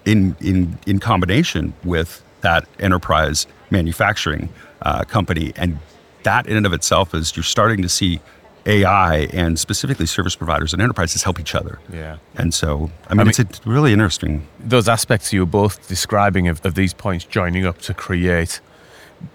in, 0.04 0.36
in, 0.40 0.78
in 0.86 0.98
combination 0.98 1.72
with 1.84 2.22
that 2.40 2.66
enterprise 2.78 3.46
manufacturing 3.70 4.48
uh, 4.82 5.04
company. 5.04 5.52
And 5.56 5.78
that 6.24 6.46
in 6.46 6.56
and 6.56 6.66
of 6.66 6.72
itself 6.72 7.14
is 7.14 7.34
you're 7.36 7.42
starting 7.42 7.80
to 7.82 7.88
see 7.88 8.20
AI 8.66 9.28
and 9.32 9.58
specifically 9.58 10.06
service 10.06 10.36
providers 10.36 10.72
and 10.72 10.80
enterprises 10.80 11.22
help 11.22 11.40
each 11.40 11.54
other. 11.54 11.78
Yeah. 11.92 12.18
And 12.36 12.54
so, 12.54 12.90
I 13.08 13.14
mean, 13.14 13.20
I 13.20 13.24
mean- 13.24 13.28
it's, 13.28 13.38
it's 13.38 13.66
really 13.66 13.92
interesting. 13.92 14.46
those 14.60 14.88
aspects 14.88 15.32
you 15.32 15.40
were 15.40 15.46
both 15.46 15.88
describing 15.88 16.48
of, 16.48 16.64
of 16.64 16.74
these 16.74 16.94
points 16.94 17.24
joining 17.24 17.66
up 17.66 17.78
to 17.82 17.94
create 17.94 18.60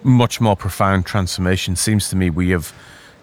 much 0.04 0.42
more 0.42 0.56
profound 0.56 1.06
transformation 1.06 1.76
seems 1.76 2.10
to 2.10 2.16
me 2.16 2.30
we 2.30 2.50
have 2.50 2.74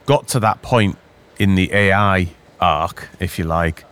got 0.07 0.27
to 0.29 0.41
that 0.41 0.63
point 0.63 0.97
in 1.39 1.55
the 1.55 1.73
AI 1.73 2.29
arc, 2.61 3.09
if 3.21 3.39
you 3.39 3.45
like, 3.45 3.85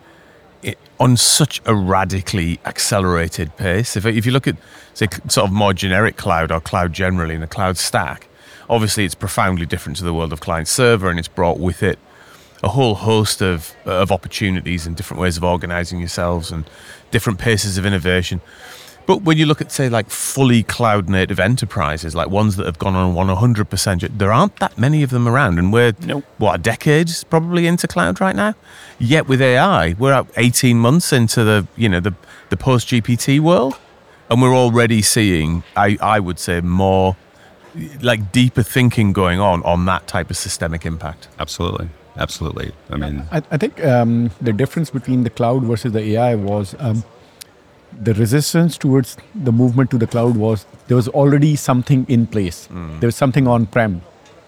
it, 0.62 0.78
on 1.00 1.16
such 1.16 1.60
a 1.66 1.74
radically 1.74 2.60
accelerated 2.64 3.54
pace. 3.56 3.96
If, 3.96 4.06
if 4.06 4.24
you 4.24 4.32
look 4.32 4.46
at, 4.46 4.56
say, 4.94 5.08
sort 5.28 5.48
of 5.48 5.52
more 5.52 5.74
generic 5.74 6.16
cloud 6.16 6.52
or 6.52 6.60
cloud 6.60 6.92
generally 6.92 7.34
in 7.34 7.40
the 7.40 7.46
cloud 7.46 7.76
stack, 7.76 8.28
obviously 8.72 9.04
it's 9.04 9.14
profoundly 9.14 9.66
different 9.66 9.98
to 9.98 10.04
the 10.04 10.14
world 10.14 10.32
of 10.32 10.40
client 10.40 10.66
server 10.66 11.10
and 11.10 11.18
it's 11.18 11.28
brought 11.28 11.60
with 11.60 11.82
it 11.82 11.98
a 12.62 12.68
whole 12.68 12.94
host 12.94 13.42
of, 13.42 13.74
of 13.84 14.10
opportunities 14.10 14.86
and 14.86 14.96
different 14.96 15.20
ways 15.20 15.36
of 15.36 15.44
organizing 15.44 15.98
yourselves 15.98 16.50
and 16.50 16.64
different 17.10 17.38
paces 17.38 17.76
of 17.76 17.84
innovation. 17.84 18.40
But 19.04 19.22
when 19.22 19.36
you 19.36 19.46
look 19.46 19.60
at, 19.60 19.72
say, 19.72 19.88
like 19.88 20.08
fully 20.08 20.62
cloud 20.62 21.08
native 21.08 21.40
enterprises, 21.40 22.14
like 22.14 22.30
ones 22.30 22.54
that 22.56 22.66
have 22.66 22.78
gone 22.78 22.94
on 22.94 23.14
100%, 23.14 24.18
there 24.18 24.32
aren't 24.32 24.56
that 24.56 24.78
many 24.78 25.02
of 25.02 25.10
them 25.10 25.26
around. 25.26 25.58
And 25.58 25.72
we're, 25.72 25.92
Nope. 26.00 26.24
what, 26.38 26.54
a 26.54 26.62
decade 26.62 27.10
probably 27.28 27.66
into 27.66 27.88
cloud 27.88 28.20
right 28.20 28.36
now? 28.36 28.54
Yet 29.00 29.26
with 29.26 29.42
AI, 29.42 29.94
we're 29.98 30.12
at 30.12 30.26
18 30.36 30.78
months 30.78 31.12
into 31.12 31.42
the, 31.42 31.66
you 31.76 31.88
know, 31.88 31.98
the, 31.98 32.14
the 32.50 32.56
post 32.56 32.88
GPT 32.88 33.40
world. 33.40 33.76
And 34.30 34.40
we're 34.40 34.54
already 34.54 35.02
seeing, 35.02 35.64
I, 35.76 35.98
I 36.00 36.20
would 36.20 36.38
say, 36.38 36.60
more 36.60 37.16
like 38.00 38.32
deeper 38.32 38.62
thinking 38.62 39.12
going 39.12 39.40
on 39.40 39.62
on 39.62 39.84
that 39.86 40.06
type 40.06 40.30
of 40.30 40.36
systemic 40.36 40.84
impact. 40.86 41.28
Absolutely. 41.38 41.88
Absolutely. 42.16 42.72
I 42.90 42.96
mean, 42.96 43.24
I, 43.32 43.42
I 43.50 43.56
think 43.56 43.82
um, 43.84 44.30
the 44.40 44.52
difference 44.52 44.90
between 44.90 45.24
the 45.24 45.30
cloud 45.30 45.64
versus 45.64 45.92
the 45.92 46.00
AI 46.00 46.34
was 46.34 46.74
um, 46.78 47.04
the 48.00 48.12
resistance 48.14 48.76
towards 48.76 49.16
the 49.34 49.52
movement 49.52 49.90
to 49.92 49.98
the 49.98 50.06
cloud 50.06 50.36
was 50.36 50.66
there 50.88 50.96
was 50.96 51.08
already 51.08 51.56
something 51.56 52.04
in 52.08 52.26
place. 52.26 52.68
There 53.00 53.06
was 53.06 53.16
something 53.16 53.46
on 53.48 53.66
prem, 53.66 54.02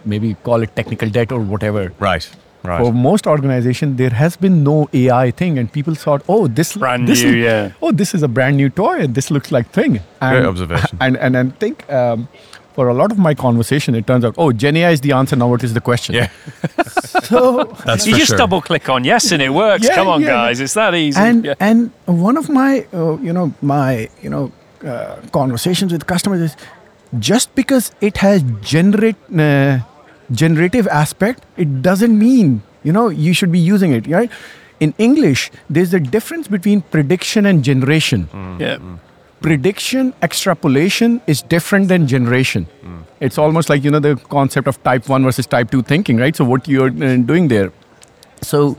maybe 0.04 0.34
call 0.34 0.62
it 0.62 0.76
technical 0.76 1.08
debt 1.08 1.32
or 1.32 1.40
whatever. 1.40 1.92
Right. 1.98 2.28
Right. 2.64 2.82
For 2.82 2.94
most 2.94 3.26
organizations, 3.26 3.98
there 3.98 4.08
has 4.08 4.37
been 4.37 4.64
no 4.64 4.88
AI 4.94 5.30
thing, 5.32 5.58
and 5.58 5.70
people 5.70 5.94
thought, 5.94 6.22
"Oh, 6.30 6.46
this 6.48 6.74
Brand 6.74 7.06
this 7.06 7.22
new, 7.22 7.28
is, 7.28 7.37
yeah. 7.37 7.72
Oh, 7.82 7.92
this 7.92 8.14
is 8.14 8.22
a 8.22 8.28
brand 8.28 8.56
new 8.56 8.70
toy, 8.70 9.00
and 9.00 9.14
this 9.14 9.30
looks 9.30 9.52
like 9.52 9.68
thing." 9.70 10.00
And, 10.22 10.37
Great 10.38 10.46
observation. 10.46 10.96
And 11.02 11.18
and 11.18 11.37
and 11.37 11.58
think 11.58 11.84
um, 11.92 12.26
for 12.74 12.88
a 12.88 12.94
lot 12.94 13.12
of 13.12 13.18
my 13.18 13.34
conversation, 13.34 13.94
it 13.94 14.06
turns 14.06 14.24
out, 14.24 14.34
oh, 14.37 14.52
Gen 14.52 14.76
AI 14.76 14.90
is 14.90 15.00
the 15.00 15.12
answer. 15.12 15.37
Now, 15.37 15.48
what 15.48 15.62
is 15.64 15.74
the 15.74 15.80
question? 15.80 16.14
yeah. 16.14 16.28
So 17.24 17.64
that's 17.87 18.06
you 18.06 18.16
just 18.16 18.28
sure. 18.28 18.37
double 18.38 18.60
click 18.60 18.88
on 18.88 19.04
yes 19.04 19.30
and 19.32 19.40
it 19.40 19.48
works. 19.50 19.84
Yeah, 19.87 19.94
Come 19.94 20.08
on, 20.08 20.20
yeah. 20.20 20.28
guys, 20.28 20.60
it's 20.60 20.74
that 20.74 20.94
easy. 20.94 21.18
and 21.18 21.44
Yeah. 21.44 21.54
and 21.60 21.90
one 22.06 22.37
of 22.37 22.48
my 22.50 22.84
uh, 22.92 23.16
you 23.28 23.32
know 23.32 23.54
my 23.62 24.10
you 24.20 24.28
know 24.28 24.52
uh, 24.84 25.16
conversations 25.32 25.92
with 25.92 26.06
customers 26.06 26.40
is 26.40 26.56
just 27.18 27.54
because 27.54 27.92
it 28.00 28.18
has 28.18 28.42
generate 28.60 29.16
uh, 29.38 29.78
generative 30.32 30.87
aspect 30.88 31.44
it 31.56 31.80
doesn't 31.82 32.18
mean 32.18 32.62
you 32.82 32.92
know 32.92 33.08
you 33.08 33.32
should 33.32 33.52
be 33.52 33.58
using 33.58 33.92
it 33.92 34.06
right 34.08 34.30
in 34.80 34.92
english 34.98 35.50
there's 35.70 35.94
a 35.94 36.00
difference 36.00 36.48
between 36.48 36.80
prediction 36.94 37.46
and 37.46 37.62
generation 37.62 38.26
yeah. 38.58 38.78
Prediction 39.44 40.12
extrapolation 40.22 41.20
is 41.26 41.42
different 41.54 41.88
than 41.88 42.07
generation. 42.07 42.66
It's 43.20 43.38
almost 43.38 43.68
like 43.72 43.85
you 43.85 43.90
know 43.94 44.00
the 44.07 44.16
concept 44.35 44.68
of 44.72 44.83
type 44.83 45.09
1 45.09 45.24
versus 45.24 45.46
type 45.54 45.70
2 45.70 45.83
thinking 45.83 46.22
right? 46.24 46.35
So 46.35 46.44
what 46.52 46.68
you're 46.74 46.92
uh, 47.09 47.16
doing 47.33 47.48
there. 47.48 47.72
So 48.42 48.76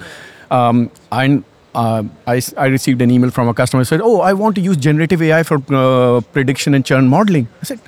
um, 0.49 0.89
I, 1.12 1.43
uh, 1.75 2.04
I, 2.28 2.41
I 2.58 2.65
received 2.67 3.01
an 3.01 3.12
email 3.12 3.32
from 3.32 3.47
a 3.47 3.54
customer 3.54 3.82
who 3.82 3.86
said, 3.86 4.01
Oh, 4.01 4.21
I 4.21 4.34
want 4.34 4.56
to 4.56 4.62
use 4.62 4.78
generative 4.78 5.21
AI 5.21 5.43
for 5.43 5.62
uh, 5.82 6.21
prediction 6.38 6.73
and 6.73 6.86
churn 6.86 7.08
modeling. 7.08 7.47
I 7.62 7.65
said, 7.65 7.80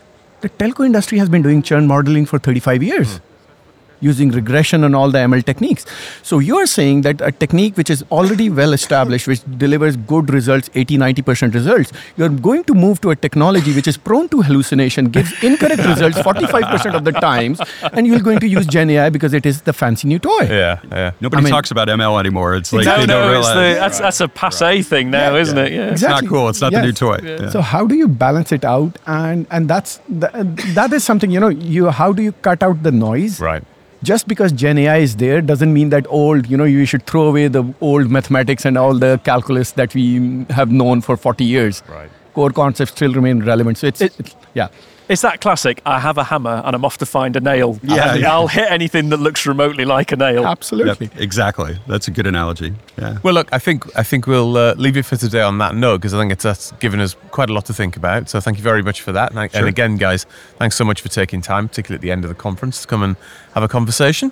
The 0.42 0.50
telco 0.50 0.86
industry 0.86 1.18
has 1.18 1.30
been 1.30 1.42
doing 1.42 1.64
churn 1.64 1.88
modeling 1.88 2.28
for 2.28 2.40
35 2.40 2.84
years. 2.84 3.20
Using 4.00 4.30
regression 4.30 4.84
and 4.84 4.96
all 4.96 5.10
the 5.10 5.18
ML 5.20 5.44
techniques. 5.44 5.86
So 6.24 6.40
you're 6.40 6.66
saying 6.68 7.02
that 7.02 7.20
a 7.22 7.32
technique 7.32 7.78
which 7.78 7.90
is 7.90 8.04
already 8.12 8.50
well 8.50 8.74
established, 8.74 9.28
which 9.28 9.42
delivers 9.58 9.98
good 9.98 10.30
results, 10.30 10.70
80 10.76 10.98
90% 10.98 11.54
results, 11.54 11.92
you're 12.16 12.30
going 12.30 12.64
to 12.66 12.74
move 12.74 13.02
to 13.02 13.10
a 13.12 13.16
technology 13.16 13.74
which 13.74 13.88
is 13.88 13.98
prone 13.98 14.30
to 14.30 14.42
hallucination, 14.42 15.06
gives 15.10 15.32
incorrect 15.44 15.84
results 15.86 16.18
45% 16.20 16.94
of 16.96 17.04
the 17.06 17.12
times, 17.12 17.60
and 17.94 18.06
you're 18.06 18.20
going 18.20 18.40
to 18.40 18.48
use 18.48 18.66
Gen 18.68 18.90
AI 18.92 19.10
because 19.10 19.34
it 19.34 19.46
is 19.46 19.62
the 19.64 19.74
fancy 19.74 20.08
new 20.08 20.20
toy. 20.20 20.42
Yeah. 20.44 20.80
Yeah. 20.92 21.12
Nobody 21.22 21.42
I 21.42 21.44
mean- 21.46 21.52
talks 21.52 21.72
about 21.72 21.88
ML 21.88 22.20
anymore. 22.20 22.56
It's 22.56 22.72
like 22.72 22.86
no, 22.86 22.98
they 23.00 23.06
don't 23.08 23.22
no, 23.32 23.40
it's 23.40 23.48
realize 23.48 23.74
the, 23.76 23.80
that's, 23.80 24.00
that's 24.00 24.22
a 24.22 24.28
passe 24.28 24.84
thing 24.84 25.10
now, 25.12 25.34
Yeah, 25.34 25.42
isn't 25.42 25.58
it? 25.58 25.72
Yeah. 25.72 25.92
it's 25.92 26.02
not 26.04 26.28
cool. 26.28 26.50
It's 26.50 26.62
not 26.62 26.72
the 26.72 26.82
new 26.82 26.92
toy. 26.94 27.18
Yeah. 27.24 27.50
So 27.50 27.62
how 27.62 27.86
do 27.88 27.96
you 27.96 28.08
balance 28.08 28.52
it 28.52 28.64
out? 28.64 28.98
And 29.08 29.48
and 29.52 29.68
that's 29.70 30.00
th- 30.08 30.32
that 30.76 30.94
is 30.94 31.04
something 31.04 31.32
you 31.32 31.40
know. 31.40 31.50
You 31.50 31.90
how 31.90 32.14
do 32.14 32.22
you 32.22 32.32
cut 32.32 32.62
out 32.62 32.84
the 32.84 32.92
noise? 32.92 33.40
Right. 33.40 33.64
Just 34.04 34.28
because 34.28 34.52
Gen 34.52 34.78
AI 34.78 34.98
is 34.98 35.16
there 35.16 35.42
doesn't 35.42 35.74
mean 35.74 35.90
that 35.90 36.06
old. 36.10 36.48
You 36.48 36.58
know, 36.58 36.64
you 36.66 36.86
should 36.86 37.06
throw 37.08 37.24
away 37.28 37.48
the 37.48 37.64
old 37.82 38.12
mathematics 38.12 38.64
and 38.66 38.78
all 38.78 38.94
the 38.94 39.20
calculus 39.24 39.72
that 39.72 39.94
we 39.96 40.46
have 40.52 40.72
known 40.72 41.02
for 41.02 41.18
forty 41.18 41.46
years. 41.46 41.82
Right. 41.90 42.10
Core 42.36 42.52
concepts 42.52 42.92
still 42.92 43.14
remain 43.14 43.40
relevant. 43.44 43.78
So 43.80 43.88
it's, 43.88 44.02
It- 44.02 44.14
it's 44.20 44.36
yeah. 44.54 44.68
It's 45.10 45.22
that 45.22 45.40
classic. 45.42 45.82
I 45.86 46.00
have 46.00 46.18
a 46.18 46.24
hammer 46.26 46.62
and 46.66 46.76
I'm 46.76 46.84
off 46.84 46.98
to 46.98 47.06
find 47.06 47.36
a 47.36 47.40
nail. 47.40 47.80
Yeah, 47.82 48.12
I'll, 48.12 48.20
yeah. 48.20 48.32
I'll 48.34 48.48
hit 48.48 48.70
anything 48.70 49.10
that 49.10 49.18
looks 49.18 49.46
remotely 49.46 49.86
like 49.86 50.12
a 50.12 50.16
nail. 50.18 50.46
Absolutely. 50.46 51.08
Yep, 51.08 51.18
exactly. 51.22 51.80
That's 51.88 52.08
a 52.08 52.12
good 52.12 52.28
analogy. 52.28 52.74
Yeah. 52.98 53.18
Well, 53.24 53.34
look, 53.34 53.48
I 53.54 53.60
think 53.60 53.86
I 53.98 54.04
think 54.04 54.28
we'll 54.28 54.58
uh, 54.58 54.74
leave 54.76 54.98
it 54.98 55.04
for 55.06 55.16
today 55.16 55.42
on 55.42 55.60
that 55.60 55.76
note 55.76 56.00
because 56.00 56.14
I 56.14 56.20
think 56.20 56.32
it's 56.34 56.44
that's 56.44 56.72
given 56.74 57.00
us 57.00 57.16
quite 57.32 57.50
a 57.50 57.54
lot 57.54 57.66
to 57.68 57.74
think 57.74 57.96
about. 57.96 58.28
So 58.30 58.40
thank 58.42 58.58
you 58.58 58.64
very 58.64 58.84
much 58.84 59.02
for 59.02 59.12
that. 59.14 59.32
And, 59.32 59.40
I- 59.40 59.48
Sure. 59.48 59.60
and 59.60 59.70
again, 59.70 59.96
guys, 59.96 60.26
thanks 60.58 60.76
so 60.76 60.84
much 60.84 61.02
for 61.02 61.08
taking 61.10 61.42
time, 61.42 61.70
particularly 61.70 61.96
at 61.98 62.02
the 62.02 62.12
end 62.12 62.26
of 62.26 62.30
the 62.30 62.36
conference, 62.36 62.82
to 62.82 62.88
come 62.88 63.02
and 63.04 63.16
have 63.54 63.64
a 63.64 63.68
conversation. 63.70 64.32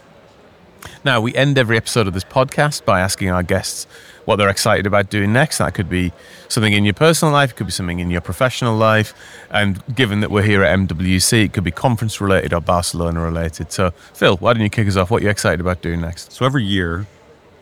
Now, 1.03 1.21
we 1.21 1.33
end 1.35 1.57
every 1.57 1.77
episode 1.77 2.07
of 2.07 2.13
this 2.13 2.23
podcast 2.23 2.85
by 2.85 2.99
asking 2.99 3.29
our 3.29 3.43
guests 3.43 3.87
what 4.25 4.37
they're 4.37 4.49
excited 4.49 4.85
about 4.87 5.09
doing 5.09 5.31
next. 5.31 5.59
That 5.59 5.73
could 5.73 5.89
be 5.89 6.11
something 6.47 6.73
in 6.73 6.83
your 6.83 6.93
personal 6.93 7.33
life, 7.33 7.51
it 7.51 7.55
could 7.55 7.67
be 7.67 7.71
something 7.71 7.99
in 7.99 8.09
your 8.09 8.21
professional 8.21 8.75
life. 8.75 9.13
And 9.49 9.83
given 9.95 10.19
that 10.21 10.31
we're 10.31 10.43
here 10.43 10.63
at 10.63 10.77
MWC, 10.77 11.45
it 11.45 11.53
could 11.53 11.63
be 11.63 11.71
conference 11.71 12.19
related 12.19 12.53
or 12.53 12.61
Barcelona 12.61 13.21
related. 13.21 13.71
So, 13.71 13.91
Phil, 14.13 14.37
why 14.37 14.53
don't 14.53 14.63
you 14.63 14.69
kick 14.69 14.87
us 14.87 14.95
off? 14.95 15.11
What 15.11 15.21
are 15.21 15.25
you 15.25 15.29
excited 15.29 15.61
about 15.61 15.81
doing 15.81 16.01
next? 16.01 16.31
So 16.31 16.45
every 16.45 16.63
year, 16.63 17.07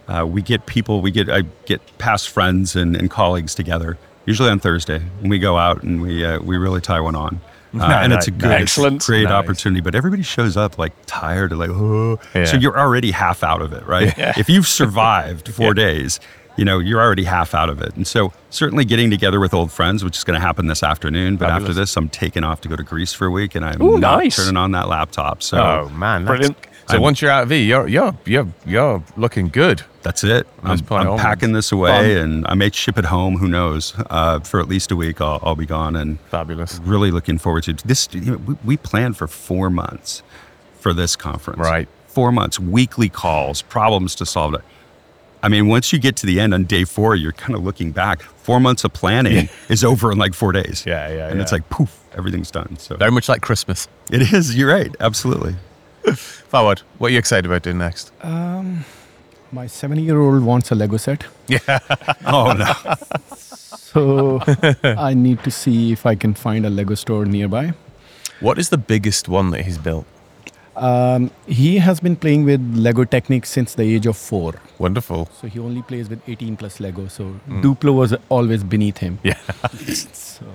uh, 0.07 0.25
we 0.27 0.41
get 0.41 0.65
people, 0.65 1.01
we 1.01 1.11
get 1.11 1.29
I 1.29 1.43
get 1.65 1.81
past 1.97 2.29
friends 2.29 2.75
and, 2.75 2.95
and 2.95 3.09
colleagues 3.09 3.55
together, 3.55 3.97
usually 4.25 4.49
on 4.49 4.59
Thursday, 4.59 5.01
and 5.21 5.29
we 5.29 5.39
go 5.39 5.57
out 5.57 5.83
and 5.83 6.01
we 6.01 6.25
uh, 6.25 6.39
we 6.39 6.57
really 6.57 6.81
tie 6.81 6.99
one 6.99 7.15
on. 7.15 7.39
Uh, 7.75 7.83
and 8.03 8.13
it's 8.13 8.27
a 8.27 8.31
nice. 8.31 8.41
good, 8.41 8.51
Excellent. 8.51 8.95
it's 8.97 9.05
great 9.07 9.23
Nice. 9.23 9.31
opportunity. 9.31 9.81
But 9.81 9.95
everybody 9.95 10.23
shows 10.23 10.55
up 10.57 10.77
like 10.77 10.93
tired, 11.05 11.51
like 11.53 11.69
oh, 11.69 12.19
Yeah. 12.35 12.45
so 12.45 12.57
you're 12.57 12.77
already 12.79 13.11
half 13.11 13.43
out 13.43 13.61
of 13.61 13.73
it, 13.73 13.85
right? 13.85 14.13
If 14.37 14.49
you've 14.49 14.67
survived 14.67 15.49
four 15.53 15.73
days, 15.73 16.19
you 16.55 16.65
know 16.65 16.77
you're 16.79 17.01
already 17.01 17.23
half 17.23 17.55
out 17.55 17.69
of 17.69 17.81
it. 17.81 17.95
And 17.95 18.05
so 18.05 18.31
certainly 18.51 18.85
getting 18.85 19.09
together 19.09 19.39
with 19.39 19.53
old 19.55 19.71
friends, 19.71 20.03
which 20.03 20.15
is 20.17 20.23
going 20.23 20.39
to 20.39 20.45
happen 20.45 20.67
this 20.67 20.83
afternoon. 20.83 21.37
But 21.37 21.49
after 21.49 21.73
this, 21.73 21.97
I'm 21.97 22.09
taking 22.09 22.43
off 22.43 22.61
to 22.61 22.67
go 22.69 22.75
to 22.75 22.83
Greece 22.83 23.11
for 23.13 23.25
a 23.25 23.31
week, 23.31 23.55
and 23.55 23.65
I'm 23.65 23.81
Ooh, 23.81 23.97
not 23.97 24.19
nice. 24.19 24.35
turning 24.35 24.57
on 24.57 24.71
that 24.73 24.87
laptop. 24.87 25.41
So 25.41 25.57
Oh 25.57 25.89
man, 25.89 26.25
that's- 26.25 26.47
Brilliant. 26.47 26.67
So 26.89 26.95
I'm- 26.95 27.01
once 27.01 27.21
you're 27.21 27.31
out 27.31 27.43
of 27.43 27.51
E, 27.51 27.63
you're 27.63 27.87
you're 27.87 28.15
you're 28.25 28.47
you're 28.65 29.03
looking 29.17 29.47
good. 29.49 29.83
That's 30.01 30.23
it. 30.25 30.45
I'm, 30.63 30.81
I'm 30.91 31.17
packing 31.17 31.53
this 31.53 31.71
away, 31.71 32.19
and 32.19 32.45
I 32.47 32.55
may 32.55 32.69
ship 32.71 32.97
it 32.97 33.05
home. 33.05 33.37
Who 33.37 33.47
knows? 33.47 33.93
Uh, 34.09 34.41
for 34.41 34.59
at 34.59 34.67
least 34.67 34.91
a 34.91 34.97
week, 34.97 35.21
I'll, 35.21 35.39
I'll 35.41 35.55
be 35.55 35.65
gone, 35.65 35.95
and 35.95 36.19
Fabulous. 36.29 36.77
really 36.83 37.09
looking 37.09 37.37
forward 37.37 37.63
to 37.63 37.73
this. 37.73 38.09
You 38.11 38.31
know, 38.31 38.37
we, 38.37 38.55
we 38.65 38.77
planned 38.77 39.15
for 39.15 39.27
four 39.27 39.69
months 39.69 40.21
for 40.79 40.93
this 40.93 41.15
conference. 41.15 41.59
Right. 41.59 41.87
Four 42.07 42.33
months, 42.33 42.59
weekly 42.59 43.07
calls, 43.07 43.61
problems 43.61 44.13
to 44.15 44.25
solve. 44.25 44.55
I 45.41 45.47
mean, 45.47 45.67
once 45.67 45.93
you 45.93 45.99
get 45.99 46.17
to 46.17 46.25
the 46.25 46.39
end 46.41 46.53
on 46.53 46.65
day 46.65 46.83
four, 46.83 47.15
you're 47.15 47.31
kind 47.31 47.55
of 47.55 47.63
looking 47.63 47.91
back. 47.91 48.21
Four 48.21 48.59
months 48.59 48.83
of 48.83 48.91
planning 48.91 49.47
is 49.69 49.85
over 49.85 50.11
in 50.11 50.17
like 50.17 50.33
four 50.33 50.51
days. 50.51 50.83
Yeah, 50.85 51.07
yeah, 51.07 51.29
And 51.29 51.39
it's 51.39 51.51
like 51.53 51.69
poof, 51.69 51.97
everything's 52.13 52.51
done. 52.51 52.77
So 52.77 52.97
Very 52.97 53.11
much 53.11 53.29
like 53.29 53.41
Christmas. 53.41 53.87
it 54.11 54.33
is. 54.33 54.53
You're 54.55 54.69
right. 54.69 54.93
Absolutely. 54.99 55.55
Fawad. 56.51 56.79
What 56.97 57.07
are 57.07 57.11
you 57.11 57.19
excited 57.19 57.45
about 57.45 57.63
doing 57.63 57.77
next? 57.77 58.11
My 59.51 59.67
seven-year-old 59.67 60.43
wants 60.43 60.71
a 60.71 60.75
Lego 60.75 60.97
set, 60.97 61.25
Yeah. 61.47 61.59
Oh 62.25 62.53
no. 62.53 62.95
so 63.35 64.39
I 64.83 65.13
need 65.13 65.43
to 65.43 65.51
see 65.51 65.91
if 65.91 66.05
I 66.07 66.15
can 66.15 66.33
find 66.33 66.65
a 66.65 66.69
Lego 66.69 66.95
store 66.95 67.25
nearby. 67.25 67.73
What 68.39 68.57
is 68.57 68.69
the 68.69 68.77
biggest 68.79 69.29
one 69.29 69.51
that 69.51 69.61
he's 69.61 69.77
built? 69.77 70.05
Um, 70.75 71.29
he 71.45 71.77
has 71.77 71.99
been 71.99 72.15
playing 72.15 72.45
with 72.45 72.59
Lego 72.75 73.03
Technics 73.03 73.51
since 73.51 73.75
the 73.75 73.83
age 73.83 74.07
of 74.07 74.17
four. 74.17 74.55
Wonderful. 74.79 75.29
So 75.39 75.47
he 75.47 75.59
only 75.59 75.83
plays 75.83 76.09
with 76.09 76.27
18 76.27 76.57
plus 76.57 76.79
Lego. 76.79 77.07
So 77.07 77.39
Duplo 77.47 77.93
was 77.95 78.15
always 78.29 78.63
beneath 78.63 78.97
him. 78.97 79.19
Yeah. 79.23 79.37
So 80.13 80.45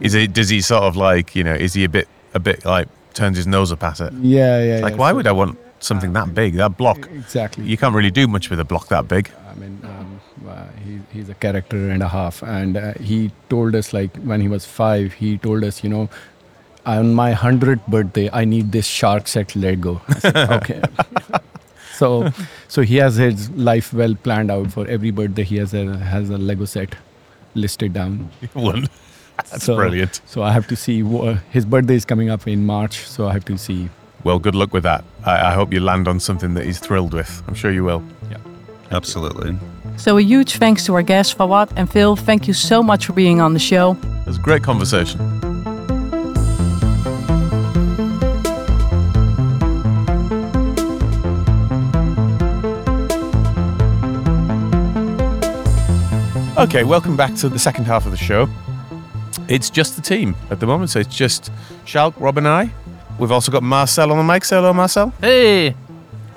Is 0.00 0.12
he? 0.12 0.26
Does 0.26 0.50
he 0.50 0.60
sort 0.60 0.82
of 0.84 0.96
like 0.96 1.34
you 1.34 1.44
know? 1.44 1.54
Is 1.54 1.72
he 1.72 1.84
a 1.84 1.88
bit 1.88 2.08
a 2.34 2.38
bit 2.38 2.66
like 2.66 2.88
turns 3.14 3.36
his 3.36 3.46
nose 3.46 3.72
up 3.72 3.82
at 3.82 4.00
it? 4.00 4.12
yeah, 4.14 4.62
yeah. 4.62 4.80
Like 4.80 4.92
yeah. 4.92 4.98
why 4.98 5.10
So- 5.10 5.16
would 5.16 5.26
I 5.26 5.32
want 5.32 5.58
something 5.80 6.12
that 6.14 6.34
big? 6.34 6.54
That 6.54 6.76
block. 6.76 7.08
Exactly. 7.12 7.64
You 7.64 7.76
can't 7.76 7.94
really 7.94 8.10
do 8.10 8.26
much 8.28 8.50
with 8.50 8.60
a 8.60 8.64
block 8.64 8.88
that 8.88 9.06
big. 9.08 9.30
I 9.50 9.54
mean, 9.54 9.78
um, 9.84 10.20
uh, 10.48 10.66
he, 10.84 10.98
he's 11.12 11.28
a 11.28 11.34
character 11.34 11.90
and 11.90 12.02
a 12.02 12.08
half. 12.08 12.42
And 12.42 12.76
uh, 12.76 12.94
he 12.94 13.30
told 13.48 13.74
us, 13.74 13.92
like, 13.92 14.16
when 14.16 14.40
he 14.40 14.48
was 14.48 14.64
five, 14.66 15.12
he 15.12 15.38
told 15.38 15.62
us, 15.62 15.84
you 15.84 15.90
know, 15.90 16.08
on 16.86 17.14
my 17.14 17.32
100th 17.34 17.86
birthday, 17.86 18.28
I 18.32 18.44
need 18.44 18.72
this 18.72 18.86
shark 18.86 19.28
set 19.28 19.54
Lego. 19.54 20.00
Said, 20.18 20.36
okay. 20.50 20.82
so, 21.94 22.30
so 22.68 22.82
he 22.82 22.96
has 22.96 23.16
his 23.16 23.48
life 23.50 23.92
well 23.92 24.14
planned 24.16 24.50
out 24.50 24.72
for 24.72 24.86
every 24.88 25.10
birthday. 25.10 25.44
He 25.44 25.56
has 25.56 25.72
a, 25.74 25.96
has 25.98 26.30
a 26.30 26.38
Lego 26.38 26.64
set 26.64 26.94
listed 27.54 27.92
down. 27.92 28.30
One. 28.54 28.88
That's 29.36 29.64
So- 29.64 29.76
brilliant. 29.76 30.20
So 30.26 30.42
I 30.42 30.52
have 30.52 30.66
to 30.68 30.76
see. 30.76 31.02
wha- 31.02 31.38
His 31.50 31.64
birthday 31.64 31.94
is 31.96 32.04
coming 32.04 32.30
up 32.30 32.46
in 32.46 32.64
March. 32.66 33.06
So 33.06 33.26
I 33.28 33.32
have 33.32 33.44
to 33.46 33.58
see. 33.58 33.88
Well, 34.22 34.38
good 34.38 34.54
luck 34.54 34.72
with 34.72 34.84
that. 34.84 35.04
I, 35.24 35.50
I 35.50 35.54
hope 35.54 35.72
you 35.72 35.80
land 35.80 36.08
on 36.08 36.18
something 36.20 36.54
that 36.54 36.64
he's 36.64 36.78
thrilled 36.78 37.12
with. 37.12 37.42
I'm 37.46 37.54
sure 37.54 37.70
you 37.70 37.84
will. 37.84 38.02
Yeah. 38.30 38.38
Absolutely. 38.90 39.56
So 39.96 40.16
a 40.18 40.22
huge 40.22 40.56
thanks 40.56 40.84
to 40.86 40.94
our 40.94 41.02
guests, 41.02 41.34
Fawad 41.34 41.70
and 41.76 41.90
Phil. 41.90 42.16
Thank 42.16 42.48
you 42.48 42.54
so 42.54 42.82
much 42.82 43.06
for 43.06 43.12
being 43.12 43.40
on 43.40 43.52
the 43.52 43.58
show. 43.60 43.96
It 44.20 44.26
was 44.26 44.38
a 44.38 44.40
great 44.40 44.62
conversation. 44.62 45.20
Okay, 56.56 56.84
welcome 56.84 57.16
back 57.16 57.34
to 57.36 57.48
the 57.48 57.58
second 57.58 57.84
half 57.84 58.06
of 58.06 58.12
the 58.12 58.16
show. 58.16 58.48
It's 59.48 59.70
just 59.70 59.96
the 59.96 60.02
team 60.02 60.34
at 60.50 60.60
the 60.60 60.66
moment, 60.66 60.90
so 60.90 61.00
it's 61.00 61.14
just 61.14 61.50
Sjoukje, 61.84 62.14
Rob, 62.18 62.38
and 62.38 62.48
I. 62.48 62.70
We've 63.18 63.30
also 63.32 63.52
got 63.52 63.62
Marcel 63.62 64.10
on 64.10 64.18
the 64.18 64.24
mic. 64.32 64.44
Say 64.44 64.56
hello, 64.56 64.72
Marcel. 64.72 65.12
Hey, 65.20 65.70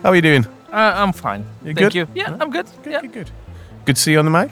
How 0.04 0.10
are 0.10 0.16
you 0.16 0.22
doing? 0.22 0.46
uh, 0.72 0.94
I'm 0.96 1.14
fine. 1.14 1.46
You 1.64 1.74
thank 1.74 1.78
good? 1.78 1.96
you. 1.96 2.08
Yeah, 2.14 2.38
I'm 2.40 2.52
good. 2.52 2.68
yeah, 2.86 3.02
Good, 3.02 3.14
good. 3.14 3.32
Good 3.86 3.96
to 3.96 4.02
see 4.02 4.12
you 4.12 4.20
on 4.20 4.26
the 4.26 4.32
mic. 4.32 4.52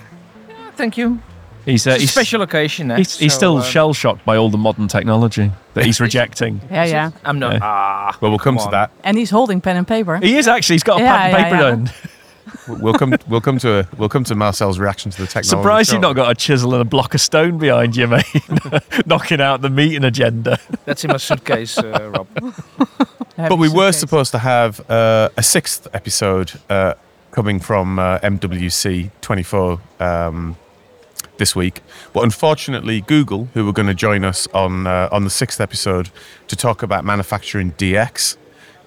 Yeah, 0.50 0.72
thank 0.72 0.98
you. 0.98 1.20
He's, 1.66 1.86
uh, 1.88 1.92
It's 1.92 2.04
a 2.04 2.08
special 2.08 2.42
occasion. 2.44 2.92
Eh? 2.92 2.98
he's, 2.98 3.18
he's 3.18 3.34
so, 3.34 3.38
still 3.38 3.58
uh, 3.58 3.64
shell 3.64 3.94
shocked 3.94 4.24
by 4.24 4.38
all 4.38 4.50
the 4.50 4.58
modern 4.58 4.88
technology 4.88 5.52
that 5.74 5.86
he's 5.86 6.00
rejecting. 6.08 6.62
Yeah, 6.72 6.86
yeah. 6.86 7.12
I'm 7.26 7.40
not. 7.40 7.54
Yeah. 7.54 7.60
Ah, 7.62 8.18
Well, 8.22 8.32
we'll 8.32 8.40
come, 8.40 8.58
Come 8.58 8.68
to 8.68 8.72
that. 8.72 8.92
And 9.04 9.18
he's 9.18 9.30
holding 9.32 9.62
pen 9.62 9.76
and 9.76 9.88
paper. 9.88 10.18
He 10.18 10.38
is 10.38 10.48
actually. 10.48 10.76
He's 10.76 10.84
got 10.84 11.00
a 11.00 11.04
Yeah, 11.04 11.18
pad 11.18 11.26
and 11.26 11.38
yeah, 11.38 11.50
paper 11.86 11.92
yeah. 11.92 12.10
done. 12.46 12.82
We'll 12.82 12.94
come. 12.94 13.16
We'll 13.28 13.42
come 13.42 13.58
to 13.60 13.80
a. 13.80 13.88
We'll 13.98 14.10
come 14.10 14.24
to 14.26 14.36
Marcel's 14.36 14.80
reaction 14.80 15.12
to 15.12 15.22
the 15.22 15.28
technology. 15.28 15.50
Surprised 15.50 15.92
you've 15.92 16.02
not 16.02 16.16
got 16.16 16.32
a 16.32 16.36
chisel 16.36 16.74
and 16.74 16.82
a 16.82 16.86
block 16.86 17.14
of 17.14 17.22
stone 17.22 17.58
behind 17.58 17.96
you, 17.96 18.08
mate. 18.08 18.26
Knocking 19.06 19.42
out 19.42 19.62
the 19.62 19.70
meeting 19.70 20.04
agenda. 20.04 20.60
that's 20.86 21.04
in 21.04 21.12
my 21.12 21.18
suitcase, 21.18 21.78
uh, 21.78 22.12
Rob. 22.14 22.28
But 23.38 23.58
we 23.58 23.68
were 23.68 23.92
supposed 23.92 24.32
to 24.32 24.40
have 24.40 24.90
uh, 24.90 25.28
a 25.36 25.44
sixth 25.44 25.90
episode 25.94 26.54
uh, 26.70 26.94
coming 27.32 27.60
from 27.60 28.00
uh, 28.00 28.20
MWC 28.20 29.12
24 29.20 29.82
um, 30.00 30.56
this 31.38 31.54
week, 31.54 31.82
but 32.14 32.24
unfortunately, 32.24 33.02
Google, 33.02 33.50
who 33.54 33.66
were 33.66 33.74
going 33.74 33.90
to 33.90 33.94
join 33.94 34.24
us 34.24 34.48
on 34.54 34.88
uh, 34.88 35.10
on 35.12 35.26
the 35.26 35.30
sixth 35.30 35.60
episode 35.60 36.12
to 36.48 36.56
talk 36.56 36.82
about 36.82 37.04
manufacturing 37.04 37.74
DX 37.74 38.38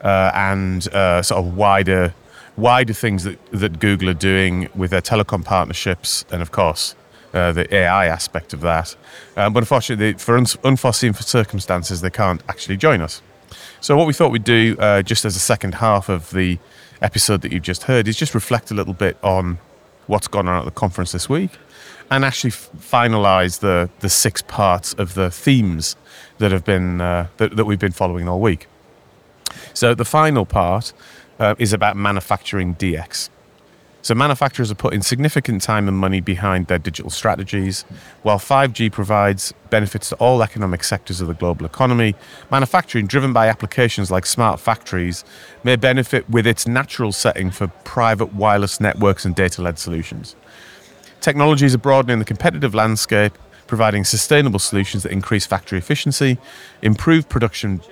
uh, 0.00 0.30
and 0.34 0.88
uh, 0.94 1.20
sort 1.22 1.44
of 1.44 1.54
wider 1.54 2.14
wider 2.59 2.92
things 2.92 3.24
that, 3.24 3.38
that 3.52 3.78
Google 3.78 4.11
are 4.11 4.14
doing 4.14 4.68
with 4.74 4.90
their 4.90 5.00
telecom 5.00 5.44
partnerships, 5.44 6.24
and 6.30 6.42
of 6.42 6.52
course. 6.52 6.94
Uh, 7.34 7.52
the 7.52 7.74
AI 7.74 8.06
aspect 8.06 8.54
of 8.54 8.62
that, 8.62 8.96
um, 9.36 9.52
but 9.52 9.61
unfortunately, 9.61 10.14
for 10.14 10.38
un- 10.38 10.46
unforeseen 10.64 11.12
circumstances, 11.12 12.00
they 12.00 12.09
can't 12.09 12.42
actually 12.48 12.74
join 12.74 13.02
us. 13.02 13.20
So 13.82 13.98
what 13.98 14.06
we 14.06 14.14
thought 14.14 14.32
we'd 14.32 14.44
do, 14.44 14.74
uh, 14.78 15.02
just 15.02 15.26
as 15.26 15.36
a 15.36 15.38
second 15.38 15.74
half 15.74 16.09
of 16.09 16.30
the 16.30 16.59
episode 17.02 17.42
that 17.42 17.52
you've 17.52 17.62
just 17.62 17.82
heard, 17.82 18.09
is 18.09 18.16
just 18.16 18.34
reflect 18.34 18.70
a 18.70 18.74
little 18.74 18.94
bit 18.94 19.18
on 19.22 19.59
what's 20.06 20.26
gone 20.26 20.48
on 20.48 20.59
at 20.59 20.64
the 20.64 20.70
conference 20.70 21.12
this 21.12 21.28
week, 21.28 21.50
and 22.11 22.24
actually 22.24 22.48
f- 22.50 22.70
finalise 22.78 23.61
the 23.61 23.90
the 24.00 24.09
six 24.09 24.40
parts 24.40 24.94
of 24.94 25.12
the 25.12 25.30
themes 25.30 25.96
that 26.38 26.50
have 26.50 26.64
been 26.64 27.02
uh, 27.02 27.26
that, 27.36 27.56
that 27.56 27.66
we've 27.66 27.78
been 27.78 27.92
following 27.92 28.26
all 28.26 28.40
week. 28.40 28.68
So 29.74 29.94
the 29.94 30.06
final 30.06 30.46
part 30.46 30.94
uh, 31.39 31.55
is 31.59 31.72
about 31.72 31.97
manufacturing 31.97 32.74
DX. 32.74 33.30
So 34.03 34.14
manufacturers 34.14 34.70
are 34.70 34.76
putting 34.76 35.03
significant 35.03 35.61
time 35.61 35.89
and 35.89 35.97
money 35.97 36.20
behind 36.20 36.68
their 36.68 36.78
digital 36.78 37.11
strategies. 37.11 37.82
While 38.22 38.39
5G 38.39 38.93
provides 38.93 39.53
benefits 39.70 40.11
to 40.11 40.16
all 40.16 40.43
economic 40.43 40.84
sectors 40.84 41.20
of 41.20 41.26
the 41.26 41.34
global 41.34 41.66
economy, 41.66 42.14
manufacturing 42.51 43.07
driven 43.07 43.32
by 43.32 43.49
applications 43.49 44.11
like 44.11 44.24
smart 44.24 44.61
factories 44.61 45.24
may 45.64 45.76
benefit 45.76 46.30
with 46.30 46.47
its 46.47 46.66
natural 46.66 47.12
setting 47.12 47.51
for 47.51 47.66
private 47.84 48.32
wireless 48.34 48.80
networks 48.80 49.24
and 49.24 49.34
data-led 49.34 49.78
solutions. 49.78 50.36
Technologies 51.20 51.74
are 51.74 51.78
broadening 51.78 52.20
the 52.20 52.24
competitive 52.24 52.74
landscape, 52.74 53.36
providing 53.66 54.05
sustainable 54.05 54.61
solutions 54.61 55.03
that 55.03 55.12
increase 55.12 55.45
factory 55.45 55.78
efficiency, 55.78 56.39
improve 56.82 57.28
production 57.28 57.82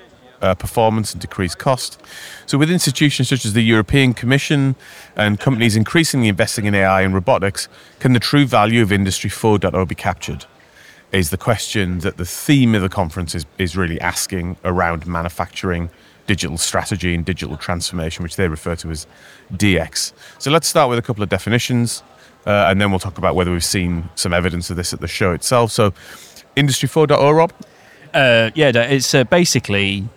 uh, 0.43 0.55
performance, 0.55 1.13
and 1.13 1.21
decrease 1.21 1.55
cost. 1.55 2.01
So, 2.47 2.59
with 2.59 2.71
institutions 2.71 3.29
such 3.29 3.45
as 3.45 3.53
the 3.53 3.63
European 3.63 4.15
Commission 4.15 4.77
and 5.17 5.39
companies 5.41 5.77
increasingly 5.77 6.29
investing 6.29 6.67
in 6.67 6.75
AI 6.75 7.03
and 7.03 7.15
robotics, 7.15 7.69
can 8.01 8.13
the 8.13 8.21
true 8.21 8.47
value 8.47 8.83
of 8.83 8.93
Industry 8.93 9.31
4.0 9.31 9.89
be 9.89 9.95
captured? 9.95 10.45
Is 11.13 11.31
the 11.31 11.37
question 11.37 12.01
that 12.01 12.17
the 12.17 12.25
theme 12.25 12.75
of 12.75 12.83
the 12.83 12.89
conference 12.89 13.35
is, 13.35 13.47
is 13.59 13.77
really 13.77 14.01
asking 14.01 14.57
around 14.65 15.07
manufacturing, 15.07 15.89
digital 16.27 16.59
strategy, 16.59 17.15
and 17.15 17.25
digital 17.25 17.57
transformation, 17.57 18.23
which 18.23 18.37
they 18.37 18.49
refer 18.49 18.75
to 18.77 18.91
as 18.91 19.07
DX. 19.53 20.13
So, 20.39 20.51
let's 20.51 20.67
start 20.67 20.91
with 20.91 20.99
a 20.99 21.03
couple 21.03 21.23
of 21.23 21.29
definitions. 21.29 22.03
Uh, 22.45 22.69
and 22.69 22.81
then 22.81 22.91
we'll 22.91 23.01
talk 23.01 23.19
about 23.19 23.35
whether 23.35 23.51
we've 23.51 23.65
seen 23.65 24.09
some 24.15 24.33
evidence 24.33 24.71
of 24.71 24.77
this 24.77 24.93
at 24.93 25.01
the 25.01 25.09
show 25.09 25.33
itself. 25.33 25.73
So, 25.73 25.93
Industry 26.55 26.89
4.0, 26.89 27.37
Rob? 27.37 27.53
Uh, 28.15 28.51
yeah, 28.55 28.71
it's 28.75 29.15
uh, 29.15 29.25
basically 29.25 30.09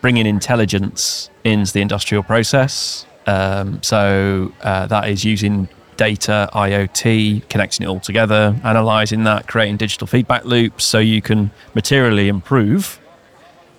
bringing 0.00 0.26
intelligence 0.26 1.30
into 1.44 1.72
the 1.72 1.80
industrial 1.80 2.22
process. 2.22 3.06
Um, 3.26 3.82
so 3.82 4.52
uh, 4.62 4.86
that 4.86 5.08
is 5.08 5.24
using 5.24 5.68
data, 5.96 6.48
IoT, 6.52 7.48
connecting 7.48 7.86
it 7.86 7.88
all 7.88 8.00
together, 8.00 8.58
analyzing 8.62 9.24
that, 9.24 9.48
creating 9.48 9.78
digital 9.78 10.06
feedback 10.06 10.44
loops 10.44 10.84
so 10.84 10.98
you 10.98 11.22
can 11.22 11.50
materially 11.74 12.28
improve 12.28 13.00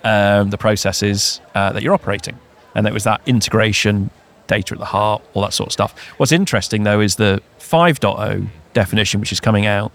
um, 0.03 0.49
the 0.49 0.57
processes 0.57 1.41
uh, 1.55 1.71
that 1.73 1.83
you're 1.83 1.93
operating. 1.93 2.37
And 2.75 2.87
it 2.87 2.93
was 2.93 3.03
that 3.05 3.21
integration, 3.25 4.09
data 4.47 4.73
at 4.73 4.79
the 4.79 4.85
heart, 4.85 5.21
all 5.33 5.41
that 5.43 5.53
sort 5.53 5.67
of 5.67 5.73
stuff. 5.73 5.97
What's 6.17 6.31
interesting 6.31 6.83
though 6.83 7.01
is 7.01 7.15
the 7.15 7.41
5.0 7.59 8.47
definition, 8.73 9.19
which 9.19 9.31
is 9.31 9.39
coming 9.39 9.65
out 9.65 9.91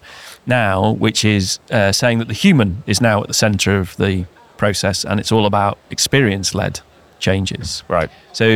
now, 0.47 0.93
which 0.93 1.25
is 1.25 1.59
uh, 1.71 1.93
saying 1.93 2.19
that 2.19 2.29
the 2.29 2.35
human 2.35 2.83
is 2.87 3.01
now 3.01 3.23
at 3.23 3.29
the 3.29 3.35
center 3.35 3.79
of 3.79 3.97
the 3.97 4.27
process, 4.65 5.05
and 5.05 5.19
it's 5.21 5.33
all 5.33 5.47
about 5.47 5.75
experience-led 5.91 6.75
changes. 7.19 7.85
Right. 7.89 8.11
So 8.33 8.47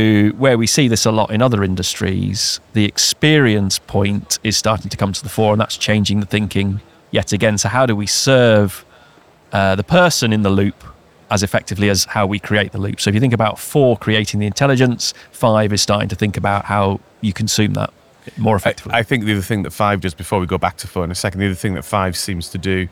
where 0.42 0.57
we 0.62 0.66
see 0.66 0.86
this 0.88 1.07
a 1.07 1.11
lot 1.11 1.28
in 1.30 1.40
other 1.42 1.64
industries, 1.64 2.61
the 2.74 2.84
experience 2.84 3.76
point 3.98 4.38
is 4.42 4.57
starting 4.57 4.90
to 4.90 4.96
come 4.96 5.12
to 5.12 5.22
the 5.22 5.32
fore, 5.36 5.52
and 5.54 5.61
that's 5.61 5.78
changing 5.88 6.20
the 6.20 6.26
thinking 6.36 6.80
yet 7.11 7.32
again. 7.32 7.59
So 7.59 7.68
how 7.68 7.86
do 7.86 7.94
we 7.96 8.07
serve 8.07 8.84
uh, 9.52 9.74
the 9.74 9.88
person 10.00 10.32
in 10.32 10.42
the 10.42 10.50
loop 10.61 10.78
as 11.28 11.42
effectively 11.42 11.88
as 11.90 12.04
how 12.16 12.24
we 12.34 12.38
create 12.38 12.70
the 12.70 12.82
loop? 12.86 13.00
So 13.00 13.09
if 13.11 13.14
you 13.14 13.20
think 13.20 13.34
about 13.34 13.59
four 13.59 13.96
creating 13.96 14.40
the 14.40 14.46
intelligence, 14.46 15.14
five 15.32 15.72
is 15.72 15.82
starting 15.82 16.09
to 16.09 16.16
think 16.16 16.36
about 16.36 16.64
how 16.64 17.00
you 17.20 17.32
consume 17.32 17.74
that 17.74 17.90
more 18.36 18.57
I, 18.57 18.59
effectively. 18.59 18.92
I 19.00 19.02
think 19.02 19.24
the 19.24 19.32
other 19.32 19.48
thing 19.50 19.62
that 19.64 19.72
five 19.72 20.00
does 20.00 20.14
before 20.14 20.38
we 20.40 20.46
go 20.46 20.59
back 20.59 20.76
to 20.82 20.86
four 20.86 21.04
in 21.04 21.11
a 21.11 21.14
second, 21.14 21.40
the 21.40 21.46
other 21.46 21.62
thing 21.64 21.74
that 21.74 21.84
five 21.84 22.14
seems 22.14 22.48
to 22.50 22.59
do 22.59 22.88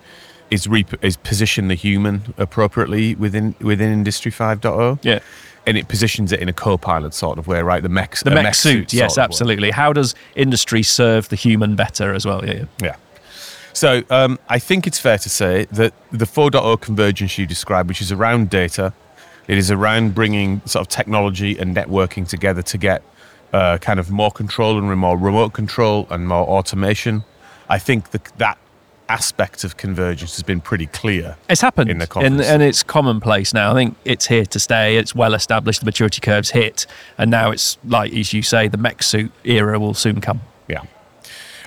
is 0.54 0.66
re- 0.66 0.86
is 1.02 1.16
position 1.18 1.68
the 1.68 1.74
human 1.74 2.34
appropriately 2.38 3.14
within 3.16 3.54
within 3.60 3.92
Industry 3.92 4.32
5.0. 4.32 4.98
yeah. 5.02 5.20
And 5.66 5.78
it 5.78 5.88
positions 5.88 6.30
it 6.30 6.40
in 6.40 6.48
a 6.50 6.52
co-pilot 6.52 7.14
sort 7.14 7.38
of 7.38 7.46
way, 7.46 7.62
right? 7.62 7.82
The 7.82 7.88
mech, 7.88 8.16
The 8.16 8.32
a 8.32 8.34
mech 8.34 8.54
suit, 8.54 8.90
sort 8.90 8.92
yes, 8.92 9.16
absolutely. 9.16 9.70
How 9.70 9.94
does 9.94 10.14
industry 10.36 10.82
serve 10.82 11.30
the 11.30 11.36
human 11.36 11.74
better 11.74 12.12
as 12.14 12.26
well? 12.26 12.44
Yeah, 12.44 12.52
yeah. 12.52 12.64
Yeah. 12.82 12.96
So 13.72 14.02
um, 14.10 14.38
I 14.50 14.58
think 14.58 14.86
it's 14.86 14.98
fair 14.98 15.16
to 15.18 15.28
say 15.28 15.64
that 15.72 15.94
the 16.12 16.26
4.0 16.26 16.80
convergence 16.82 17.38
you 17.38 17.46
described, 17.46 17.88
which 17.88 18.02
is 18.02 18.12
around 18.12 18.50
data, 18.50 18.92
it 19.48 19.56
is 19.56 19.70
around 19.70 20.14
bringing 20.14 20.60
sort 20.66 20.82
of 20.82 20.88
technology 20.88 21.58
and 21.58 21.74
networking 21.74 22.28
together 22.28 22.62
to 22.62 22.78
get 22.78 23.02
uh, 23.54 23.78
kind 23.78 23.98
of 23.98 24.10
more 24.10 24.30
control 24.30 24.76
and 24.76 24.86
more 24.98 25.16
remote 25.16 25.54
control 25.54 26.06
and 26.10 26.28
more 26.28 26.46
automation. 26.46 27.24
I 27.70 27.78
think 27.78 28.10
the, 28.10 28.20
that 28.36 28.58
aspect 29.08 29.64
of 29.64 29.76
convergence 29.76 30.34
has 30.36 30.42
been 30.42 30.60
pretty 30.60 30.86
clear. 30.86 31.36
It's 31.48 31.60
happened, 31.60 31.90
In 31.90 31.98
the 31.98 32.04
and, 32.04 32.10
conference. 32.10 32.46
and 32.46 32.62
it's 32.62 32.82
commonplace 32.82 33.52
now. 33.52 33.70
I 33.72 33.74
think 33.74 33.96
it's 34.04 34.26
here 34.26 34.46
to 34.46 34.58
stay. 34.58 34.96
It's 34.96 35.14
well 35.14 35.34
established. 35.34 35.80
The 35.80 35.86
maturity 35.86 36.20
curve's 36.20 36.50
hit, 36.50 36.86
and 37.18 37.30
now 37.30 37.50
it's 37.50 37.78
like 37.84 38.12
as 38.14 38.32
you 38.32 38.42
say, 38.42 38.68
the 38.68 38.78
mech 38.78 39.02
suit 39.02 39.30
era 39.44 39.78
will 39.78 39.94
soon 39.94 40.20
come. 40.20 40.40
Yeah. 40.68 40.82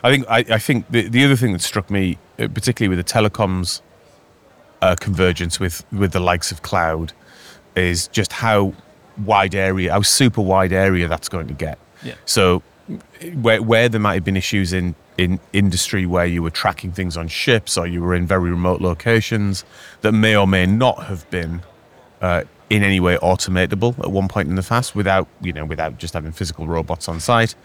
I 0.03 0.11
think 0.11 0.25
I, 0.29 0.45
I 0.49 0.57
think 0.59 0.89
the, 0.89 1.07
the 1.07 1.23
other 1.25 1.35
thing 1.35 1.53
that 1.53 1.61
struck 1.61 1.89
me, 1.91 2.17
uh, 2.39 2.47
particularly 2.47 2.95
with 2.95 3.05
the 3.05 3.11
telecoms 3.13 3.81
uh, 4.81 4.95
convergence 4.99 5.59
with 5.59 5.85
with 5.91 6.11
the 6.13 6.19
likes 6.19 6.51
of 6.51 6.61
cloud, 6.61 7.13
is 7.75 8.07
just 8.07 8.31
how 8.33 8.73
wide 9.25 9.55
area, 9.55 9.91
how 9.91 10.01
super 10.01 10.41
wide 10.41 10.71
area 10.73 11.07
that's 11.07 11.29
going 11.29 11.47
to 11.47 11.53
get. 11.53 11.77
Yeah. 12.03 12.13
So 12.25 12.61
where 13.41 13.61
where 13.61 13.89
there 13.89 13.99
might 13.99 14.15
have 14.15 14.23
been 14.23 14.37
issues 14.37 14.73
in 14.73 14.95
in 15.17 15.39
industry 15.51 16.05
where 16.05 16.25
you 16.25 16.41
were 16.43 16.49
tracking 16.51 16.91
things 16.91 17.17
on 17.17 17.27
ships 17.27 17.77
or 17.77 17.87
you 17.87 18.01
were 18.01 18.13
in 18.15 18.25
very 18.27 18.51
remote 18.51 18.81
locations 18.81 19.65
that 20.01 20.11
may 20.11 20.35
or 20.35 20.47
may 20.47 20.65
not 20.65 21.05
have 21.05 21.27
been 21.31 21.61
uh, 22.21 22.43
in 22.69 22.83
any 22.83 22.99
way 22.99 23.17
automatable 23.17 23.97
at 23.99 24.11
one 24.11 24.27
point 24.27 24.47
in 24.47 24.55
the 24.55 24.61
past 24.63 24.95
without 24.95 25.27
you 25.41 25.51
know 25.51 25.65
without 25.65 25.97
just 25.97 26.13
having 26.13 26.31
physical 26.31 26.67
robots 26.67 27.07
on 27.09 27.19
site. 27.19 27.55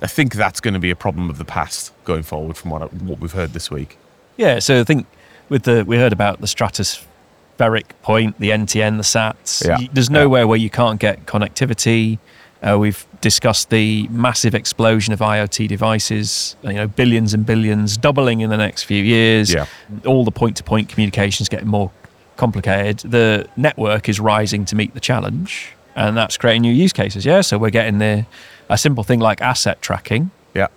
I 0.00 0.06
think 0.06 0.34
that's 0.34 0.60
going 0.60 0.74
to 0.74 0.80
be 0.80 0.90
a 0.90 0.96
problem 0.96 1.28
of 1.28 1.38
the 1.38 1.44
past 1.44 1.92
going 2.04 2.22
forward 2.22 2.56
from 2.56 2.70
what 2.70 2.92
what 2.94 3.18
we've 3.20 3.32
heard 3.32 3.52
this 3.52 3.70
week. 3.70 3.98
Yeah, 4.36 4.60
so 4.60 4.80
I 4.80 4.84
think 4.84 5.06
with 5.48 5.64
the 5.64 5.84
we 5.84 5.96
heard 5.96 6.12
about 6.12 6.40
the 6.40 6.46
stratospheric 6.46 7.84
point, 8.02 8.38
the 8.38 8.50
NTN, 8.50 8.96
the 8.98 9.02
SATs. 9.02 9.66
Yeah. 9.66 9.88
There's 9.92 10.08
Yeah. 10.08 10.14
nowhere 10.14 10.46
where 10.46 10.58
you 10.58 10.70
can't 10.70 11.00
get 11.00 11.26
connectivity. 11.26 12.18
Uh, 12.60 12.76
we've 12.78 13.06
discussed 13.20 13.70
the 13.70 14.08
massive 14.08 14.54
explosion 14.54 15.12
of 15.12 15.20
IoT 15.20 15.68
devices. 15.68 16.56
You 16.62 16.72
know, 16.72 16.88
billions 16.88 17.34
and 17.34 17.46
billions, 17.46 17.96
doubling 17.96 18.40
in 18.40 18.50
the 18.50 18.56
next 18.56 18.84
few 18.84 19.02
years. 19.02 19.52
Yeah. 19.52 19.66
All 20.06 20.24
the 20.24 20.32
point-to-point 20.32 20.88
communications 20.88 21.48
getting 21.48 21.68
more 21.68 21.92
complicated. 22.36 23.10
The 23.10 23.48
network 23.56 24.08
is 24.08 24.18
rising 24.18 24.64
to 24.66 24.76
meet 24.76 24.94
the 24.94 25.00
challenge, 25.00 25.72
and 25.94 26.16
that's 26.16 26.36
creating 26.36 26.62
new 26.62 26.72
use 26.72 26.92
cases. 26.92 27.24
Yeah, 27.24 27.42
so 27.42 27.58
we're 27.58 27.70
getting 27.70 27.98
the 27.98 28.26
a 28.68 28.78
simple 28.78 29.04
thing 29.04 29.20
like 29.20 29.40
asset 29.40 29.80
tracking. 29.80 30.30
Yeah. 30.54 30.68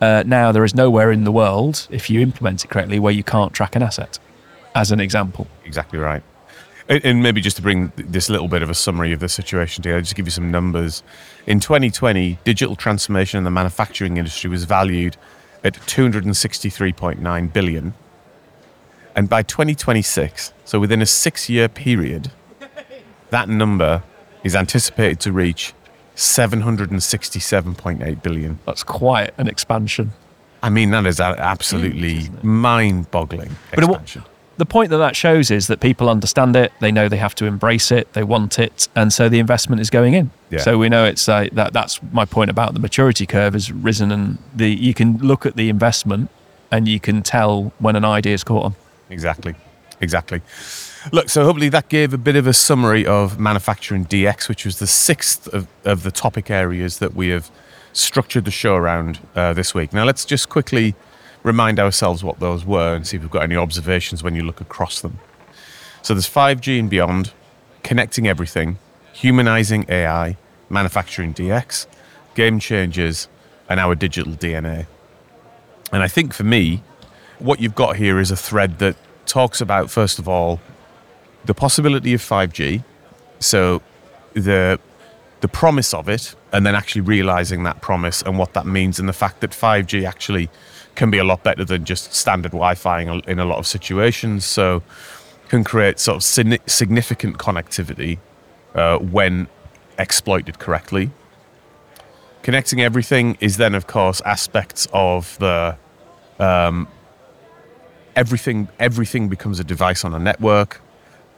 Uh, 0.00 0.22
now 0.26 0.52
there 0.52 0.64
is 0.64 0.74
nowhere 0.74 1.10
in 1.10 1.24
the 1.24 1.32
world, 1.32 1.86
if 1.90 2.10
you 2.10 2.20
implement 2.20 2.64
it 2.64 2.68
correctly, 2.68 2.98
where 2.98 3.12
you 3.12 3.24
can't 3.24 3.52
track 3.52 3.74
an 3.76 3.82
asset. 3.82 4.18
As 4.74 4.92
an 4.92 5.00
example, 5.00 5.46
Exactly 5.64 5.98
right. 5.98 6.22
And, 6.88 7.04
and 7.04 7.22
maybe 7.22 7.40
just 7.40 7.56
to 7.56 7.62
bring 7.62 7.92
this 7.96 8.28
little 8.28 8.48
bit 8.48 8.62
of 8.62 8.70
a 8.70 8.74
summary 8.74 9.12
of 9.12 9.20
the 9.20 9.28
situation 9.28 9.82
together, 9.82 10.00
just 10.00 10.14
give 10.14 10.26
you 10.26 10.30
some 10.30 10.50
numbers. 10.50 11.02
In 11.46 11.60
2020, 11.60 12.38
digital 12.44 12.76
transformation 12.76 13.38
in 13.38 13.44
the 13.44 13.50
manufacturing 13.50 14.16
industry 14.16 14.50
was 14.50 14.64
valued 14.64 15.16
at 15.64 15.74
263.9 15.74 17.52
billion. 17.52 17.94
And 19.16 19.28
by 19.28 19.42
2026, 19.42 20.52
so 20.64 20.78
within 20.78 21.02
a 21.02 21.06
six 21.06 21.48
year 21.48 21.68
period, 21.68 22.30
that 23.30 23.48
number 23.48 24.02
is 24.44 24.54
anticipated 24.54 25.18
to 25.20 25.32
reach 25.32 25.72
767.8 26.14 28.22
billion. 28.22 28.58
that's 28.64 28.82
quite 28.82 29.32
an 29.38 29.48
expansion. 29.48 30.12
I 30.62 30.70
mean, 30.70 30.90
that 30.90 31.06
is 31.06 31.20
absolutely 31.20 32.28
mind 32.42 33.10
boggling 33.10 33.56
But 33.70 33.84
expansion. 33.84 34.24
The 34.58 34.66
point 34.66 34.90
that 34.90 34.98
that 34.98 35.14
shows 35.14 35.50
is 35.50 35.66
that 35.66 35.80
people 35.80 36.08
understand 36.08 36.56
it, 36.56 36.72
they 36.80 36.90
know 36.90 37.08
they 37.08 37.18
have 37.18 37.34
to 37.36 37.44
embrace 37.44 37.92
it, 37.92 38.12
they 38.14 38.22
want 38.22 38.58
it, 38.58 38.88
and 38.96 39.12
so 39.12 39.28
the 39.28 39.38
investment 39.38 39.82
is 39.82 39.90
going 39.90 40.14
in. 40.14 40.30
Yeah. 40.50 40.60
So 40.60 40.78
we 40.78 40.88
know 40.88 41.04
it's 41.04 41.28
uh, 41.28 41.48
that. 41.52 41.72
That's 41.72 42.00
my 42.12 42.24
point 42.24 42.50
about 42.50 42.72
the 42.72 42.80
maturity 42.80 43.26
curve 43.26 43.52
has 43.52 43.70
risen, 43.70 44.10
and 44.10 44.38
the 44.54 44.70
you 44.70 44.94
can 44.94 45.18
look 45.18 45.44
at 45.44 45.56
the 45.56 45.68
investment 45.68 46.30
and 46.70 46.88
you 46.88 47.00
can 47.00 47.22
tell 47.22 47.72
when 47.78 47.96
an 47.96 48.04
idea 48.04 48.34
is 48.34 48.44
caught 48.44 48.64
on. 48.64 48.74
Exactly. 49.10 49.54
Exactly. 50.00 50.42
Look, 51.12 51.28
so 51.28 51.44
hopefully 51.44 51.68
that 51.68 51.88
gave 51.88 52.12
a 52.12 52.18
bit 52.18 52.36
of 52.36 52.46
a 52.46 52.52
summary 52.52 53.06
of 53.06 53.38
manufacturing 53.38 54.04
DX, 54.04 54.48
which 54.48 54.64
was 54.64 54.78
the 54.78 54.86
sixth 54.86 55.46
of, 55.48 55.68
of 55.84 56.02
the 56.02 56.10
topic 56.10 56.50
areas 56.50 56.98
that 56.98 57.14
we 57.14 57.28
have 57.28 57.50
structured 57.92 58.44
the 58.44 58.50
show 58.50 58.74
around 58.74 59.20
uh, 59.34 59.52
this 59.52 59.74
week. 59.74 59.92
Now, 59.92 60.04
let's 60.04 60.24
just 60.24 60.48
quickly 60.48 60.94
remind 61.46 61.78
ourselves 61.78 62.24
what 62.24 62.40
those 62.40 62.64
were 62.64 62.96
and 62.96 63.06
see 63.06 63.16
if 63.16 63.22
we've 63.22 63.30
got 63.30 63.44
any 63.44 63.54
observations 63.54 64.20
when 64.20 64.34
you 64.34 64.42
look 64.42 64.60
across 64.60 65.00
them. 65.00 65.20
So 66.02 66.12
there's 66.12 66.28
5G 66.28 66.80
and 66.80 66.90
beyond, 66.90 67.32
connecting 67.84 68.26
everything, 68.26 68.78
humanizing 69.12 69.86
AI, 69.88 70.36
manufacturing 70.68 71.32
DX, 71.32 71.86
game 72.34 72.58
changers, 72.58 73.28
and 73.68 73.78
our 73.78 73.94
digital 73.94 74.32
DNA. 74.32 74.86
And 75.92 76.02
I 76.02 76.08
think 76.08 76.34
for 76.34 76.42
me, 76.42 76.82
what 77.38 77.60
you've 77.60 77.76
got 77.76 77.94
here 77.94 78.18
is 78.18 78.32
a 78.32 78.36
thread 78.36 78.80
that 78.80 78.96
talks 79.26 79.60
about, 79.60 79.88
first 79.88 80.18
of 80.18 80.28
all, 80.28 80.60
the 81.44 81.54
possibility 81.54 82.12
of 82.12 82.20
5G. 82.20 82.82
So 83.38 83.82
the 84.34 84.80
the 85.42 85.48
promise 85.48 85.92
of 85.92 86.08
it, 86.08 86.34
and 86.52 86.64
then 86.64 86.74
actually 86.74 87.02
realizing 87.02 87.62
that 87.64 87.82
promise 87.82 88.22
and 88.22 88.38
what 88.38 88.54
that 88.54 88.66
means, 88.66 88.98
and 88.98 89.08
the 89.08 89.12
fact 89.12 89.40
that 89.42 89.50
5G 89.50 90.08
actually 90.08 90.48
can 90.96 91.10
be 91.10 91.18
a 91.18 91.24
lot 91.24 91.44
better 91.44 91.64
than 91.64 91.84
just 91.84 92.12
standard 92.12 92.52
Wi-Fi 92.52 93.02
in 93.26 93.38
a, 93.38 93.44
lot 93.44 93.58
of 93.58 93.66
situations. 93.66 94.44
So 94.44 94.82
can 95.48 95.62
create 95.62 96.00
sort 96.00 96.16
of 96.16 96.22
significant 96.24 97.38
connectivity 97.38 98.18
uh, 98.74 98.98
when 98.98 99.46
exploited 99.98 100.58
correctly. 100.58 101.10
Connecting 102.42 102.80
everything 102.80 103.36
is 103.40 103.56
then, 103.56 103.74
of 103.74 103.86
course, 103.86 104.20
aspects 104.22 104.86
of 104.92 105.38
the 105.38 105.76
um, 106.38 106.88
everything. 108.14 108.68
Everything 108.78 109.28
becomes 109.28 109.58
a 109.58 109.64
device 109.64 110.04
on 110.04 110.14
a 110.14 110.18
network. 110.18 110.80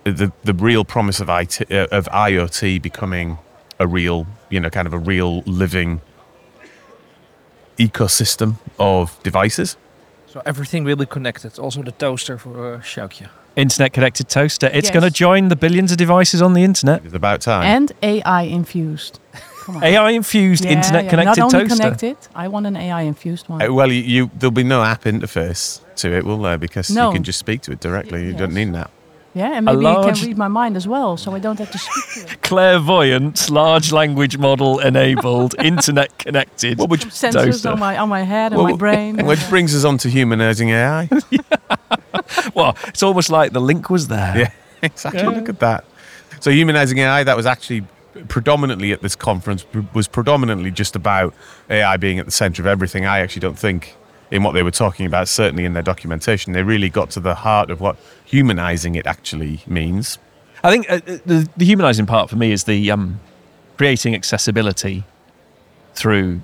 The 0.04 0.32
the 0.44 0.54
real 0.54 0.84
promise 0.84 1.20
of 1.20 1.28
IT, 1.28 1.70
uh, 1.70 1.86
of 1.90 2.06
IoT 2.06 2.82
becoming 2.82 3.38
a 3.78 3.86
real, 3.86 4.26
you 4.50 4.60
know, 4.60 4.70
kind 4.70 4.86
of 4.86 4.92
a 4.92 4.98
real 4.98 5.42
living 5.42 6.00
ecosystem 7.78 8.54
of 8.78 9.18
devices. 9.22 9.76
So 10.26 10.40
everything 10.44 10.84
will 10.84 10.96
be 10.96 11.06
connected. 11.06 11.58
Also 11.58 11.82
the 11.82 11.92
toaster 11.92 12.38
for 12.38 12.74
uh, 12.74 12.80
Sjoukje. 12.82 13.28
Internet 13.56 13.92
connected 13.92 14.28
toaster. 14.28 14.66
It's 14.72 14.88
Yes. 14.88 14.90
going 14.92 15.12
to 15.12 15.24
join 15.24 15.48
the 15.48 15.56
billions 15.56 15.90
of 15.90 15.96
devices 15.98 16.40
on 16.42 16.52
the 16.54 16.62
internet. 16.62 17.04
It's 17.04 17.14
about 17.14 17.40
time. 17.40 17.64
And 17.64 17.92
AI 18.02 18.42
infused. 18.42 19.18
Come 19.64 19.76
on. 19.76 19.84
AI 19.84 20.10
infused 20.10 20.64
Yeah, 20.64 20.72
internet 20.76 21.04
yeah. 21.04 21.10
connected 21.10 21.40
Not 21.40 21.54
only 21.54 21.68
toaster. 21.68 21.82
connected, 21.82 22.16
I 22.34 22.48
want 22.48 22.66
an 22.66 22.76
AI 22.76 23.02
infused 23.02 23.48
one. 23.48 23.62
Uh, 23.62 23.72
well, 23.74 23.90
you, 23.92 24.02
you 24.02 24.30
there'll 24.38 24.52
be 24.54 24.64
no 24.64 24.82
app 24.82 25.04
interface 25.04 25.80
to 25.96 26.08
it, 26.16 26.24
will 26.24 26.38
there? 26.42 26.58
Because 26.58 26.94
No. 26.94 27.08
you 27.08 27.14
can 27.14 27.24
just 27.24 27.38
speak 27.38 27.60
to 27.62 27.72
it 27.72 27.80
directly. 27.80 28.24
You 28.26 28.32
don't 28.32 28.50
Yes. 28.54 28.66
need 28.66 28.74
that. 28.74 28.90
Yeah, 29.38 29.52
and 29.56 29.64
maybe 29.66 29.78
it 29.78 29.82
large- 29.82 30.18
can 30.20 30.28
read 30.28 30.36
my 30.38 30.48
mind 30.48 30.76
as 30.76 30.86
well, 30.88 31.16
so 31.16 31.34
I 31.34 31.38
don't 31.38 31.58
have 31.58 31.70
to 31.70 31.78
speak 31.78 32.26
to 32.26 32.32
it. 32.34 32.42
Clairvoyant, 32.42 33.48
large 33.50 33.92
language 33.92 34.36
model 34.38 34.78
enabled, 34.80 35.54
internet 35.62 36.18
connected. 36.18 36.78
Well, 36.78 36.88
which 36.88 37.04
Sensors 37.06 37.32
Toaster. 37.44 37.70
on 37.70 37.78
my 37.78 37.96
on 37.96 38.08
my 38.08 38.22
head 38.22 38.52
and 38.52 38.60
Well, 38.60 38.70
my 38.72 38.76
brain. 38.76 39.24
which 39.30 39.48
brings 39.48 39.74
us 39.74 39.84
on 39.84 39.98
to 39.98 40.08
humanizing 40.10 40.70
AI. 40.70 41.08
Well, 42.54 42.76
it's 42.88 43.02
almost 43.02 43.30
like 43.30 43.52
the 43.52 43.60
link 43.60 43.88
was 43.90 44.08
there. 44.08 44.36
Yeah, 44.36 44.50
exactly. 44.82 45.22
Look 45.22 45.48
at 45.48 45.60
that. 45.60 45.84
So 46.40 46.50
humanizing 46.50 46.98
AI, 46.98 47.24
that 47.24 47.36
was 47.36 47.46
actually 47.46 47.84
predominantly 48.28 48.92
at 48.92 49.00
this 49.00 49.14
conference 49.16 49.64
was 49.94 50.08
predominantly 50.08 50.70
just 50.70 50.96
about 50.96 51.34
AI 51.70 51.96
being 51.96 52.18
at 52.18 52.26
the 52.26 52.32
center 52.32 52.60
of 52.62 52.66
everything. 52.66 53.06
I 53.06 53.20
actually 53.20 53.40
don't 53.40 53.58
think 53.58 53.96
in 54.30 54.42
what 54.42 54.52
they 54.52 54.62
were 54.62 54.70
talking 54.70 55.06
about, 55.06 55.28
certainly 55.28 55.64
in 55.64 55.72
their 55.72 55.82
documentation, 55.82 56.52
they 56.52 56.62
really 56.62 56.90
got 56.90 57.10
to 57.10 57.20
the 57.20 57.34
heart 57.34 57.70
of 57.70 57.80
what 57.80 57.96
humanizing 58.24 58.94
it 58.94 59.06
actually 59.06 59.62
means. 59.66 60.18
I 60.62 60.70
think 60.70 60.90
uh, 60.90 60.94
uh, 60.94 61.18
the, 61.24 61.48
the 61.56 61.64
humanizing 61.64 62.06
part 62.06 62.28
for 62.28 62.36
me 62.36 62.52
is 62.52 62.64
the 62.64 62.90
um, 62.90 63.20
creating 63.76 64.14
accessibility 64.14 65.04
through 65.94 66.40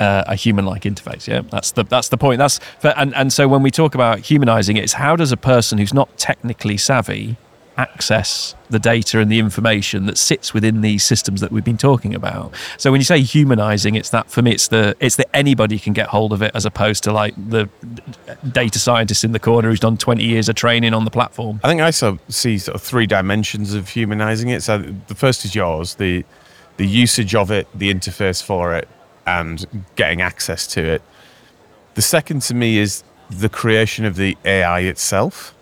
uh, 0.00 0.24
a 0.26 0.36
human-like 0.36 0.82
interface. 0.82 1.26
Yeah, 1.26 1.42
that's 1.50 1.72
the 1.72 1.84
that's 1.84 2.08
the 2.08 2.18
point. 2.18 2.38
That's 2.38 2.58
for, 2.78 2.88
and 2.96 3.14
and 3.14 3.32
so 3.32 3.48
when 3.48 3.62
we 3.62 3.70
talk 3.70 3.94
about 3.94 4.20
humanizing, 4.20 4.76
it, 4.76 4.84
it's 4.84 4.92
how 4.94 5.16
does 5.16 5.32
a 5.32 5.36
person 5.36 5.78
who's 5.78 5.94
not 5.94 6.16
technically 6.16 6.76
savvy 6.76 7.36
access 7.78 8.54
the 8.70 8.78
data 8.78 9.20
and 9.20 9.30
the 9.30 9.38
information 9.38 10.06
that 10.06 10.18
sits 10.18 10.52
within 10.52 10.80
these 10.80 11.04
systems 11.04 11.40
that 11.40 11.52
we've 11.52 11.64
been 11.64 11.76
talking 11.76 12.14
about. 12.14 12.52
So 12.78 12.90
when 12.90 13.00
you 13.00 13.04
say 13.04 13.20
humanizing, 13.20 13.94
it's 13.94 14.10
that 14.10 14.30
for 14.30 14.42
me, 14.42 14.52
it's 14.52 14.68
the 14.68 14.96
it's 15.00 15.16
that 15.16 15.34
anybody 15.34 15.78
can 15.78 15.92
get 15.92 16.08
hold 16.08 16.32
of 16.32 16.42
it, 16.42 16.52
as 16.54 16.64
opposed 16.66 17.04
to 17.04 17.12
like 17.12 17.34
the 17.36 17.68
data 18.50 18.78
scientist 18.78 19.24
in 19.24 19.32
the 19.32 19.38
corner 19.38 19.68
who's 19.68 19.80
done 19.80 19.96
20 19.96 20.24
years 20.24 20.48
of 20.48 20.54
training 20.54 20.94
on 20.94 21.04
the 21.04 21.10
platform. 21.10 21.60
I 21.62 21.68
think 21.68 21.80
I 21.80 21.90
sort 21.90 22.14
of 22.14 22.34
see 22.34 22.58
sort 22.58 22.74
of 22.74 22.82
three 22.82 23.06
dimensions 23.06 23.74
of 23.74 23.88
humanizing 23.88 24.48
it. 24.48 24.62
So 24.62 24.78
the 24.78 25.14
first 25.14 25.44
is 25.44 25.54
yours, 25.54 25.94
the 25.94 26.24
the 26.76 26.86
usage 26.86 27.34
of 27.34 27.50
it, 27.50 27.66
the 27.74 27.92
interface 27.92 28.42
for 28.42 28.74
it, 28.74 28.88
and 29.26 29.64
getting 29.96 30.20
access 30.20 30.66
to 30.68 30.84
it. 30.84 31.02
The 31.94 32.02
second 32.02 32.42
to 32.42 32.54
me 32.54 32.78
is 32.78 33.02
the 33.30 33.48
creation 33.48 34.04
of 34.04 34.16
the 34.16 34.36
AI 34.44 34.80
itself 34.80 35.55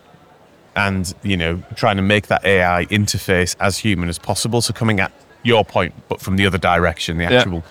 and 0.77 1.15
you 1.23 1.37
know 1.37 1.63
trying 1.77 1.97
to 1.97 2.03
make 2.03 2.27
that 2.29 2.45
AI 2.45 2.87
interface 2.87 3.55
as 3.61 3.79
human 3.79 4.09
as 4.09 4.19
possible. 4.19 4.61
So 4.61 4.73
coming 4.73 5.01
at 5.01 5.13
your 5.43 5.65
point, 5.65 5.95
but 6.09 6.21
from 6.21 6.37
the 6.37 6.47
other 6.47 6.59
direction, 6.59 7.19
the 7.19 7.25
Yeah. 7.25 7.33
actual 7.41 7.63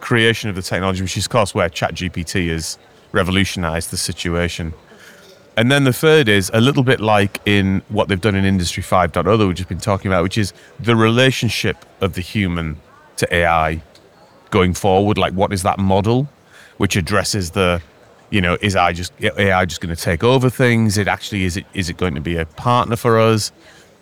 creation 0.00 0.48
of 0.50 0.56
the 0.56 0.62
technology, 0.62 1.02
which 1.02 1.16
is 1.16 1.26
of 1.26 1.30
course 1.30 1.54
where 1.54 1.68
ChatGPT 1.68 2.50
has 2.50 2.78
revolutionized 3.12 3.90
the 3.90 3.96
situation. 3.96 4.72
And 5.56 5.70
then 5.70 5.84
the 5.84 5.92
third 5.92 6.28
is 6.28 6.50
a 6.54 6.60
little 6.60 6.82
bit 6.84 7.00
like 7.00 7.40
in 7.44 7.82
what 7.88 8.08
they've 8.08 8.20
done 8.20 8.34
in 8.34 8.44
Industry 8.44 8.82
5.0 8.82 9.36
that 9.36 9.46
we've 9.46 9.54
just 9.56 9.68
been 9.68 9.80
talking 9.80 10.10
about, 10.10 10.22
which 10.22 10.38
is 10.38 10.52
the 10.78 10.96
relationship 10.96 11.76
of 12.00 12.14
the 12.14 12.20
human 12.20 12.76
to 13.16 13.34
AI 13.34 13.82
going 14.50 14.72
forward. 14.74 15.18
Like, 15.18 15.34
what 15.34 15.52
is 15.52 15.62
that 15.64 15.78
model 15.78 16.28
which 16.78 16.96
addresses 16.96 17.50
the, 17.50 17.82
you 18.30 18.40
know, 18.40 18.56
is 18.60 18.76
I 18.76 18.92
just 18.92 19.12
AI 19.20 19.64
just 19.64 19.80
going 19.80 19.94
to 19.94 20.00
take 20.00 20.24
over 20.24 20.48
things? 20.48 20.98
It 20.98 21.08
actually 21.08 21.44
is 21.44 21.56
it 21.56 21.66
is 21.74 21.90
it 21.90 21.96
going 21.96 22.14
to 22.14 22.20
be 22.20 22.36
a 22.36 22.46
partner 22.46 22.96
for 22.96 23.18
us? 23.18 23.52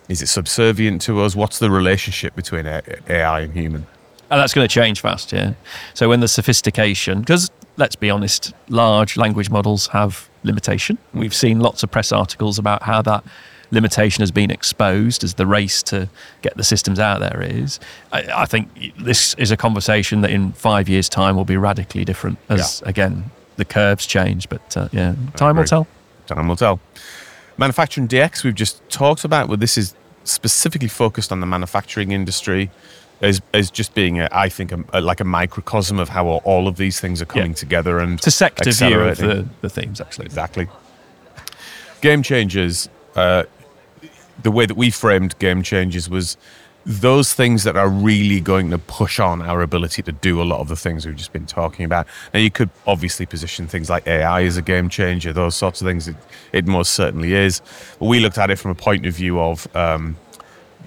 Is 0.07 0.21
it 0.21 0.27
subservient 0.27 1.01
to 1.03 1.21
us? 1.21 1.35
What's 1.35 1.59
the 1.59 1.69
relationship 1.69 2.35
between 2.35 2.65
AI 2.65 3.41
and 3.41 3.53
human? 3.53 3.85
And 4.31 4.39
that's 4.39 4.53
going 4.53 4.67
to 4.67 4.73
change 4.73 5.01
fast, 5.01 5.31
yeah. 5.31 5.53
So 5.93 6.09
when 6.09 6.19
the 6.19 6.27
sophistication, 6.27 7.19
because 7.19 7.49
let's 7.77 7.95
be 7.95 8.09
honest, 8.09 8.53
large 8.69 9.17
language 9.17 9.49
models 9.49 9.87
have 9.87 10.29
limitation. 10.43 10.97
We've 11.13 11.33
seen 11.33 11.59
lots 11.59 11.83
of 11.83 11.91
press 11.91 12.11
articles 12.11 12.59
about 12.59 12.83
how 12.83 13.01
that 13.03 13.23
limitation 13.71 14.21
has 14.21 14.31
been 14.31 14.51
exposed 14.51 15.23
as 15.23 15.35
the 15.35 15.45
race 15.45 15.83
to 15.83 16.09
get 16.41 16.57
the 16.57 16.63
systems 16.63 16.99
out 16.99 17.19
there 17.19 17.41
is. 17.41 17.79
I, 18.11 18.23
I 18.41 18.45
think 18.45 18.93
this 18.99 19.35
is 19.35 19.51
a 19.51 19.57
conversation 19.57 20.21
that 20.21 20.31
in 20.31 20.53
five 20.53 20.89
years' 20.89 21.09
time 21.09 21.35
will 21.35 21.45
be 21.45 21.57
radically 21.57 22.03
different 22.03 22.39
as, 22.49 22.81
again, 22.85 23.29
the 23.59 23.65
curves 23.65 24.07
change. 24.07 24.49
But 24.49 24.75
uh, 24.75 24.89
yeah, 24.91 25.13
time 25.35 25.57
will 25.57 25.65
tell. 25.65 25.85
Time 26.25 26.47
will 26.47 26.55
tell. 26.55 26.79
Manufacturing 27.57 28.07
DX, 28.07 28.43
we've 28.43 28.55
just 28.55 28.81
talked 28.89 29.23
about, 29.25 29.49
but 29.49 29.59
this 29.59 29.77
is 29.77 29.93
specifically 30.23 30.87
focused 30.87 31.31
on 31.31 31.39
the 31.41 31.45
manufacturing 31.45 32.11
industry 32.11 32.71
as, 33.21 33.41
as 33.53 33.69
just 33.69 33.93
being, 33.93 34.19
a, 34.21 34.29
I 34.31 34.47
think, 34.47 34.71
a, 34.71 34.83
a- 34.93 35.01
like 35.01 35.19
a 35.19 35.25
microcosm 35.25 35.99
of 35.99 36.07
how 36.09 36.25
all, 36.27 36.67
of 36.69 36.77
these 36.77 36.99
things 37.01 37.21
are 37.21 37.25
coming 37.25 37.53
together 37.53 37.99
and 37.99 38.13
It's 38.17 38.27
a 38.27 38.31
sector 38.31 38.71
view 38.71 38.99
of 39.01 39.17
the, 39.17 39.45
the 39.61 39.69
themes, 39.69 39.99
actually. 39.99 40.25
Exactly. 40.27 40.67
Game 42.01 42.23
changers. 42.23 42.87
Uh, 43.15 43.43
the 44.41 44.51
way 44.51 44.65
that 44.65 44.77
we 44.77 44.89
framed 44.89 45.37
game 45.39 45.61
changers 45.63 46.09
was 46.09 46.37
those 46.89 47.33
things 47.35 47.65
that 47.65 47.77
are 47.77 47.87
really 47.87 48.41
going 48.41 48.71
to 48.71 48.77
push 48.79 49.19
on 49.19 49.43
our 49.43 49.61
ability 49.61 50.01
to 50.01 50.11
do 50.11 50.41
a 50.41 50.43
lot 50.43 50.59
of 50.59 50.69
the 50.69 50.75
things 50.75 51.05
we've 51.05 51.15
just 51.15 51.31
been 51.31 51.45
talking 51.45 51.85
about. 51.85 52.07
Now, 52.33 52.39
you 52.39 52.49
could 52.49 52.71
obviously 52.87 53.27
position 53.27 53.67
things 53.67 53.91
like 53.91 54.07
AI 54.07 54.41
as 54.41 54.57
a 54.57 54.63
game 54.63 54.89
changer, 54.89 55.31
those 55.31 55.55
sorts 55.55 55.81
of 55.81 55.87
things. 55.87 56.07
It, 56.07 56.15
it 56.51 56.65
most 56.65 56.93
certainly 56.93 57.33
is. 57.33 57.61
But 57.99 58.07
we 58.07 58.19
looked 58.19 58.39
at 58.39 58.49
it 58.49 58.55
from 58.55 58.71
a 58.71 58.75
point 58.75 59.05
of 59.05 59.13
view 59.13 59.39
of, 59.39 59.67
um, 59.75 60.17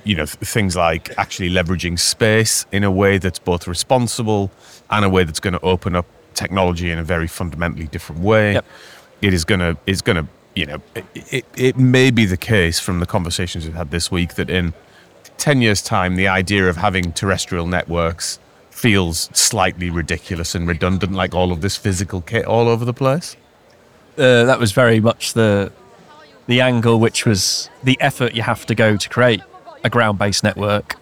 you 0.03 0.17
know, 0.17 0.27
things 0.27 0.75
like 0.75 1.17
actually 1.19 1.51
leveraging 1.51 2.01
space 2.01 2.67
in 2.73 2.83
a 2.83 2.91
way 2.91 3.19
that's 3.19 3.39
both 3.39 3.69
responsible 3.69 4.51
and 4.91 5.05
a 5.05 5.09
way 5.09 5.23
that's 5.23 5.39
going 5.39 5.55
to 5.55 5.61
open 5.61 5.95
up 5.95 6.07
technology 6.35 6.91
in 6.91 6.99
a 6.99 7.05
very 7.05 7.29
fundamentally 7.29 7.87
different 7.87 8.23
way. 8.23 8.55
Yep. 8.55 8.65
It 9.21 9.35
is 9.35 9.45
going 9.45 9.61
to, 9.61 9.77
is 9.87 10.03
going 10.03 10.17
to, 10.17 10.27
you 10.57 10.67
know, 10.67 10.83
it, 10.97 11.05
it, 11.15 11.45
it 11.57 11.77
may 11.77 12.11
be 12.11 12.25
the 12.25 12.37
case 12.37 12.81
from 12.81 12.99
the 12.99 13.07
conversations 13.07 13.65
we've 13.67 13.77
had 13.77 13.93
this 13.93 14.11
week 14.11 14.35
that 14.35 14.51
in 14.51 14.75
10 15.43 15.61
years' 15.61 15.83
time, 15.83 16.15
the 16.15 16.29
idea 16.29 16.69
of 16.69 16.77
having 16.77 17.13
terrestrial 17.13 17.67
networks 17.67 18.39
feels 18.71 19.29
slightly 19.33 19.91
ridiculous 19.91 20.55
and 20.55 20.69
redundant, 20.69 21.13
like 21.15 21.35
all 21.35 21.51
of 21.51 21.61
this 21.63 21.77
physical 21.77 22.21
kit 22.21 22.45
all 22.45 22.69
over 22.69 22.85
the 22.85 22.95
place. 22.95 23.37
uh, 24.17 24.45
that 24.45 24.61
was 24.61 24.71
very 24.71 25.01
much 25.01 25.33
the 25.33 25.73
the 26.47 26.61
angle, 26.61 27.01
which 27.01 27.27
was 27.27 27.69
the 27.83 28.01
effort 28.01 28.35
you 28.35 28.43
have 28.43 28.67
to 28.67 28.75
go 28.75 28.97
to 28.97 29.09
create 29.09 29.41
a 29.83 29.91
ground-based 29.91 30.45
network, 30.45 30.95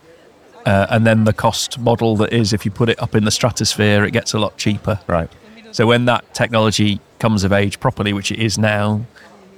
uh, 0.64 0.86
and 0.88 1.06
then 1.06 1.24
the 1.24 1.34
cost 1.34 1.78
model 1.78 2.16
that 2.16 2.32
is 2.32 2.54
if 2.54 2.64
you 2.64 2.70
put 2.70 2.88
it 2.88 3.02
up 3.02 3.14
in 3.14 3.24
the 3.24 3.30
stratosphere, 3.30 4.04
it 4.04 4.12
gets 4.12 4.32
a 4.32 4.38
lot 4.38 4.56
cheaper. 4.56 5.00
Right. 5.06 5.30
So 5.72 5.86
when 5.86 6.06
that 6.06 6.32
technology 6.32 6.98
comes 7.18 7.44
of 7.44 7.52
age 7.52 7.78
properly, 7.78 8.14
which 8.14 8.32
it 8.32 8.38
is 8.38 8.56
now, 8.56 9.04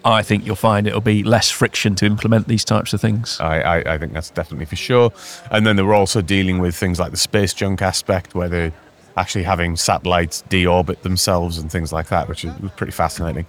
I 0.05 0.23
think 0.23 0.45
you'll 0.45 0.57
find 0.57 0.87
it'll 0.87 1.01
be 1.01 1.23
less 1.23 1.51
friction 1.51 1.95
to 1.97 2.07
implement 2.07 2.49
these 2.49 2.65
types 2.65 2.93
of 2.93 3.01
things. 3.01 3.39
I, 3.41 3.61
I, 3.61 3.95
I 3.95 3.99
think 3.99 4.13
that's 4.13 4.31
definitely 4.31 4.67
for 4.67 4.77
sure. 4.77 5.13
And 5.51 5.67
then 5.67 5.77
they 5.77 5.83
were 5.83 5.95
also 5.95 6.21
dealing 6.21 6.59
with 6.59 6.75
things 6.75 6.99
like 6.99 7.13
the 7.13 7.17
space 7.17 7.55
junk 7.55 7.83
aspect, 7.83 8.35
where 8.35 8.49
they're 8.49 8.73
actually 9.17 9.45
having 9.45 9.77
satellites 9.77 10.43
deorbit 10.49 11.03
themselves 11.03 11.59
and 11.59 11.71
things 11.71 11.93
like 11.93 12.09
that, 12.09 12.29
which 12.29 12.45
is, 12.45 12.59
was 12.61 12.73
pretty 12.73 12.93
fascinating. 12.93 13.47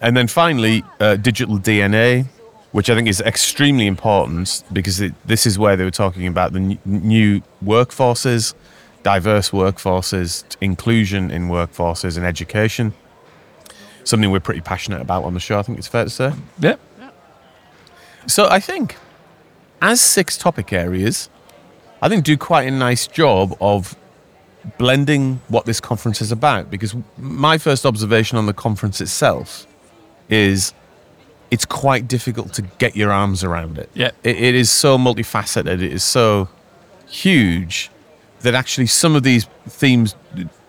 And 0.00 0.16
then 0.16 0.26
finally, 0.26 0.84
uh, 1.00 1.16
digital 1.16 1.58
DNA, 1.58 2.26
which 2.72 2.90
I 2.90 2.94
think 2.94 3.08
is 3.08 3.20
extremely 3.22 3.86
important 3.86 4.62
because 4.72 5.00
it, 5.00 5.14
this 5.26 5.46
is 5.46 5.58
where 5.58 5.76
they 5.76 5.84
were 5.84 5.90
talking 5.90 6.26
about 6.26 6.52
the 6.52 6.58
n- 6.58 6.78
new 6.84 7.40
workforces, 7.64 8.54
diverse 9.02 9.50
workforces, 9.50 10.44
inclusion 10.60 11.30
in 11.30 11.48
workforces 11.48 12.16
and 12.16 12.26
education. 12.26 12.92
Something 14.06 14.30
we're 14.30 14.38
pretty 14.38 14.60
passionate 14.60 15.00
about 15.00 15.24
on 15.24 15.34
the 15.34 15.40
show, 15.40 15.58
I 15.58 15.62
think 15.62 15.78
it's 15.78 15.88
fair 15.88 16.04
to 16.04 16.10
say. 16.10 16.32
Yeah. 16.60 16.76
So 18.28 18.46
I 18.48 18.60
think, 18.60 18.96
as 19.82 20.00
six 20.00 20.38
topic 20.38 20.72
areas, 20.72 21.28
I 22.00 22.08
think 22.08 22.24
do 22.24 22.36
quite 22.36 22.68
a 22.68 22.70
nice 22.70 23.08
job 23.08 23.56
of 23.60 23.96
blending 24.78 25.40
what 25.48 25.66
this 25.66 25.80
conference 25.80 26.22
is 26.22 26.30
about. 26.30 26.70
Because 26.70 26.94
my 27.18 27.58
first 27.58 27.84
observation 27.84 28.38
on 28.38 28.46
the 28.46 28.52
conference 28.52 29.00
itself 29.00 29.66
is 30.28 30.72
it's 31.50 31.64
quite 31.64 32.06
difficult 32.06 32.52
to 32.54 32.62
get 32.62 32.94
your 32.94 33.10
arms 33.10 33.42
around 33.42 33.76
it. 33.76 33.90
Yeah. 33.94 34.12
It, 34.22 34.36
it 34.36 34.54
is 34.54 34.70
so 34.70 34.98
multifaceted. 34.98 35.66
It 35.66 35.82
is 35.82 36.04
so 36.04 36.48
huge 37.08 37.90
that 38.42 38.54
actually 38.54 38.86
some 38.86 39.16
of 39.16 39.24
these 39.24 39.46
themes 39.68 40.14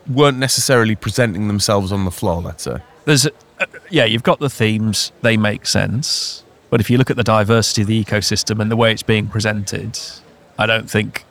weren't 0.07 0.39
necessarily 0.39 0.95
presenting 0.95 1.47
themselves 1.47 1.91
on 1.91 2.03
the 2.03 2.11
floor. 2.11 2.41
Let's 2.41 2.63
say. 2.63 2.77
There's, 3.08 3.26
uh, 3.26 3.66
yeah, 3.89 4.03
you've 4.03 4.24
got 4.24 4.39
the 4.39 4.49
themes; 4.49 5.14
they 5.22 5.38
make 5.38 5.66
sense. 5.66 6.43
But 6.70 6.82
if 6.82 6.89
you 6.89 6.97
look 6.97 7.10
at 7.10 7.16
the 7.16 7.24
diversity 7.24 7.82
of 7.84 7.88
the 7.88 8.03
ecosystem 8.03 8.60
and 8.62 8.70
the 8.70 8.76
way 8.76 8.91
it's 8.91 9.01
being 9.01 9.28
presented, 9.28 9.97
I 10.60 10.66
don't 10.66 10.89
think 10.89 11.24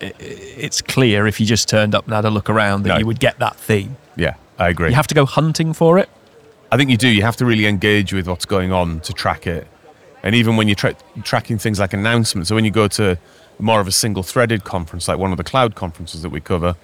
it's 0.00 0.82
clear 0.82 1.26
if 1.26 1.40
you 1.40 1.46
just 1.46 1.68
turned 1.70 1.94
up 1.94 2.04
and 2.04 2.12
had 2.14 2.26
a 2.26 2.30
look 2.30 2.50
around 2.50 2.82
that 2.82 2.90
No. 2.90 2.98
you 2.98 3.06
would 3.06 3.18
get 3.18 3.38
that 3.38 3.56
theme. 3.56 3.96
Yeah, 4.16 4.34
I 4.58 4.68
agree. 4.68 4.90
You 4.90 4.94
have 4.94 5.06
to 5.06 5.14
go 5.14 5.24
hunting 5.24 5.72
for 5.72 5.98
it. 5.98 6.10
I 6.70 6.76
think 6.76 6.90
you 6.90 6.98
do. 6.98 7.08
You 7.08 7.22
have 7.22 7.36
to 7.36 7.46
really 7.46 7.66
engage 7.66 8.12
with 8.12 8.28
what's 8.28 8.44
going 8.44 8.70
on 8.70 9.00
to 9.00 9.12
track 9.14 9.46
it. 9.46 9.66
And 10.22 10.34
even 10.34 10.56
when 10.56 10.68
you're 10.68 10.74
tra- 10.74 10.94
tracking 11.22 11.56
things 11.56 11.80
like 11.80 11.94
announcements, 11.94 12.50
so 12.50 12.54
when 12.54 12.66
you 12.66 12.70
go 12.70 12.88
to 12.88 13.16
more 13.58 13.80
of 13.80 13.88
a 13.88 13.92
single 13.92 14.22
threaded 14.22 14.64
conference, 14.64 15.08
like 15.08 15.16
one 15.18 15.30
of 15.32 15.38
the 15.38 15.44
cloud 15.44 15.74
conferences 15.74 16.20
that 16.22 16.28
we 16.28 16.40
cover, 16.40 16.76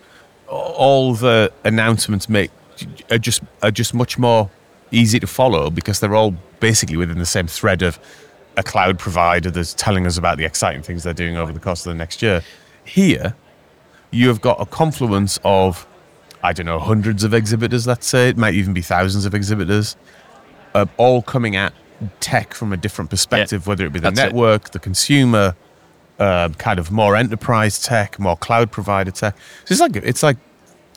all 0.49 1.13
the 1.15 1.53
announcements 1.65 2.29
make 2.31 2.51
are 3.11 3.19
just 3.19 3.43
are 3.63 3.71
just 3.71 3.95
much 3.95 4.19
more 4.19 4.51
easy 4.91 5.19
to 5.19 5.27
follow 5.27 5.71
because 5.71 6.01
they're 6.01 6.15
all 6.15 6.35
basically 6.61 6.97
within 6.97 7.19
the 7.19 7.27
same 7.27 7.47
thread 7.47 7.83
of 7.83 7.99
a 8.57 8.63
cloud 8.63 8.99
provider 8.99 9.51
that's 9.51 9.75
telling 9.75 10.07
us 10.07 10.17
about 10.17 10.39
the 10.39 10.45
exciting 10.45 10.83
things 10.83 11.03
they're 11.03 11.13
doing 11.13 11.37
over 11.37 11.53
the 11.53 11.61
course 11.61 11.85
of 11.85 11.91
the 11.91 11.97
next 11.97 12.23
year. 12.23 12.43
Here, 12.85 13.35
you 14.11 14.29
have 14.29 14.41
got 14.41 14.61
a 14.61 14.67
confluence 14.67 15.39
of 15.45 15.87
I 16.43 16.53
don't 16.53 16.67
know, 16.67 16.79
hundreds 16.79 17.25
of 17.25 17.35
exhibitors, 17.35 17.87
let's 17.87 18.07
say. 18.07 18.29
It 18.29 18.37
might 18.37 18.55
even 18.55 18.73
be 18.73 18.83
thousands 18.83 19.27
of 19.27 19.35
exhibitors, 19.35 19.97
uh, 20.75 20.87
all 20.97 21.23
coming 21.23 21.57
at 21.57 21.73
tech 22.21 22.55
from 22.55 22.73
a 22.73 22.77
different 22.77 23.11
perspective, 23.11 23.67
whether 23.67 23.85
it 23.85 23.93
be 23.93 23.99
the 23.99 24.11
that's 24.11 24.21
it. 24.21 24.23
network, 24.25 24.71
the 24.71 24.79
consumer, 24.79 25.57
uh, 26.19 26.51
kind 26.51 26.79
of 26.79 26.93
more 26.93 27.17
enterprise 27.17 27.83
tech, 27.83 28.19
more 28.19 28.37
cloud 28.37 28.71
provider 28.71 29.11
tech. 29.11 29.37
So 29.65 29.73
it's 29.73 29.81
like, 29.81 29.97
it's 29.97 30.23
like 30.23 30.37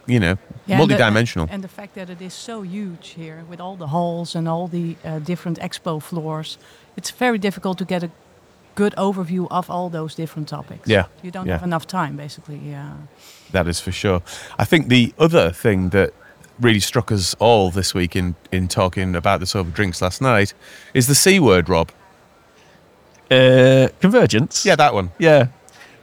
you 0.10 0.20
know, 0.20 0.38
Yeah, 0.68 0.82
and 0.82 0.90
the- 0.90 0.96
multidimensional. 0.96 1.48
And 1.52 1.62
the 1.64 1.68
fact 1.70 1.94
that 1.96 2.10
it 2.10 2.22
is 2.22 2.34
so 2.34 2.62
huge 2.64 3.10
here 3.18 3.44
with 3.50 3.60
all 3.62 3.76
the 3.78 3.88
halls 3.88 4.36
and 4.36 4.48
all 4.48 4.68
the 4.68 4.96
uh, 5.06 5.20
different 5.20 5.60
expo 5.60 6.02
floors, 6.02 6.58
it's 6.98 7.12
very 7.12 7.38
difficult 7.38 7.78
to 7.78 7.86
get 7.86 8.04
a 8.04 8.10
good 8.76 8.94
overview 8.98 9.48
of 9.50 9.70
all 9.70 9.90
those 9.90 10.16
different 10.16 10.48
topics. 10.50 10.88
Yeah, 10.88 11.06
You 11.24 11.32
don't 11.32 11.46
yeah. 11.48 11.54
have 11.58 11.64
enough 11.68 11.86
time, 11.86 12.16
basically. 12.18 12.58
Yeah. 12.58 12.92
That 13.52 13.68
is 13.68 13.80
for 13.82 13.92
sure. 13.92 14.22
I 14.58 14.66
think 14.66 14.88
the 14.90 15.14
other 15.18 15.52
thing 15.52 15.90
that 15.90 16.12
really 16.62 16.80
struck 16.80 17.12
us 17.12 17.36
all 17.40 17.72
this 17.72 17.94
week 17.94 18.16
in, 18.16 18.36
in 18.52 18.68
talking 18.68 19.16
about 19.16 19.40
this 19.40 19.56
over 19.56 19.70
drinks 19.72 20.02
last 20.02 20.22
night 20.22 20.54
is 20.94 21.06
the 21.08 21.16
C 21.16 21.40
word, 21.40 21.70
Rob. 21.70 21.92
Uh, 23.32 23.88
convergence. 24.02 24.66
Yeah, 24.66 24.76
that 24.76 24.94
one. 24.94 25.12
Yeah. 25.20 25.48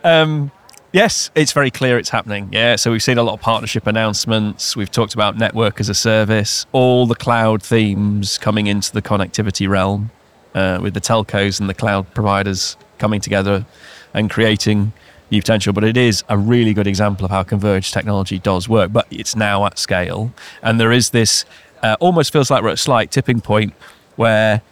Um, 0.04 0.50
yes, 0.92 1.30
it's 1.34 1.52
very 1.52 1.70
clear 1.70 1.98
it's 1.98 2.10
happening. 2.10 2.48
Yeah. 2.52 2.76
So 2.76 2.90
we've 2.90 3.02
seen 3.02 3.18
a 3.18 3.22
lot 3.22 3.34
of 3.34 3.40
partnership 3.40 3.86
announcements. 3.86 4.76
We've 4.76 4.90
talked 4.90 5.14
about 5.14 5.36
network 5.36 5.80
as 5.80 5.88
a 5.88 5.94
service, 5.94 6.66
all 6.72 7.06
the 7.06 7.14
cloud 7.14 7.62
themes 7.62 8.38
coming 8.38 8.66
into 8.66 8.92
the 8.92 9.02
connectivity 9.02 9.68
realm 9.68 10.10
uh, 10.54 10.78
with 10.82 10.94
the 10.94 11.00
telcos 11.00 11.60
and 11.60 11.68
the 11.68 11.74
cloud 11.74 12.12
providers 12.14 12.76
coming 12.98 13.20
together 13.20 13.66
and 14.14 14.30
creating 14.30 14.92
new 15.30 15.40
potential. 15.40 15.72
But 15.72 15.84
it 15.84 15.96
is 15.96 16.24
a 16.28 16.38
really 16.38 16.72
good 16.72 16.86
example 16.86 17.24
of 17.24 17.30
how 17.30 17.42
converged 17.42 17.92
technology 17.92 18.38
does 18.38 18.68
work, 18.68 18.92
but 18.92 19.06
it's 19.10 19.36
now 19.36 19.66
at 19.66 19.78
scale. 19.78 20.32
And 20.62 20.80
there 20.80 20.92
is 20.92 21.10
this 21.10 21.44
uh, 21.82 21.96
almost 22.00 22.32
feels 22.32 22.50
like 22.50 22.62
we're 22.62 22.70
at 22.70 22.74
a 22.74 22.78
slight 22.78 23.10
tipping 23.10 23.40
point 23.40 23.74
where 24.16 24.62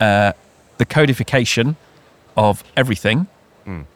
uh, 0.00 0.32
the 0.78 0.84
codification 0.84 1.76
of 2.36 2.64
everything 2.76 3.26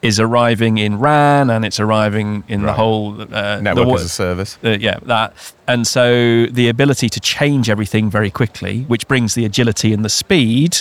is 0.01 0.19
arriving 0.19 0.77
in 0.77 0.99
RAN 0.99 1.49
and 1.49 1.63
it's 1.63 1.79
arriving 1.79 2.43
in 2.47 2.63
the 2.63 2.73
whole 2.73 3.21
uh, 3.21 3.59
Network 3.61 3.87
the, 3.87 3.93
as 3.93 4.03
a 4.03 4.09
service. 4.09 4.57
uh, 4.63 4.77
yeah, 4.79 4.99
that. 5.03 5.33
And 5.67 5.85
so 5.85 6.47
the 6.47 6.69
ability 6.69 7.09
to 7.09 7.19
change 7.19 7.69
everything 7.69 8.09
very 8.09 8.31
quickly, 8.31 8.81
which 8.83 9.07
brings 9.07 9.35
the 9.35 9.45
agility 9.45 9.93
and 9.93 10.03
the 10.03 10.09
speed. 10.09 10.79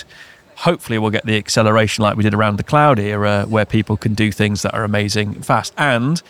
Hopefully, 0.57 0.99
we'll 0.99 1.13
get 1.13 1.25
the 1.25 1.37
acceleration 1.37 2.03
like 2.03 2.17
we 2.17 2.25
did 2.25 2.35
around 2.35 2.57
the 2.57 2.65
cloud 2.65 2.99
era, 2.99 3.45
where 3.49 3.65
people 3.65 3.97
can 3.97 4.15
do 4.15 4.33
things 4.33 4.63
that 4.63 4.75
are 4.75 4.83
amazing 4.85 5.35
fast 5.43 5.73
and 5.77 6.21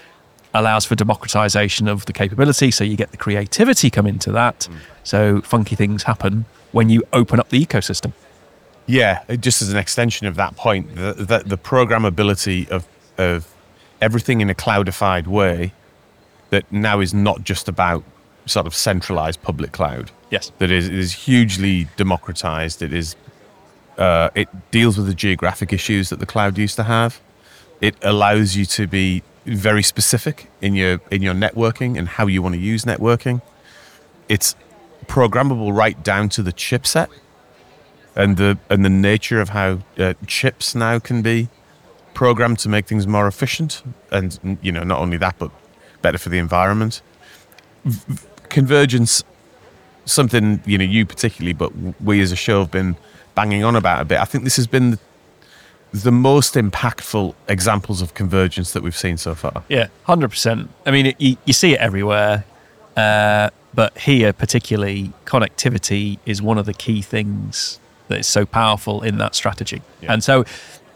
allows 0.53 0.85
for 0.85 0.95
democratization 0.95 1.89
of 1.89 2.05
the 2.07 2.13
capability. 2.13 2.71
So 2.71 2.85
you 2.85 2.97
get 2.97 3.11
the 3.11 3.17
creativity 3.17 3.89
come 3.91 4.07
into 4.07 4.33
that. 4.33 4.69
So 5.05 5.41
funky 5.43 5.77
things 5.77 6.03
happen 6.03 6.45
when 6.73 6.91
you 6.91 7.03
open 7.13 7.41
up 7.41 7.49
the 7.49 7.65
ecosystem. 7.65 8.13
Yeah, 8.89 9.23
just 9.37 9.61
as 9.61 9.71
an 9.71 9.77
extension 9.77 10.27
of 10.27 10.35
that 10.37 10.57
point, 10.57 10.97
the, 10.97 11.13
the, 11.13 11.43
the 11.45 11.59
programmability 11.59 12.69
of, 12.71 12.89
of 13.19 13.55
everything 14.01 14.41
in 14.41 14.49
a 14.49 14.55
cloudified 14.55 15.27
way 15.27 15.75
that 16.51 16.71
now 16.73 17.01
is 17.01 17.13
not 17.13 17.45
just 17.45 17.69
about 17.69 18.03
sort 18.47 18.67
of 18.67 18.75
centralized 18.75 19.43
public 19.43 19.73
cloud. 19.73 20.11
Yes. 20.31 20.51
That 20.59 20.71
is, 20.71 20.89
is 20.89 21.13
hugely 21.13 21.87
democratized. 21.99 22.81
It 22.81 22.95
is, 22.95 23.15
uh, 23.99 24.31
it 24.35 24.49
deals 24.71 24.97
with 24.97 25.07
the 25.07 25.15
geographic 25.15 25.73
issues 25.73 26.09
that 26.09 26.19
the 26.19 26.27
cloud 26.27 26.57
used 26.57 26.77
to 26.77 26.85
have. 26.85 27.21
It 27.83 27.95
allows 28.03 28.57
you 28.57 28.65
to 28.65 28.87
be 28.87 29.23
very 29.45 29.83
specific 29.83 30.51
in 30.61 30.75
your 30.75 31.01
in 31.11 31.23
your 31.23 31.35
networking 31.35 31.99
and 31.99 32.07
how 32.07 32.27
you 32.27 32.43
want 32.43 32.55
to 32.55 32.61
use 32.61 32.85
networking. 32.85 33.41
It's 34.29 34.55
programmable 35.07 35.75
right 35.75 36.03
down 36.03 36.29
to 36.31 36.43
the 36.43 36.53
chipset 36.53 37.09
and 38.19 38.37
the 38.37 38.59
and 38.69 38.85
the 38.85 38.91
nature 38.91 39.41
of 39.41 39.51
how 39.51 39.79
uh, 39.97 40.13
chips 40.27 40.75
now 40.75 40.99
can 40.99 41.23
be 41.23 41.49
programmed 42.13 42.59
to 42.59 42.69
make 42.69 42.87
things 42.87 43.07
more 43.07 43.29
efficient 43.29 43.83
and 44.11 44.59
you 44.61 44.73
know 44.73 44.83
not 44.83 44.99
only 44.99 45.17
that 45.17 45.39
but 45.39 45.51
better 46.03 46.19
for 46.19 46.29
the 46.29 46.39
environment. 46.39 47.01
Convergence 48.51 49.25
something 50.05 50.61
you 50.67 50.77
know 50.77 50.85
you 50.85 51.07
particularly 51.07 51.53
but 51.53 51.71
we 52.03 52.21
as 52.21 52.33
a 52.33 52.37
show 52.37 52.61
have 52.61 52.71
been 52.71 52.97
banging 53.35 53.65
on 53.65 53.77
about 53.77 54.03
a 54.03 54.05
bit. 54.05 54.19
I 54.19 54.25
think 54.25 54.43
this 54.43 54.57
has 54.57 54.67
been 54.67 54.91
the, 54.91 54.99
the 55.93 56.11
most 56.11 56.55
impactful 56.55 57.37
examples 57.47 58.03
of 58.03 58.15
convergence 58.15 58.73
that 58.73 58.83
we've 58.83 58.97
seen 58.97 59.17
so 59.17 59.35
far. 59.37 59.63
Yeah, 59.69 59.87
hundred 60.03 60.31
percent. 60.31 60.71
I 60.85 60.91
mean, 60.91 61.15
you, 61.19 61.37
you 61.45 61.53
see 61.53 61.75
it 61.75 61.79
everywhere, 61.79 62.45
uh, 62.97 63.51
but 63.75 63.97
here 63.97 64.33
particularly, 64.33 65.13
connectivity 65.25 66.19
is 66.27 66.43
one 66.43 66.59
of 66.59 66.67
the 66.67 66.75
key 66.75 67.01
things 67.01 67.79
that 68.09 68.19
is 68.19 68.27
so 68.27 68.45
powerful 68.45 69.03
in 69.03 69.19
that 69.19 69.35
strategy. 69.35 69.83
Yeah. 70.01 70.13
And 70.13 70.25
so, 70.25 70.45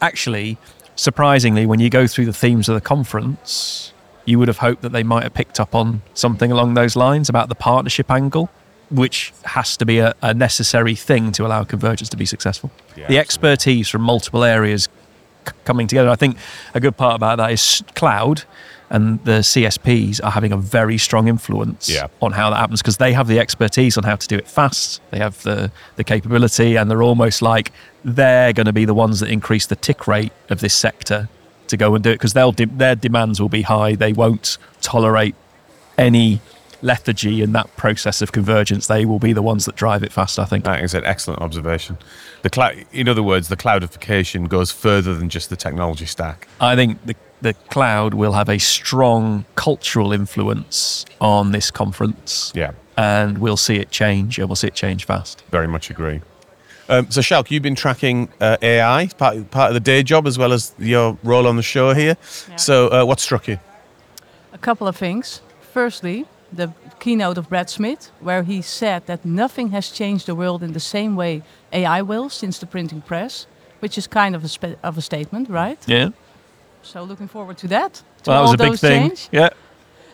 actually, 0.01 0.59
surprisingly, 0.97 1.67
when 1.67 1.81
you 1.81 1.91
go 1.91 2.07
through 2.07 2.27
the 2.27 2.33
themes 2.33 2.69
of 2.69 2.75
the 2.75 2.81
conference, 2.81 3.93
you 4.25 4.39
would 4.39 4.49
have 4.49 4.59
hoped 4.59 4.83
that 4.83 4.93
they 4.93 5.03
might 5.03 5.23
have 5.23 5.35
picked 5.35 5.59
up 5.59 5.75
on 5.75 6.03
something 6.15 6.53
along 6.53 6.75
those 6.75 6.97
lines 6.97 7.29
about 7.29 7.49
the 7.49 7.55
partnership 7.55 8.11
angle. 8.11 8.51
Which 8.91 9.33
has 9.45 9.79
to 9.79 9.87
be 9.87 10.01
a, 10.01 10.15
a 10.21 10.35
necessary 10.35 10.95
thing 10.95 11.33
to 11.33 11.47
allow 11.47 11.65
convergence 11.65 12.11
to 12.11 12.17
be 12.19 12.27
successful. 12.27 12.71
Yeah, 12.91 12.95
the 12.95 13.01
absolutely. 13.01 13.19
expertise 13.19 13.89
from 13.89 14.03
multiple 14.03 14.45
areas 14.45 14.91
coming 15.65 15.87
together. 15.87 16.09
I 16.11 16.17
think 16.17 16.37
a 16.75 16.81
good 16.81 16.97
part 16.97 17.15
about 17.17 17.37
that 17.39 17.51
is 17.53 17.83
cloud 17.95 18.45
and 18.91 19.25
the 19.25 19.41
CSPs 19.43 20.23
are 20.23 20.31
having 20.33 20.53
a 20.53 20.57
very 20.59 20.99
strong 20.99 21.27
influence 21.27 21.89
Yeah. 21.89 22.09
on 22.21 22.33
how 22.33 22.51
that 22.51 22.57
happens 22.57 22.83
because 22.83 22.99
they 22.99 23.15
have 23.15 23.27
the 23.27 23.39
expertise 23.39 23.97
on 23.97 24.05
how 24.05 24.17
to 24.17 24.27
do 24.29 24.37
it 24.37 24.47
fast. 24.47 25.01
They 25.11 25.19
have 25.19 25.43
the, 25.45 25.73
the 25.97 26.05
capability 26.05 26.77
and 26.77 26.91
they're 26.91 27.03
almost 27.03 27.41
like 27.41 27.73
they're 28.05 28.53
going 28.53 28.67
to 28.67 28.73
be 28.73 28.85
the 28.85 28.93
ones 28.95 29.21
that 29.21 29.31
increase 29.31 29.65
the 29.67 29.77
tick 29.77 30.07
rate 30.07 30.33
of 30.51 30.61
this 30.61 30.75
sector 30.75 31.29
to 31.69 31.77
go 31.79 31.95
and 31.95 32.05
do 32.05 32.11
it 32.11 32.15
because 32.17 32.35
they'll 32.35 32.53
de- 32.53 32.67
their 32.67 32.95
demands 32.95 33.41
will 33.41 33.49
be 33.49 33.63
high. 33.63 33.95
They 33.95 34.13
won't 34.13 34.59
tolerate 34.83 35.35
any 35.97 36.41
lethargy 36.83 37.43
in 37.43 37.53
that 37.53 37.75
process 37.77 38.21
of 38.23 38.33
convergence. 38.33 38.87
They 38.89 39.05
will 39.05 39.19
be 39.19 39.33
the 39.33 39.43
ones 39.43 39.65
that 39.67 39.77
drive 39.77 40.03
it 40.03 40.13
fast, 40.13 40.39
I 40.39 40.45
think. 40.45 40.65
That 40.65 40.83
is 40.83 40.95
an 40.95 41.05
excellent 41.05 41.41
observation. 41.41 41.97
The 42.43 42.51
cloud, 42.51 42.85
in 42.93 43.09
other 43.09 43.23
words, 43.23 43.49
the 43.49 43.57
cloudification 43.57 44.49
goes 44.49 44.71
further 44.73 45.15
than 45.15 45.29
just 45.29 45.49
the 45.51 45.57
technology 45.57 46.07
stack. 46.07 46.49
I 46.61 46.75
think 46.77 47.05
the, 47.07 47.15
the 47.41 47.55
cloud 47.71 48.15
will 48.15 48.33
have 48.33 48.49
a 48.49 48.59
strong 48.59 49.45
cultural 49.55 50.13
influence 50.13 51.05
on 51.21 51.53
this 51.53 51.71
conference. 51.71 52.53
Yeah, 52.55 52.73
And 52.97 53.39
we'll 53.39 53.57
see 53.57 53.77
it 53.77 53.91
change, 53.91 54.39
and 54.39 54.49
we'll 54.49 54.57
see 54.57 54.67
it 54.69 54.75
change 54.75 55.05
fast. 55.07 55.43
very 55.51 55.69
much 55.69 55.89
agree. 55.91 56.21
Um, 56.89 57.09
so, 57.11 57.21
Sjoukje, 57.21 57.53
you've 57.53 57.63
been 57.63 57.77
tracking 57.77 58.29
uh, 58.41 58.57
AI 58.61 59.09
part 59.17 59.51
part 59.53 59.69
of 59.71 59.75
the 59.75 59.81
day 59.81 60.03
job 60.03 60.27
as 60.27 60.37
well 60.37 60.53
as 60.53 60.75
your 60.79 61.17
role 61.23 61.47
on 61.47 61.57
the 61.57 61.63
show 61.63 61.95
here. 61.95 62.17
Yeah. 62.49 62.57
So, 62.57 62.89
uh, 62.89 63.05
what 63.05 63.21
struck 63.21 63.47
you? 63.47 63.59
A 64.53 64.59
couple 64.59 64.89
of 64.89 64.97
things. 64.97 65.41
Firstly, 65.73 66.27
the 66.57 66.71
keynote 66.99 67.39
of 67.39 67.49
Brad 67.49 67.69
Smith, 67.71 68.11
where 68.21 68.43
he 68.43 68.63
said 68.63 69.07
that 69.07 69.25
nothing 69.25 69.71
has 69.71 69.91
changed 69.91 70.27
the 70.27 70.35
world 70.35 70.63
in 70.63 70.73
the 70.73 70.81
same 70.81 71.17
way 71.17 71.43
AI 71.73 72.03
will 72.03 72.29
since 72.31 72.59
the 72.59 72.67
printing 72.67 73.01
press, 73.03 73.47
which 73.81 73.97
is 73.99 74.07
kind 74.07 74.35
of 74.37 74.45
a, 74.45 74.49
spe- 74.49 74.79
of 74.83 74.97
a 74.99 75.01
statement, 75.01 75.49
right? 75.49 75.79
Yeah. 75.87 76.11
So 76.83 77.03
looking 77.05 77.29
forward 77.29 77.57
to 77.59 77.69
that. 77.69 78.03
To 78.25 78.31
Well, 78.31 78.37
that 78.37 78.41
was 78.43 78.49
all 78.51 78.55
a 78.55 78.59
big 78.59 78.71
those 78.73 78.81
thing. 78.81 79.09
change. 79.09 79.29
Yeah. 79.33 79.49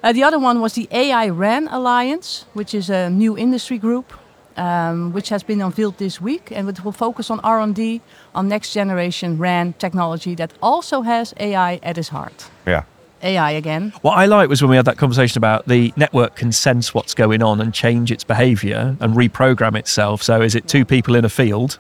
Uh, 0.03 0.13
the 0.13 0.23
other 0.23 0.39
one 0.39 0.61
was 0.61 0.73
the 0.75 0.87
AI 0.91 1.29
RAN 1.29 1.69
Alliance, 1.69 2.45
which 2.55 2.73
is 2.75 2.89
a 2.91 3.11
new 3.11 3.37
industry 3.37 3.79
group, 3.79 4.13
um, 4.57 5.13
which 5.13 5.29
has 5.31 5.43
been 5.43 5.61
unveiled 5.61 5.99
this 5.99 6.21
week, 6.21 6.51
and 6.53 6.69
it 6.69 6.85
will 6.85 6.93
focus 6.93 7.31
on 7.31 7.41
R&D 7.41 8.01
on 8.35 8.49
next 8.49 8.73
generation 8.73 9.39
RAN 9.39 9.73
technology 9.79 10.35
that 10.37 10.53
also 10.61 11.03
has 11.03 11.35
AI 11.41 11.79
at 11.83 11.99
its 11.99 12.09
heart. 12.09 12.51
Yeah, 12.67 12.83
AI 13.23 13.51
again. 13.53 13.93
What 14.03 14.13
I 14.19 14.27
liked 14.27 14.49
was 14.51 14.63
when 14.63 14.71
we 14.71 14.77
had 14.77 14.85
that 14.87 14.97
conversation 14.99 15.39
about 15.39 15.67
the 15.67 15.93
network 15.97 16.37
can 16.37 16.53
sense 16.53 16.95
what's 16.95 17.15
going 17.15 17.43
on 17.43 17.61
and 17.61 17.75
change 17.75 18.13
its 18.13 18.25
behavior 18.25 18.97
and 19.01 19.15
reprogram 19.15 19.77
itself. 19.79 20.23
So, 20.23 20.41
is 20.43 20.55
it 20.55 20.69
two 20.69 20.85
people 20.85 21.15
in 21.15 21.25
a 21.25 21.29
field 21.29 21.79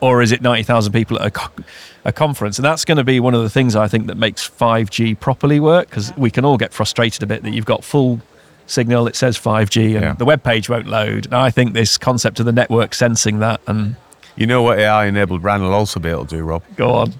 or 0.00 0.20
is 0.22 0.32
it 0.32 0.42
90,000 0.42 0.92
people 0.92 1.18
at 1.20 1.26
a, 1.28 1.30
co- 1.30 1.62
a 2.04 2.12
conference? 2.12 2.58
And 2.58 2.64
that's 2.64 2.84
going 2.84 2.98
to 2.98 3.04
be 3.04 3.20
one 3.20 3.34
of 3.34 3.42
the 3.42 3.48
things 3.50 3.76
I 3.76 3.88
think 3.88 4.06
that 4.08 4.16
makes 4.16 4.48
5G 4.48 5.18
properly 5.20 5.60
work 5.60 5.88
because 5.88 6.14
we 6.16 6.30
can 6.30 6.44
all 6.44 6.56
get 6.58 6.72
frustrated 6.72 7.22
a 7.22 7.26
bit 7.26 7.42
that 7.44 7.52
you've 7.52 7.64
got 7.64 7.84
full 7.84 8.20
signal, 8.66 9.06
it 9.06 9.14
says 9.16 9.38
5G, 9.38 9.94
and 9.94 10.02
Yeah. 10.02 10.12
the 10.14 10.24
web 10.24 10.42
page 10.42 10.68
won't 10.68 10.86
load. 10.86 11.26
And 11.26 11.34
I 11.36 11.50
think 11.50 11.74
this 11.74 11.96
concept 11.98 12.40
of 12.40 12.46
the 12.46 12.52
network 12.52 12.94
sensing 12.94 13.38
that 13.40 13.60
and 13.66 13.96
you 14.36 14.46
know 14.48 14.62
what 14.62 14.80
AI 14.80 15.06
enabled 15.06 15.44
RAN 15.44 15.62
will 15.62 15.72
also 15.72 16.00
be 16.00 16.08
able 16.08 16.26
to 16.26 16.36
do, 16.38 16.42
Rob? 16.42 16.62
go 16.74 16.90
on. 16.92 17.14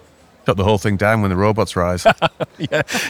Shut 0.47 0.57
the 0.59 0.65
whole 0.65 0.77
thing 0.79 0.97
down 0.97 1.23
when 1.23 1.31
the 1.31 1.37
robots 1.37 1.77
rise. 1.77 2.07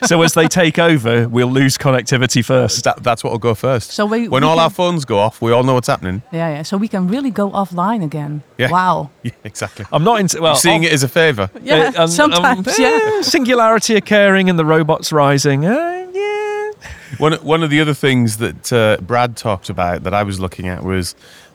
So, 0.07 0.23
as 0.23 0.33
they 0.35 0.49
take 0.49 0.79
over, 0.79 1.29
we'll 1.29 1.51
lose 1.51 1.77
connectivity 1.77 2.45
first. 2.45 2.85
that, 2.85 3.03
that's 3.03 3.23
what 3.23 3.31
will 3.33 3.39
go 3.39 3.55
first. 3.55 3.91
So 3.91 4.07
we, 4.07 4.29
when 4.29 4.43
we 4.43 4.49
all 4.49 4.57
can, 4.57 4.65
our 4.65 4.71
phones 4.71 5.05
go 5.05 5.19
off, 5.19 5.41
we 5.43 5.53
all 5.53 5.63
know 5.63 5.75
what's 5.75 5.87
happening. 5.89 6.23
yeah, 6.33 6.49
yeah. 6.49 6.63
So 6.63 6.77
we 6.77 6.89
can 6.89 7.09
really 7.09 7.31
go 7.31 7.51
offline 7.51 8.03
again. 8.03 8.43
Yeah. 8.59 8.71
Wow. 8.71 9.11
Yeah, 9.23 9.33
exactly. 9.45 9.85
I'm 9.93 10.05
not 10.05 10.21
into, 10.21 10.41
well, 10.41 10.53
You're 10.53 10.61
seeing 10.61 10.85
it 10.85 10.93
as 10.93 11.03
a 11.03 11.09
favour. 11.09 11.51
Yeah. 11.63 11.93
Uh, 11.97 12.03
um, 12.05 12.09
sometimes. 12.09 12.69
um, 12.69 12.75
yeah. 12.79 13.21
Singularity 13.23 13.97
occurring 13.97 14.49
and 14.51 14.59
the 14.59 14.65
robots 14.65 15.13
rising. 15.13 15.65
Uh, 15.67 16.11
yeah. 16.13 16.71
One, 17.19 17.33
one 17.35 17.63
of 17.63 17.71
the 17.71 17.81
other 17.81 17.95
things 17.95 18.39
that 18.39 18.73
uh, 18.73 18.99
Brad 19.03 19.37
talked 19.37 19.69
about 19.71 20.03
that 20.05 20.15
I 20.15 20.23
was 20.23 20.41
looking 20.41 20.69
at 20.69 20.83
was 20.85 21.15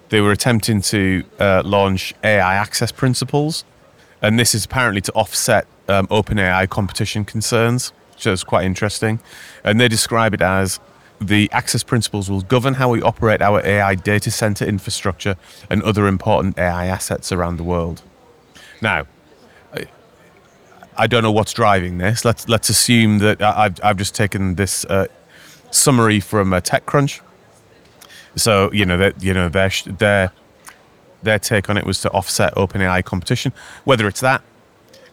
they 0.09 0.21
were 0.21 0.31
attempting 0.31 0.81
to 0.81 1.23
uh, 1.39 1.61
launch 1.65 2.13
AI 2.23 2.55
access 2.55 2.91
principles, 2.91 3.63
and 4.21 4.39
this 4.39 4.53
is 4.53 4.65
apparently 4.65 5.01
to 5.01 5.11
offset 5.13 5.67
um, 5.87 6.07
OpenAI 6.07 6.69
competition 6.69 7.25
concerns, 7.25 7.91
which 8.13 8.27
is 8.27 8.43
quite 8.43 8.65
interesting. 8.65 9.19
And 9.63 9.79
they 9.79 9.87
describe 9.87 10.33
it 10.33 10.41
as 10.41 10.79
the 11.21 11.49
access 11.51 11.83
principles 11.83 12.29
will 12.29 12.41
govern 12.41 12.75
how 12.75 12.89
we 12.89 13.01
operate 13.01 13.41
our 13.41 13.65
AI 13.65 13.95
data 13.95 14.31
center 14.31 14.65
infrastructure 14.65 15.35
and 15.69 15.83
other 15.83 16.07
important 16.07 16.57
AI 16.57 16.85
assets 16.87 17.31
around 17.31 17.57
the 17.57 17.63
world. 17.63 18.01
Now, 18.81 19.05
I- 19.73 21.07
don't 21.07 21.23
know 21.23 21.31
what's 21.31 21.53
driving 21.53 21.97
this. 21.97 22.25
Let's 22.25 22.47
let's 22.49 22.67
assume 22.69 23.19
that 23.19 23.41
I've 23.41 23.79
I've 23.83 23.95
just 23.97 24.15
taken 24.15 24.55
this 24.55 24.83
uh, 24.85 25.07
summary 25.71 26.19
from 26.19 26.51
uh, 26.53 26.59
TechCrunch. 26.59 27.21
So 28.35 28.69
you 28.73 28.85
know 28.85 28.97
that 28.97 29.23
you 29.23 29.33
know 29.33 29.47
their 29.49 29.71
their 29.85 30.31
their 31.23 31.39
take 31.39 31.69
on 31.69 31.77
it 31.77 31.85
was 31.85 32.01
to 32.01 32.11
offset 32.11 32.53
OpenAI 32.55 33.03
competition. 33.03 33.53
Whether 33.83 34.07
it's 34.07 34.21
that, 34.21 34.41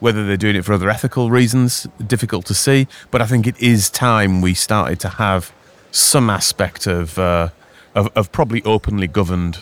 whether 0.00 0.26
they're 0.26 0.36
doing 0.36 0.56
it 0.56 0.64
for 0.64 0.72
other 0.72 0.90
ethical 0.90 1.30
reasons, 1.30 1.86
difficult 2.06 2.46
to 2.46 2.54
see. 2.54 2.86
But 3.10 3.22
I 3.22 3.26
think 3.26 3.46
it 3.46 3.58
is 3.60 3.90
time 3.90 4.40
we 4.40 4.54
started 4.54 5.00
to 5.00 5.08
have 5.08 5.52
some 5.90 6.28
aspect 6.28 6.86
of 6.86 7.18
uh, 7.18 7.48
of, 7.94 8.08
of 8.14 8.30
probably 8.30 8.62
openly 8.64 9.06
governed 9.06 9.58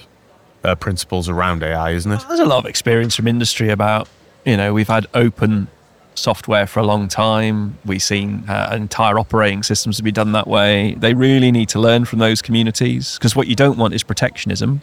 uh, 0.65 0.75
principles 0.75 1.29
around 1.29 1.63
AI, 1.63 1.93
isn't 1.93 2.11
it? 2.11 2.25
There's 2.27 2.41
a 2.41 2.45
lot 2.45 2.59
of 2.59 2.67
experience 2.67 3.15
from 3.15 3.29
industry 3.29 3.71
about, 3.71 4.09
you 4.45 4.57
know, 4.57 4.75
we've 4.75 4.89
had 4.89 5.07
open 5.15 5.69
software 6.17 6.67
for 6.67 6.81
a 6.81 6.83
long 6.83 7.07
time. 7.09 7.79
We've 7.85 8.03
seen 8.03 8.45
uh, 8.49 8.71
entire 8.73 9.19
operating 9.19 9.63
systems 9.63 9.97
to 9.99 10.03
be 10.03 10.13
done 10.13 10.33
that 10.33 10.47
way. 10.47 10.95
They 10.95 11.15
really 11.15 11.53
need 11.53 11.69
to 11.71 11.79
learn 11.81 12.05
from 12.05 12.19
those 12.19 12.43
communities 12.43 13.15
because 13.19 13.37
what 13.37 13.47
you 13.47 13.55
don't 13.55 13.79
want 13.79 13.95
is 13.95 14.03
protectionism, 14.03 14.83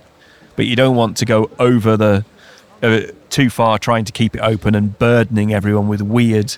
but 0.55 0.65
you 0.65 0.75
don't 0.75 0.95
want 0.95 1.17
to 1.17 1.25
go 1.25 1.49
over 1.59 1.97
the 1.97 2.25
uh, 2.81 3.01
too 3.29 3.49
far 3.49 3.77
trying 3.77 4.05
to 4.05 4.11
keep 4.11 4.35
it 4.35 4.39
open 4.39 4.75
and 4.75 4.97
burdening 4.97 5.53
everyone 5.53 5.87
with 5.87 6.01
weird 6.01 6.55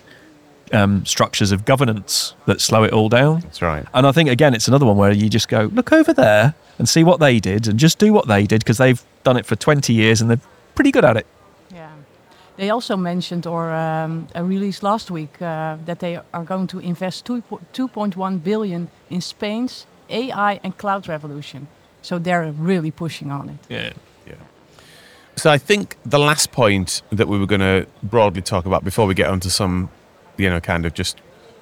um, 0.71 1.05
structures 1.05 1.51
of 1.51 1.65
governance 1.65 2.33
that 2.45 2.59
slow 2.61 2.83
it 2.83 2.91
all 2.91 3.09
down. 3.09 3.41
That's 3.41 3.61
right. 3.61 3.85
And 3.93 4.07
I 4.07 4.11
think 4.11 4.29
again, 4.29 4.53
it's 4.53 4.67
another 4.67 4.85
one 4.85 4.97
where 4.97 5.11
you 5.11 5.29
just 5.29 5.47
go 5.47 5.69
look 5.73 5.91
over 5.91 6.13
there 6.13 6.55
and 6.79 6.89
see 6.89 7.03
what 7.03 7.19
they 7.19 7.39
did, 7.39 7.67
and 7.67 7.77
just 7.77 7.99
do 7.99 8.11
what 8.11 8.27
they 8.27 8.45
did 8.45 8.59
because 8.59 8.77
they've 8.77 9.01
done 9.23 9.37
it 9.37 9.45
for 9.45 9.55
20 9.55 9.93
years 9.93 10.21
and 10.21 10.29
they're 10.29 10.41
pretty 10.75 10.91
good 10.91 11.05
at 11.05 11.17
it. 11.17 11.27
Yeah. 11.71 11.91
They 12.57 12.69
also 12.69 12.97
mentioned 12.97 13.45
or 13.45 13.71
um, 13.71 14.27
uh, 14.35 14.43
released 14.43 14.81
last 14.81 15.11
week 15.11 15.41
uh, 15.41 15.77
that 15.85 15.99
they 15.99 16.19
are 16.33 16.43
going 16.43 16.67
to 16.67 16.79
invest 16.79 17.25
2, 17.25 17.43
2.1 17.73 18.43
billion 18.43 18.89
in 19.09 19.21
Spain's 19.21 19.85
AI 20.09 20.59
and 20.63 20.77
cloud 20.77 21.07
revolution. 21.07 21.67
So 22.03 22.19
they're 22.19 22.51
really 22.51 22.91
pushing 22.91 23.31
on 23.31 23.49
it. 23.49 23.57
Yeah. 23.69 23.93
yeah. 24.27 24.35
So 25.35 25.49
I 25.49 25.57
think 25.57 25.97
the 26.05 26.19
last 26.19 26.51
point 26.51 27.01
that 27.11 27.27
we 27.27 27.39
were 27.39 27.47
going 27.47 27.61
to 27.61 27.87
broadly 28.03 28.41
talk 28.41 28.65
about 28.67 28.83
before 28.83 29.07
we 29.07 29.15
get 29.15 29.29
onto 29.29 29.49
some, 29.49 29.89
you 30.37 30.49
know, 30.49 30.59
kind 30.59 30.85
of 30.85 30.93
just 30.93 31.19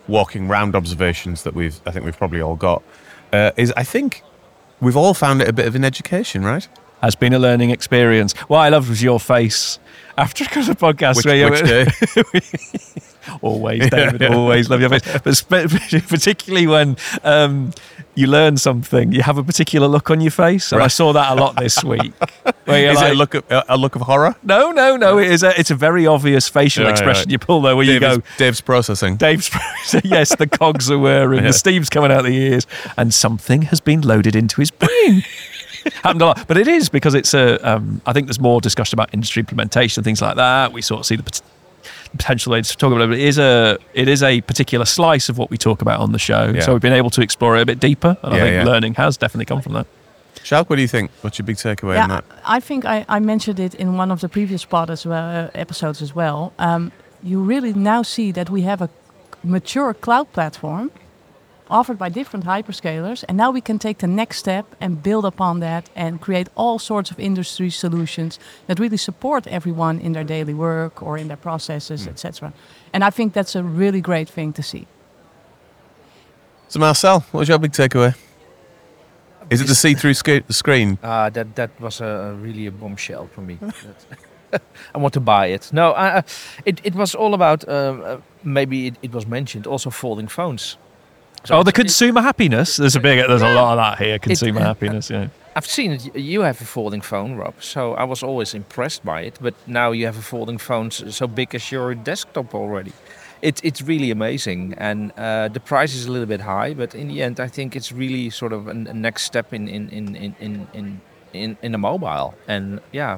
walking 0.08 0.48
round 0.48 0.76
observations 0.76 1.44
that 1.44 1.54
we've, 1.54 1.80
I 1.86 1.92
think 1.92 2.04
we've 2.04 2.18
probably 2.18 2.42
all 2.42 2.56
got, 2.56 2.84
uh, 3.32 3.52
is 3.56 3.72
I 3.78 3.84
think 3.84 4.24
we've 4.82 4.98
all 4.98 5.14
found 5.14 5.42
it 5.42 5.48
a 5.48 5.54
bit 5.54 5.68
of 5.68 5.76
an 5.76 5.86
education, 5.86 6.44
right? 6.44 6.68
Has 7.02 7.16
been 7.16 7.34
a 7.34 7.40
learning 7.40 7.70
experience. 7.70 8.34
What 8.42 8.60
I 8.60 8.70
loved 8.70 8.90
was 8.90 9.02
your 9.02 9.20
face 9.20 9.80
after 10.18 10.44
the 10.62 10.76
podcast. 10.76 11.18
Which, 11.18 11.26
where 11.26 11.36
you 11.36 11.50
which 11.50 11.64
day? 11.64 13.02
always, 13.42 13.90
David, 13.90 14.24
always 14.24 14.70
love 14.70 14.82
your 14.82 14.90
face. 14.90 15.04
But 15.24 15.38
spe- 15.38 16.08
particularly 16.08 16.68
when 16.68 16.98
um, 17.24 17.72
you 18.16 18.28
learn 18.28 18.58
something, 18.58 19.12
you 19.12 19.22
have 19.22 19.38
a 19.38 19.44
particular 19.44 19.88
look 19.88 20.10
on 20.10 20.22
your 20.22 20.32
face. 20.32 20.72
And 20.72 20.82
I 20.82 20.88
saw 20.88 21.14
that 21.14 21.32
a 21.32 21.36
lot 21.42 21.56
this 21.56 21.84
week. 21.84 22.14
Is 22.68 23.02
it 23.02 23.12
a 23.12 23.14
look 23.14 23.34
of, 23.34 23.44
a 23.50 23.78
look 23.78 23.96
of 23.96 24.02
horror? 24.04 24.36
no, 24.44 24.72
no, 24.72 24.96
no. 24.98 25.18
It 25.18 25.32
is 25.32 25.44
a, 25.44 25.60
it's 25.60 25.72
a 25.72 25.76
very 25.76 26.08
obvious 26.08 26.48
facial 26.48 26.84
Right, 26.86 26.92
expression 26.92 27.24
right. 27.24 27.32
you 27.32 27.40
pull 27.40 27.62
there 27.62 27.76
where 27.76 27.86
you 27.86 28.00
Dave's, 28.00 28.18
go, 28.20 28.24
Dave's 28.38 28.62
processing. 28.62 29.18
Dave's 29.18 29.50
processing. 29.50 30.10
yes, 30.10 30.36
the 30.36 30.48
cogs 30.48 30.90
are 30.90 30.98
whirring, 31.00 31.42
Yeah. 31.42 31.48
the 31.48 31.54
steam's 31.54 31.90
coming 31.90 32.12
out 32.12 32.24
the 32.24 32.30
ears, 32.30 32.66
and 32.98 33.14
something 33.14 33.64
has 33.64 33.80
been 33.82 34.02
loaded 34.02 34.36
into 34.36 34.62
his 34.62 34.72
brain. 34.72 35.24
Happened 36.04 36.22
a 36.22 36.26
lot, 36.26 36.48
but 36.48 36.58
it 36.58 36.68
is 36.68 36.90
because 36.90 37.16
it's 37.16 37.34
a. 37.34 37.58
Um, 37.68 38.02
I 38.06 38.14
think 38.14 38.28
there's 38.28 38.40
more 38.40 38.62
discussion 38.62 38.96
about 38.98 39.12
industry 39.14 39.40
implementation, 39.40 40.04
things 40.04 40.22
like 40.22 40.36
that. 40.36 40.72
We 40.74 40.82
sort 40.84 41.00
of 41.00 41.06
see 41.08 41.16
the 41.16 41.24
potential 42.12 42.52
ways 42.52 42.70
to 42.70 42.78
talk 42.78 42.92
about 42.92 43.04
it. 43.04 43.08
But 43.10 43.20
it 43.20 43.28
is 43.28 43.38
a 43.38 43.78
it 43.94 44.08
is 44.08 44.24
a 44.24 44.42
particular 44.42 44.86
slice 44.86 45.30
of 45.30 45.38
what 45.38 45.50
we 45.50 45.58
talk 45.58 45.82
about 45.82 46.00
on 46.00 46.12
the 46.12 46.20
show. 46.20 46.52
Yeah. 46.54 46.62
So 46.62 46.74
we've 46.74 46.82
been 46.82 46.94
able 46.94 47.10
to 47.12 47.22
explore 47.22 47.58
it 47.58 47.62
a 47.62 47.66
bit 47.66 47.80
deeper, 47.80 48.18
and 48.24 48.34
I 48.34 48.40
think 48.40 48.54
yeah. 48.54 48.64
learning 48.64 48.96
has 48.96 49.18
definitely 49.18 49.46
come 49.46 49.62
from 49.62 49.74
that. 49.74 49.88
Sjoukje, 50.44 50.70
what 50.70 50.76
do 50.76 50.82
you 50.82 50.88
think? 50.88 51.12
What's 51.22 51.38
your 51.38 51.46
big 51.46 51.58
takeaway 51.58 52.02
on 52.02 52.10
that? 52.10 52.26
I 52.46 52.60
think 52.60 52.86
I, 52.86 53.06
I 53.08 53.20
mentioned 53.20 53.60
it 53.60 53.76
in 53.76 53.96
one 53.98 54.12
of 54.12 54.22
the 54.22 54.30
previous 54.30 54.66
pod 54.66 54.90
as 54.90 55.06
well, 55.06 55.46
uh, 55.46 55.50
episodes 55.54 56.02
as 56.02 56.16
well. 56.16 56.54
Um, 56.58 56.92
you 57.22 57.42
really 57.44 57.74
now 57.74 58.02
see 58.02 58.32
that 58.32 58.50
we 58.50 58.64
have 58.64 58.82
a 58.82 58.90
mature 59.44 59.94
cloud 59.94 60.32
platform 60.34 60.92
offered 61.72 61.98
by 61.98 62.10
different 62.10 62.46
hyperscalers, 62.46 63.24
and 63.28 63.38
now 63.38 63.50
we 63.52 63.62
can 63.62 63.80
take 63.80 63.98
the 64.00 64.08
next 64.08 64.38
step 64.38 64.66
and 64.82 65.02
build 65.02 65.26
upon 65.26 65.60
that 65.62 65.90
and 65.96 66.20
create 66.22 66.50
all 66.56 66.78
sorts 66.80 67.12
of 67.12 67.20
industry 67.20 67.70
solutions 67.70 68.40
that 68.68 68.80
really 68.80 68.98
support 68.98 69.48
everyone 69.48 70.00
in 70.00 70.12
their 70.14 70.24
daily 70.26 70.54
work 70.54 71.02
or 71.02 71.18
in 71.18 71.28
their 71.28 71.38
processes, 71.38 72.08
etc. 72.08 72.52
And 72.94 73.04
I 73.04 73.10
think 73.10 73.34
that's 73.34 73.56
a 73.56 73.64
really 73.64 74.02
great 74.02 74.30
thing 74.30 74.54
to 74.54 74.62
see. 74.64 74.86
So, 76.68 76.80
Marcel, 76.80 77.20
what 77.32 77.40
was 77.40 77.50
your 77.50 77.60
big 77.60 77.72
takeaway? 77.72 78.14
Is 79.50 79.62
it 79.62 79.68
the 79.68 79.76
see-through 79.76 80.14
sc- 80.14 80.46
screen? 80.50 80.98
Uh, 81.04 81.30
that 81.32 81.56
that 81.56 81.70
was 81.80 82.02
a 82.02 82.36
really 82.42 82.68
a 82.68 82.72
bombshell 82.72 83.28
for 83.28 83.42
me. 83.42 83.58
I 84.96 84.98
want 84.98 85.14
to 85.14 85.20
buy 85.20 85.48
it. 85.48 85.72
No, 85.74 85.92
I, 85.92 86.18
I- 86.18 86.24
it 86.66 86.80
it 86.84 86.96
was 86.96 87.16
all 87.16 87.34
about 87.34 87.68
um, 87.68 88.02
uh, 88.06 88.18
maybe 88.44 88.88
it, 88.88 88.96
it 89.02 89.12
was 89.14 89.26
mentioned 89.26 89.68
also 89.68 89.90
folding 89.90 90.30
phones. 90.30 90.78
So 91.44 91.58
Oh, 91.58 91.64
the 91.64 91.72
consumer 91.72 92.22
happiness. 92.22 92.78
There's 92.78 92.96
a 92.96 93.00
big. 93.00 93.26
There's 93.28 93.42
a 93.42 93.54
lot 93.54 93.78
of 93.78 93.78
that 93.78 93.98
here. 94.04 94.20
Consumer 94.20 94.62
uh, 94.62 94.66
happiness. 94.66 95.10
Yeah. 95.10 95.28
I've 95.56 95.66
seen 95.66 95.92
it. 95.94 96.16
You 96.16 96.42
have 96.42 96.62
a 96.62 96.66
folding 96.66 97.02
phone, 97.02 97.36
Rob. 97.36 97.56
So 97.60 97.94
I 97.96 98.04
was 98.04 98.24
always 98.24 98.54
impressed 98.54 99.04
by 99.04 99.22
it. 99.22 99.38
But 99.42 99.54
now 99.68 99.92
you 99.92 100.06
have 100.06 100.18
a 100.18 100.22
folding 100.22 100.58
phone 100.60 100.92
so 100.92 101.28
big 101.28 101.56
as 101.56 101.72
your 101.72 101.96
desktop 101.96 102.54
already. 102.54 102.94
It's 103.42 103.60
it's 103.64 103.82
really 103.82 104.12
amazing, 104.12 104.76
and 104.78 105.12
uh, 105.18 105.48
the 105.48 105.60
price 105.60 105.96
is 105.96 106.06
a 106.06 106.12
little 106.12 106.28
bit 106.28 106.42
high. 106.42 106.76
But 106.76 106.94
in 106.94 107.08
the 107.08 107.24
end, 107.24 107.40
I 107.40 107.48
think 107.48 107.76
it's 107.76 107.92
really 107.92 108.30
sort 108.30 108.54
of 108.54 108.68
a, 108.68 108.72
a 108.72 108.94
next 108.94 109.24
step 109.24 109.52
in 109.52 109.68
in 109.68 109.90
in 109.90 110.16
in 110.16 110.36
in 110.40 110.68
in 110.74 111.02
in, 111.34 111.58
in 111.62 111.76
a 111.76 111.78
mobile. 111.78 112.36
And 112.48 112.80
yeah, 112.94 113.18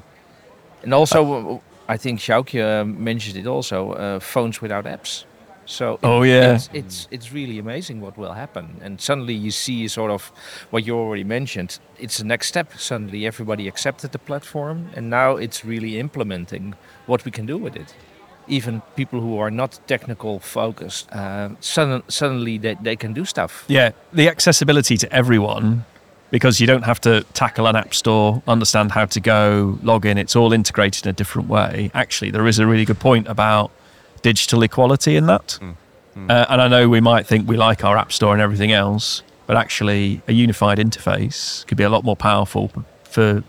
and 0.83 0.93
also 0.93 1.55
uh, 1.55 1.93
I 1.93 1.97
think 1.97 2.19
Sjoukje 2.21 2.61
uh, 2.61 2.85
mentioned 2.85 3.37
it 3.37 3.47
also. 3.47 3.91
Uh, 3.91 4.19
phones 4.19 4.61
without 4.61 4.85
apps. 4.85 5.25
So 5.65 5.93
it- 5.93 5.99
Oh, 6.03 6.23
yeah. 6.23 6.55
it's, 6.55 6.69
it's 6.73 7.07
it's 7.11 7.31
really 7.33 7.59
amazing 7.59 8.01
what 8.01 8.17
will 8.17 8.33
happen, 8.33 8.65
and 8.83 8.99
suddenly 9.01 9.33
you 9.33 9.51
see 9.51 9.87
sort 9.87 10.11
of 10.11 10.31
what 10.71 10.85
you 10.85 10.95
already 10.97 11.23
mentioned. 11.23 11.79
It's 11.99 12.17
the 12.17 12.25
next 12.25 12.47
step. 12.47 12.73
Suddenly 12.77 13.25
everybody 13.25 13.67
accepted 13.67 14.11
the 14.11 14.19
platform, 14.19 14.89
and 14.95 15.09
now 15.09 15.37
it's 15.37 15.63
really 15.65 15.99
implementing 15.99 16.75
what 17.07 17.23
we 17.25 17.31
can 17.31 17.45
do 17.45 17.57
with 17.57 17.75
it. 17.75 17.95
Even 18.47 18.81
people 18.95 19.21
who 19.21 19.37
are 19.39 19.51
not 19.51 19.79
technical 19.87 20.39
focused, 20.39 21.07
uh, 21.13 21.49
sudden, 21.61 22.01
suddenly 22.09 22.57
they, 22.57 22.75
they 22.83 22.95
can 22.97 23.13
do 23.13 23.23
stuff. 23.25 23.63
Yeah, 23.69 23.91
the 24.11 24.27
accessibility 24.29 24.97
to 24.97 25.07
everyone 25.13 25.85
because 26.29 26.59
you 26.59 26.67
don't 26.67 26.83
have 26.83 26.99
to 26.99 27.23
tackle 27.33 27.67
an 27.67 27.75
app 27.75 27.93
store, 27.93 28.41
understand 28.47 28.91
how 28.91 29.05
to 29.05 29.19
go, 29.21 29.77
log 29.83 30.03
in. 30.05 30.17
It's 30.17 30.35
all 30.35 30.51
integrated 30.51 31.05
in 31.05 31.09
a 31.11 31.13
different 31.13 31.47
way. 31.47 31.91
Actually, 31.93 32.31
there 32.31 32.47
is 32.47 32.59
a 32.59 32.65
really 32.65 32.85
good 32.85 32.99
point 32.99 33.27
about 33.27 33.69
digital 34.23 34.63
equality 34.63 35.15
in 35.15 35.27
that. 35.27 35.59
Uh, 35.61 36.45
and 36.49 36.61
I 36.61 36.67
know 36.67 36.89
we 36.89 37.01
might 37.01 37.25
think 37.27 37.47
we 37.47 37.57
like 37.57 37.83
our 37.83 37.97
app 37.97 38.11
store 38.11 38.33
and 38.33 38.41
everything 38.41 38.71
else, 38.71 39.21
but 39.47 39.55
actually, 39.57 40.21
a 40.27 40.33
unified 40.33 40.77
interface 40.79 41.65
could 41.67 41.77
be 41.77 41.83
a 41.83 41.89
lot 41.89 42.03
more 42.03 42.15
powerful 42.15 42.71
for 43.03 43.43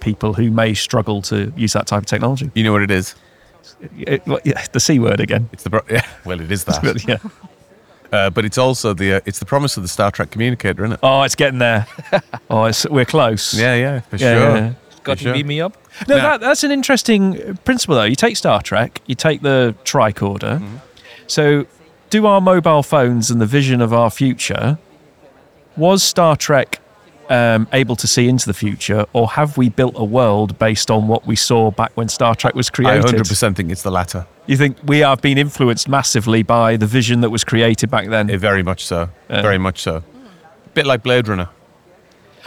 people 0.00 0.34
who 0.34 0.50
may 0.50 0.74
struggle 0.74 1.22
to 1.22 1.52
use 1.56 1.72
that 1.72 1.86
type 1.86 2.00
of 2.02 2.06
technology. 2.06 2.50
You 2.54 2.64
know 2.64 2.72
what 2.72 2.82
it 2.82 2.90
is? 2.90 3.14
It- 3.98 4.26
what- 4.26 4.44
yeah, 4.46 4.64
the 4.72 4.80
C 4.80 4.98
word 4.98 5.18
again. 5.20 5.48
It's 5.52 5.62
the 5.62 5.70
pro- 5.70 5.80
yeah. 5.90 6.06
Well, 6.24 6.40
it 6.40 6.50
is 6.52 6.64
that. 6.68 6.82
But, 6.82 7.06
yeah. 7.08 7.18
Uh, 8.12 8.30
but 8.30 8.44
it's 8.44 8.58
also 8.58 8.92
the 8.94 9.14
uh, 9.14 9.20
it's 9.24 9.38
the 9.38 9.46
promise 9.46 9.76
of 9.78 9.82
the 9.82 9.88
Star 9.88 10.10
Trek 10.10 10.30
communicator, 10.30 10.84
isn't 10.84 10.92
it? 10.94 11.00
Oh, 11.02 11.22
it's 11.22 11.34
getting 11.34 11.58
there. 11.58 11.86
oh, 12.50 12.64
it's, 12.66 12.86
we're 12.88 13.06
close. 13.06 13.54
Yeah, 13.54 13.74
yeah, 13.74 14.00
for 14.00 14.16
Yeah, 14.16 14.34
sure. 14.38 14.48
yeah, 14.50 14.54
yeah. 14.66 14.72
Got 15.02 15.18
sure. 15.18 15.32
to 15.32 15.38
beat 15.38 15.46
me 15.46 15.60
up. 15.62 15.76
No, 16.08 16.16
Yeah. 16.16 16.22
that, 16.22 16.40
that's 16.40 16.64
an 16.64 16.70
interesting 16.72 17.56
principle, 17.64 17.94
though. 17.94 18.04
You 18.04 18.16
take 18.16 18.36
Star 18.36 18.60
Trek, 18.62 19.00
you 19.06 19.14
take 19.14 19.42
the 19.42 19.74
tricorder. 19.84 20.62
So, 21.26 21.66
do 22.10 22.26
our 22.26 22.40
mobile 22.40 22.82
phones 22.82 23.30
and 23.30 23.40
the 23.40 23.46
vision 23.46 23.80
of 23.80 23.92
our 23.92 24.10
future, 24.10 24.78
was 25.76 26.02
Star 26.02 26.36
Trek 26.36 26.80
um, 27.30 27.66
able 27.72 27.96
to 27.96 28.06
see 28.06 28.28
into 28.28 28.46
the 28.46 28.54
future, 28.54 29.06
or 29.12 29.28
have 29.30 29.56
we 29.56 29.68
built 29.70 29.94
a 29.96 30.04
world 30.04 30.58
based 30.58 30.90
on 30.90 31.08
what 31.08 31.26
we 31.26 31.36
saw 31.36 31.70
back 31.70 31.92
when 31.94 32.08
Star 32.08 32.34
Trek 32.34 32.54
was 32.54 32.68
created? 32.70 33.04
I 33.06 33.08
100% 33.18 33.56
think 33.56 33.70
it's 33.72 33.82
the 33.82 33.90
latter. 33.90 34.26
You 34.46 34.56
think 34.56 34.76
we 34.84 34.98
have 34.98 35.22
been 35.22 35.38
influenced 35.38 35.88
massively 35.88 36.42
by 36.42 36.76
the 36.76 36.86
vision 36.86 37.22
that 37.22 37.30
was 37.30 37.42
created 37.44 37.90
back 37.90 38.08
then? 38.08 38.28
Eh, 38.30 38.36
very 38.36 38.62
much 38.62 38.84
so. 38.84 39.08
Yeah. 39.30 39.40
Very 39.42 39.58
much 39.58 39.80
so. 39.82 39.96
A 39.96 40.68
Bit 40.74 40.86
like 40.86 41.02
Blade 41.02 41.28
Runner. 41.28 41.48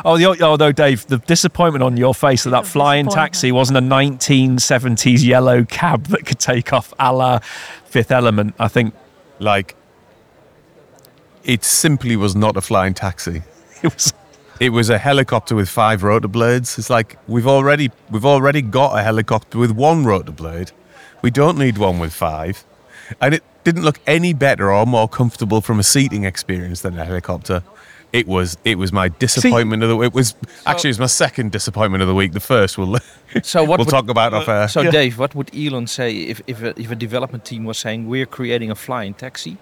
Oh, 0.06 0.18
the, 0.18 0.42
although 0.44 0.72
Dave, 0.72 1.08
the 1.08 1.18
disappointment 1.18 1.84
on 1.84 1.98
your 1.98 2.14
face 2.14 2.44
that 2.44 2.52
that 2.52 2.68
flying 2.68 3.08
taxi 3.08 3.52
wasn't 3.52 3.78
a 3.78 3.82
1970s 3.82 5.24
yellow 5.24 5.64
cab 5.66 6.06
that 6.08 6.26
could 6.26 6.40
take 6.40 6.72
off 6.74 6.94
a 7.00 7.14
la 7.14 7.40
Fifth 7.86 8.12
Element. 8.12 8.54
I 8.60 8.68
think 8.68 8.94
Like, 9.40 9.76
it 11.44 11.64
simply 11.64 12.16
was 12.16 12.36
not 12.36 12.58
a 12.58 12.62
flying 12.62 12.94
taxi. 12.94 13.44
it 13.84 13.94
was. 13.94 14.14
It 14.60 14.70
was 14.72 14.90
a 14.90 14.98
helicopter 14.98 15.54
with 15.56 15.70
five 15.70 16.02
rotor 16.02 16.28
blades. 16.28 16.80
It's 16.80 16.90
like 16.90 17.18
we've 17.28 17.46
already 17.46 17.92
we've 18.10 18.26
already 18.26 18.64
got 18.64 18.98
a 18.98 19.04
helicopter 19.04 19.60
with 19.60 19.70
one 19.72 20.04
rotor 20.04 20.32
blade. 20.32 20.72
We 21.22 21.30
don't 21.30 21.60
need 21.60 21.78
one 21.78 22.00
with 22.00 22.12
five. 22.12 22.66
and 23.22 23.36
it 23.36 23.44
didn't 23.64 23.84
look 23.84 24.00
any 24.08 24.34
better 24.34 24.72
or 24.72 24.86
more 24.86 25.08
comfortable 25.08 25.62
from 25.62 25.80
a 25.80 25.84
seating 25.84 26.24
experience 26.24 26.82
than 26.82 26.98
a 26.98 27.06
helicopter. 27.06 27.64
It 28.14 28.28
was 28.28 28.58
it 28.64 28.78
was 28.78 28.94
my 28.94 29.10
disappointment 29.10 29.84
of 29.84 29.90
the 29.90 30.00
it 30.00 30.14
was 30.14 30.36
actually 30.66 30.90
it 30.90 30.98
was 30.98 31.00
my 31.00 31.06
second 31.08 31.52
disappointment 31.52 32.02
of 32.02 32.08
the 32.08 32.16
week. 32.16 32.32
The 32.32 32.40
first 32.40 32.78
we'll 32.78 32.98
So 33.44 33.62
what 33.64 33.80
we'll 33.80 33.86
would, 33.86 33.90
talk 33.90 34.10
about 34.10 34.34
off 34.34 34.48
air. 34.48 34.68
So 34.68 34.90
Dave, 34.90 35.20
what 35.20 35.36
would 35.36 35.54
Elon 35.56 35.88
say 35.88 36.16
if 36.16 36.42
if 36.48 36.62
a, 36.62 36.80
if 36.80 36.90
a 36.90 36.96
development 36.96 37.46
team 37.46 37.66
was 37.66 37.78
saying 37.78 38.08
we're 38.08 38.26
creating 38.26 38.72
a 38.72 38.76
flying 38.76 39.14
taxi, 39.14 39.58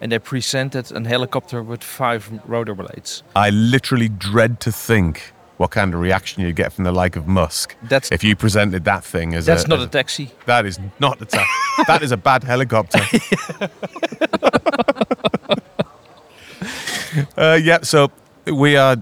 and 0.00 0.12
they 0.12 0.18
presented 0.18 0.90
a 0.92 1.08
helicopter 1.08 1.62
with 1.62 1.82
five 1.82 2.30
rotor 2.46 2.74
blades? 2.74 3.22
I 3.34 3.50
literally 3.50 4.08
dread 4.08 4.60
to 4.60 4.72
think 4.72 5.32
what 5.56 5.72
kind 5.72 5.92
of 5.92 6.00
reaction 6.00 6.42
you'd 6.42 6.56
get 6.56 6.72
from 6.72 6.84
the 6.84 6.92
like 6.92 7.16
of 7.16 7.26
Musk 7.26 7.76
That's 7.82 8.10
if 8.10 8.24
you 8.24 8.34
presented 8.34 8.84
that 8.84 9.04
thing 9.04 9.34
as 9.34 9.46
a 9.46 9.50
that's 9.50 9.64
a, 9.64 9.68
not 9.68 9.80
as 9.80 9.84
a 9.84 9.88
taxi. 9.88 10.30
that 10.46 10.64
is 10.64 10.78
not 11.00 11.20
a 11.20 11.26
ta- 11.26 11.84
that 11.86 12.02
is 12.02 12.12
a 12.12 12.16
bad 12.16 12.44
helicopter. 12.44 13.00
uh, 17.36 17.58
yeah, 17.62 17.80
so 17.82 18.10
we 18.46 18.76
are 18.76 18.96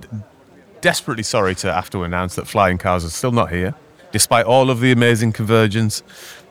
desperately 0.80 1.22
sorry 1.22 1.54
to 1.56 1.72
have 1.72 1.90
to 1.90 2.02
announce 2.02 2.34
that 2.36 2.46
flying 2.46 2.78
cars 2.78 3.04
are 3.04 3.10
still 3.10 3.32
not 3.32 3.50
here, 3.50 3.74
despite 4.12 4.46
all 4.46 4.70
of 4.70 4.80
the 4.80 4.92
amazing 4.92 5.32
convergence, 5.32 6.02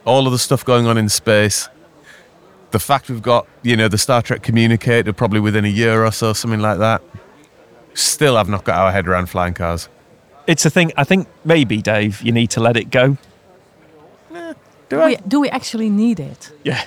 all 0.05 0.26
of 0.26 0.34
the 0.34 0.39
stuff 0.39 0.64
going 0.64 0.88
on 0.88 0.97
in 0.97 1.10
space. 1.10 1.70
The 2.72 2.80
fact 2.80 3.10
we've 3.10 3.22
got, 3.22 3.47
you 3.64 3.78
know, 3.78 3.88
the 3.88 3.97
Star 3.97 4.22
Trek 4.22 4.43
communicator 4.43 5.14
probably 5.14 5.39
within 5.39 5.66
a 5.66 5.70
year 5.70 6.05
or 6.05 6.12
so, 6.12 6.34
something 6.34 6.60
like 6.60 6.80
that. 6.80 7.01
Still 7.93 8.36
have 8.36 8.49
not 8.49 8.64
got 8.64 8.78
our 8.78 8.91
head 8.91 9.08
around 9.08 9.28
flying 9.28 9.53
cars. 9.53 9.89
It's 10.45 10.66
a 10.66 10.70
thing. 10.70 10.91
I 10.97 11.03
think 11.03 11.28
maybe 11.43 11.82
Dave, 11.82 12.22
you 12.22 12.32
need 12.32 12.51
to 12.51 12.60
let 12.60 12.78
it 12.78 12.89
go. 12.91 13.18
Do 14.89 15.03
we, 15.03 15.18
do 15.28 15.39
we 15.39 15.49
actually 15.49 15.89
need 15.89 16.20
it? 16.20 16.51
Yeah. 16.64 16.84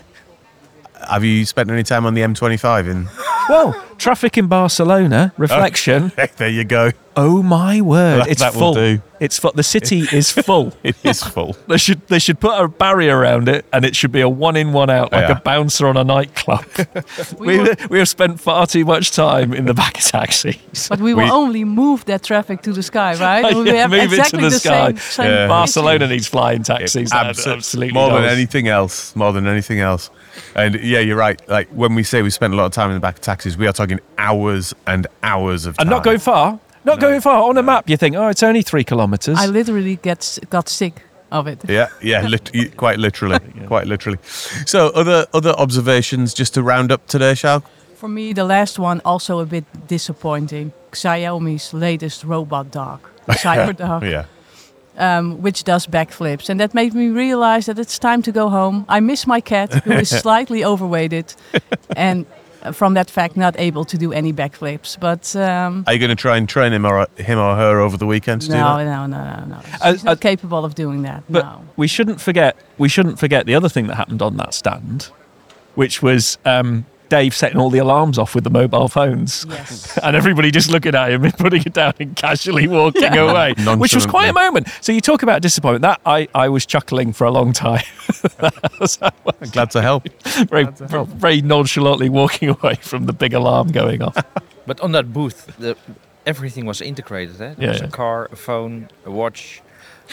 Have 1.09 1.25
you 1.25 1.45
spent 1.45 1.71
any 1.71 1.83
time 1.83 2.07
on 2.07 2.15
the 2.15 2.23
M25 2.23 2.89
in? 2.89 3.09
Well, 3.49 3.75
traffic 4.01 4.37
in 4.39 4.47
Barcelona, 4.49 5.33
reflection. 5.39 6.13
there 6.39 6.49
you 6.49 6.65
go. 6.65 6.91
oh 7.17 7.43
my 7.43 7.81
word, 7.81 8.21
That- 8.21 8.29
it's 8.29 8.41
that 8.41 8.55
will 8.55 8.61
full. 8.61 8.75
do. 8.75 9.03
It's 9.21 9.39
full. 9.39 9.53
The 9.55 9.63
city 9.63 10.01
is 10.13 10.33
full. 10.33 10.73
It 10.83 10.97
is 11.05 11.23
full. 11.23 11.55
They 11.69 11.77
should 11.77 12.01
they 12.09 12.19
should 12.19 12.41
put 12.41 12.55
a 12.59 12.69
barrier 12.69 13.19
around 13.19 13.49
it, 13.51 13.67
and 13.73 13.85
it 13.85 13.95
should 13.95 14.13
be 14.13 14.23
a 14.23 14.29
one 14.29 14.57
in 14.57 14.73
one 14.73 14.89
out, 14.89 15.13
like 15.13 15.29
Yeah. 15.29 15.37
a 15.37 15.41
bouncer 15.41 15.87
on 15.87 15.97
a 15.99 16.05
nightclub. 16.05 16.65
we 17.39 17.59
will- 17.59 17.75
we 17.91 17.99
have 17.99 18.09
spent 18.09 18.41
far 18.41 18.67
too 18.67 18.85
much 18.87 19.11
time 19.13 19.53
in 19.53 19.67
the 19.67 19.75
back 19.75 19.99
of 19.99 20.05
taxis. 20.05 20.89
But 20.89 21.01
we 21.01 21.13
will 21.13 21.25
We- 21.25 21.31
only 21.31 21.65
move 21.65 22.05
that 22.07 22.23
traffic 22.23 22.63
to 22.63 22.73
the 22.73 22.83
sky, 22.83 23.15
right? 23.17 23.55
we 23.55 23.67
Yeah, 23.71 23.83
have 23.83 23.91
move 23.91 24.01
it 24.05 24.09
to 24.09 24.15
exactly 24.17 24.41
the 24.45 24.49
the, 24.51 24.59
sky. 24.61 24.87
same. 24.89 24.97
same 24.97 25.31
Yeah. 25.31 25.49
Barcelona 25.49 26.07
needs 26.07 26.27
flying 26.29 26.63
taxis. 26.63 27.11
that 27.11 27.27
Absol- 27.27 27.53
absolutely 27.57 27.93
more 27.93 28.11
than 28.13 28.25
anything 28.25 28.69
else. 28.69 29.15
More 29.15 29.33
than 29.35 29.47
anything 29.47 29.81
else. 29.81 30.09
And 30.55 30.77
yeah, 30.77 31.01
you're 31.01 31.17
right. 31.19 31.39
Like 31.49 31.69
when 31.71 31.95
we 31.95 32.03
say 32.05 32.23
we 32.23 32.31
spent 32.31 32.55
a 32.55 32.57
lot 32.57 32.65
of 32.67 32.73
time 32.73 32.89
in 32.89 32.95
the 32.95 33.01
back 33.01 33.17
of 33.17 33.21
taxis, 33.21 33.59
we 33.59 33.67
are 33.67 33.73
talking 33.75 33.90
hours 34.19 34.75
and 34.87 35.07
hours 35.23 35.67
of 35.67 35.77
time. 35.77 35.85
And 35.85 35.91
not 35.91 36.05
going 36.05 36.19
far. 36.21 36.61
Not 36.85 37.01
going 37.01 37.21
far. 37.21 37.43
On 37.49 37.57
a 37.59 37.63
map, 37.63 37.91
you 37.91 37.97
think, 37.97 38.17
oh, 38.17 38.29
it's 38.29 38.43
only 38.43 38.63
three 38.63 38.85
kilometres. 38.85 39.37
I 39.39 39.47
literally 39.47 39.97
get 39.97 40.39
got 40.49 40.69
sick 40.69 41.03
of 41.31 41.47
it. 41.47 41.59
Yeah, 41.69 41.89
yeah, 42.03 42.27
lit- 42.29 42.77
quite 42.77 42.99
literally, 42.99 43.39
quite 43.67 43.87
literally. 43.87 44.19
So, 44.67 44.89
other 44.95 45.27
other 45.35 45.51
observations 45.59 46.33
just 46.35 46.55
to 46.55 46.63
round 46.63 46.91
up 46.93 47.07
today, 47.07 47.35
shall? 47.35 47.63
For 47.97 48.09
me, 48.09 48.33
the 48.33 48.45
last 48.45 48.79
one 48.79 49.01
also 49.05 49.41
a 49.41 49.47
bit 49.47 49.65
disappointing. 49.89 50.73
Xiaomi's 50.93 51.73
latest 51.75 52.25
robot 52.25 52.71
dog, 52.71 53.01
Cyberdog, 53.29 54.03
Yeah. 54.11 54.25
um, 54.97 55.43
which 55.43 55.65
does 55.65 55.87
backflips, 55.87 56.49
and 56.49 56.59
that 56.61 56.73
made 56.75 56.95
me 56.95 57.09
realize 57.11 57.67
that 57.67 57.79
it's 57.79 57.99
time 57.99 58.23
to 58.23 58.33
go 58.33 58.49
home. 58.49 58.85
I 58.89 59.01
miss 59.01 59.27
my 59.27 59.41
cat, 59.43 59.73
who 59.85 59.93
is 59.93 60.09
slightly 60.09 60.65
overweighted, 60.65 61.35
and 61.95 62.25
from 62.73 62.95
that 62.95 63.11
fact, 63.11 63.37
not 63.37 63.59
able 63.59 63.85
to 63.85 63.99
do 63.99 64.13
any 64.13 64.33
backflips. 64.33 64.99
But 64.99 65.35
um, 65.37 65.85
Are 65.87 65.93
you 65.93 65.99
going 65.99 66.11
to 66.11 66.17
try 66.17 66.37
and 66.37 66.49
train 66.49 66.73
him 66.73 66.85
or 66.85 67.07
him 67.17 67.39
or 67.39 67.57
her 67.57 67.81
over 67.81 67.97
the 67.97 68.07
weekend 68.07 68.43
to 68.43 68.49
do 68.49 68.53
that? 68.55 68.85
no, 68.85 69.07
no, 69.07 69.25
no, 69.25 69.45
no. 69.47 69.61
Uh, 69.81 69.97
not 70.05 70.07
uh, 70.07 70.17
capable 70.17 70.65
of 70.65 70.75
doing 70.75 71.03
that. 71.03 71.25
But 71.29 71.45
no. 71.45 71.65
we 71.77 71.87
shouldn't 71.87 72.21
forget. 72.21 72.57
We 72.79 72.89
shouldn't 72.89 73.19
forget 73.19 73.47
the 73.47 73.55
other 73.55 73.69
thing 73.69 73.87
that 73.89 73.97
happened 73.97 74.23
on 74.23 74.37
that 74.37 74.55
stand, 74.55 75.11
which 75.75 76.03
was 76.03 76.39
um, 76.45 76.87
Dave 77.11 77.35
setting 77.37 77.59
all 77.59 77.69
the 77.69 77.79
alarms 77.81 78.19
off 78.19 78.35
with 78.35 78.45
the 78.45 78.51
mobile 78.51 78.89
phones. 78.89 79.45
Yes. 79.49 79.99
And 80.03 80.17
everybody 80.17 80.51
just 80.51 80.71
looking 80.71 80.95
at 80.95 81.11
him 81.13 81.25
and 81.25 81.37
putting 81.37 81.63
it 81.63 81.75
down 81.75 81.93
and 82.01 82.17
casually 82.17 82.67
walking 82.67 83.15
away, 83.19 83.53
which 83.77 83.95
was 83.95 84.07
quite 84.07 84.29
a 84.31 84.33
moment. 84.33 84.69
So 84.81 84.93
you 84.93 85.01
talk 85.03 85.23
about 85.23 85.43
disappointment. 85.43 85.83
That 85.83 86.01
I, 86.07 86.27
I 86.35 86.49
was 86.49 86.65
chuckling 86.65 87.13
for 87.13 87.25
a 87.27 87.31
long 87.31 87.53
time, 87.53 87.85
Glad 89.53 89.71
to 89.73 89.83
help. 89.83 90.09
very, 90.49 90.65
very 90.65 91.43
nonchalantly 91.43 92.09
walking 92.09 92.49
away 92.49 92.77
from 92.81 93.07
the 93.07 93.13
big 93.13 93.35
alarm 93.35 93.69
going 93.69 94.03
off. 94.03 94.17
But 94.67 94.81
on 94.81 94.93
that 94.93 95.13
booth, 95.13 95.55
the, 95.59 95.77
everything 96.27 96.65
was 96.67 96.81
integrated. 96.81 97.35
Eh? 97.37 97.39
There 97.39 97.55
Yeah, 97.59 97.69
was 97.73 97.81
yeah. 97.81 97.87
a 97.87 97.91
car, 97.91 98.29
a 98.33 98.37
phone, 98.37 98.89
a 99.05 99.11
watch, 99.11 99.63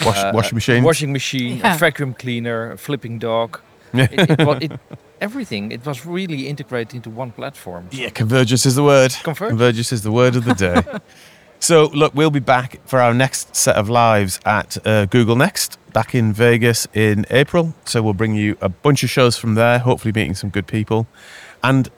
Wash, 0.06 0.18
uh, 0.18 0.32
washing 0.34 0.56
machine. 0.56 0.84
washing 0.84 1.12
machine, 1.12 1.58
Yeah. 1.58 1.76
a 1.76 1.78
vacuum 1.78 2.14
cleaner, 2.14 2.72
a 2.72 2.78
flipping 2.78 3.20
dog. 3.20 3.60
It, 3.94 4.40
it, 4.40 4.46
wa- 4.46 4.60
it, 4.62 4.72
everything. 5.22 5.72
It 5.72 5.86
was 5.86 6.06
really 6.06 6.48
integrated 6.48 6.96
into 6.96 7.10
one 7.10 7.32
platform. 7.32 7.88
Yeah, 7.92 8.10
convergence 8.10 8.66
is 8.66 8.76
the 8.76 8.84
word. 8.84 9.12
Convergence. 9.24 9.50
Convergence 9.52 9.92
is 9.92 10.02
the 10.04 10.12
word 10.12 10.36
of 10.36 10.46
the 10.46 10.54
day. 10.54 10.82
so, 11.60 11.86
look, 11.94 12.14
we'll 12.16 12.32
be 12.32 12.40
back 12.40 12.80
for 12.86 13.00
our 13.02 13.14
next 13.14 13.56
set 13.56 13.76
of 13.76 13.90
lives 13.90 14.40
at 14.46 14.78
uh, 14.86 15.06
Google 15.06 15.36
Next, 15.36 15.78
back 15.94 16.14
in 16.14 16.34
Vegas 16.34 16.88
in 16.94 17.26
April. 17.30 17.74
So, 17.86 18.02
we'll 18.02 18.14
bring 18.14 18.36
you 18.36 18.58
a 18.62 18.70
bunch 18.70 19.04
of 19.04 19.10
shows 19.10 19.38
from 19.38 19.56
there, 19.56 19.80
hopefully, 19.80 20.12
meeting 20.12 20.36
some 20.36 20.50
good 20.50 20.68
people. 20.68 21.08
And 21.64 21.90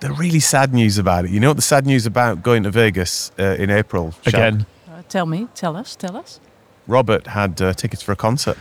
the 0.00 0.12
really 0.12 0.40
sad 0.40 0.72
news 0.72 0.96
about 0.96 1.26
it 1.26 1.30
you 1.30 1.38
know 1.38 1.48
what 1.48 1.56
the 1.56 1.62
sad 1.62 1.84
news 1.84 2.06
about 2.06 2.42
going 2.42 2.62
to 2.62 2.70
Vegas 2.70 3.32
uh, 3.38 3.56
in 3.58 3.68
April? 3.68 4.14
Shaq? 4.24 4.28
Again, 4.28 4.66
Uh, 4.88 5.02
tell 5.10 5.26
me, 5.26 5.46
tell 5.54 5.76
us, 5.76 5.94
tell 5.94 6.16
us. 6.16 6.40
Robert 6.86 7.26
had 7.26 7.60
uh, 7.60 7.74
tickets 7.74 8.02
for 8.02 8.12
a 8.12 8.16
concert. 8.16 8.56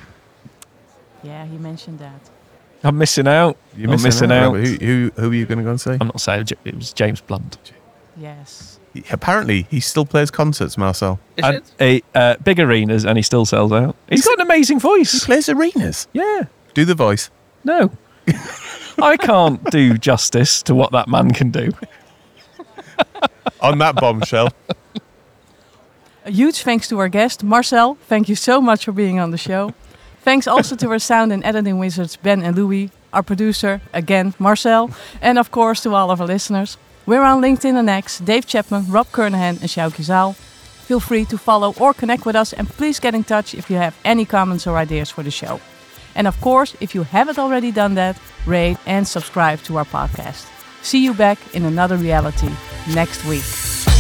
Yeah, 1.24 1.46
he 1.46 1.58
mentioned 1.58 2.00
that. 2.00 2.30
I'm 2.84 2.98
missing 2.98 3.28
out. 3.28 3.58
You're 3.76 3.92
I'm 3.92 4.02
missing 4.02 4.32
out. 4.32 4.54
Robert. 4.54 4.68
Who, 4.68 4.76
who, 4.86 5.12
who 5.16 5.32
are 5.32 5.34
you 5.34 5.46
going 5.46 5.58
to 5.58 5.64
go 5.64 5.72
and 5.72 5.82
see? 5.82 5.92
I'm 5.92 6.08
not 6.08 6.22
saying 6.22 6.48
it 6.64 6.76
was 6.76 6.94
James 6.94 7.22
Blunt. 7.22 7.58
Yes. 8.18 8.80
Apparently, 9.12 9.64
he 9.70 9.80
still 9.80 10.06
plays 10.06 10.32
concerts, 10.32 10.78
Marcel. 10.78 11.20
Is 11.38 11.46
and 11.46 11.56
it? 11.80 12.04
a 12.16 12.18
uh, 12.18 12.36
big 12.38 12.60
arenas, 12.60 13.06
and 13.06 13.18
he 13.18 13.22
still 13.22 13.46
sells 13.46 13.72
out. 13.72 13.96
He's 14.10 14.26
got 14.26 14.40
an 14.40 14.46
amazing 14.46 14.80
voice. 14.80 15.12
He 15.12 15.18
voice. 15.20 15.26
plays 15.26 15.50
arenas. 15.50 16.08
Yeah. 16.14 16.44
Do 16.74 16.86
the 16.86 16.96
voice. 16.96 17.30
No. 17.64 17.92
I 19.02 19.18
can't 19.18 19.64
do 19.72 19.98
justice 19.98 20.62
to 20.64 20.76
what 20.76 20.92
that 20.92 21.08
man 21.08 21.32
can 21.32 21.52
do. 21.52 21.72
On 23.62 23.78
that 23.78 23.96
bombshell. 23.96 24.50
A 26.26 26.32
huge 26.32 26.62
thanks 26.62 26.88
to 26.90 27.00
our 27.00 27.10
guest, 27.10 27.44
Marcel. 27.44 27.96
Thank 28.08 28.30
you 28.30 28.36
so 28.36 28.60
much 28.62 28.86
for 28.86 28.92
being 28.92 29.20
on 29.20 29.32
the 29.32 29.38
show. 29.38 29.74
Thanks 30.30 30.46
also 30.46 30.76
to 30.76 30.92
our 30.92 31.00
sound 31.00 31.34
and 31.34 31.44
editing 31.44 31.80
wizards, 31.80 32.16
Ben 32.16 32.44
and 32.44 32.56
Louis, 32.56 32.92
our 33.12 33.24
producer, 33.24 33.82
again, 33.94 34.36
Marcel, 34.38 34.92
and 35.24 35.40
of 35.40 35.50
course 35.50 35.82
to 35.82 35.96
all 35.96 36.12
of 36.12 36.22
our 36.22 36.28
listeners. 36.28 36.78
We're 37.08 37.24
on 37.24 37.42
LinkedIn 37.42 37.76
and 37.76 37.90
X, 37.90 38.20
Dave 38.20 38.46
Chapman, 38.46 38.92
Rob 38.92 39.08
Kernahan, 39.08 39.60
and 39.60 39.70
Sjoukje 39.72 40.06
Zaal. 40.06 40.36
Feel 40.86 41.00
free 41.00 41.26
to 41.26 41.38
follow 41.40 41.74
or 41.80 41.96
connect 41.96 42.28
with 42.28 42.36
us, 42.36 42.54
and 42.54 42.70
please 42.70 43.00
get 43.00 43.16
in 43.16 43.24
touch 43.24 43.56
if 43.56 43.72
you 43.72 43.78
have 43.78 43.98
any 44.06 44.24
comments 44.24 44.68
or 44.68 44.78
ideas 44.78 45.10
for 45.10 45.24
the 45.24 45.32
show. 45.32 45.60
And 46.14 46.28
of 46.28 46.40
course, 46.42 46.76
if 46.80 46.94
you 46.94 47.02
haven't 47.02 47.40
already 47.40 47.72
done 47.72 47.96
that, 47.96 48.16
rate 48.46 48.78
and 48.86 49.08
subscribe 49.08 49.64
to 49.64 49.78
our 49.78 49.86
podcast. 49.86 50.46
See 50.84 51.04
you 51.04 51.16
back 51.16 51.40
in 51.56 51.66
another 51.66 51.98
reality 51.98 52.52
next 52.94 53.26
week. 53.26 53.99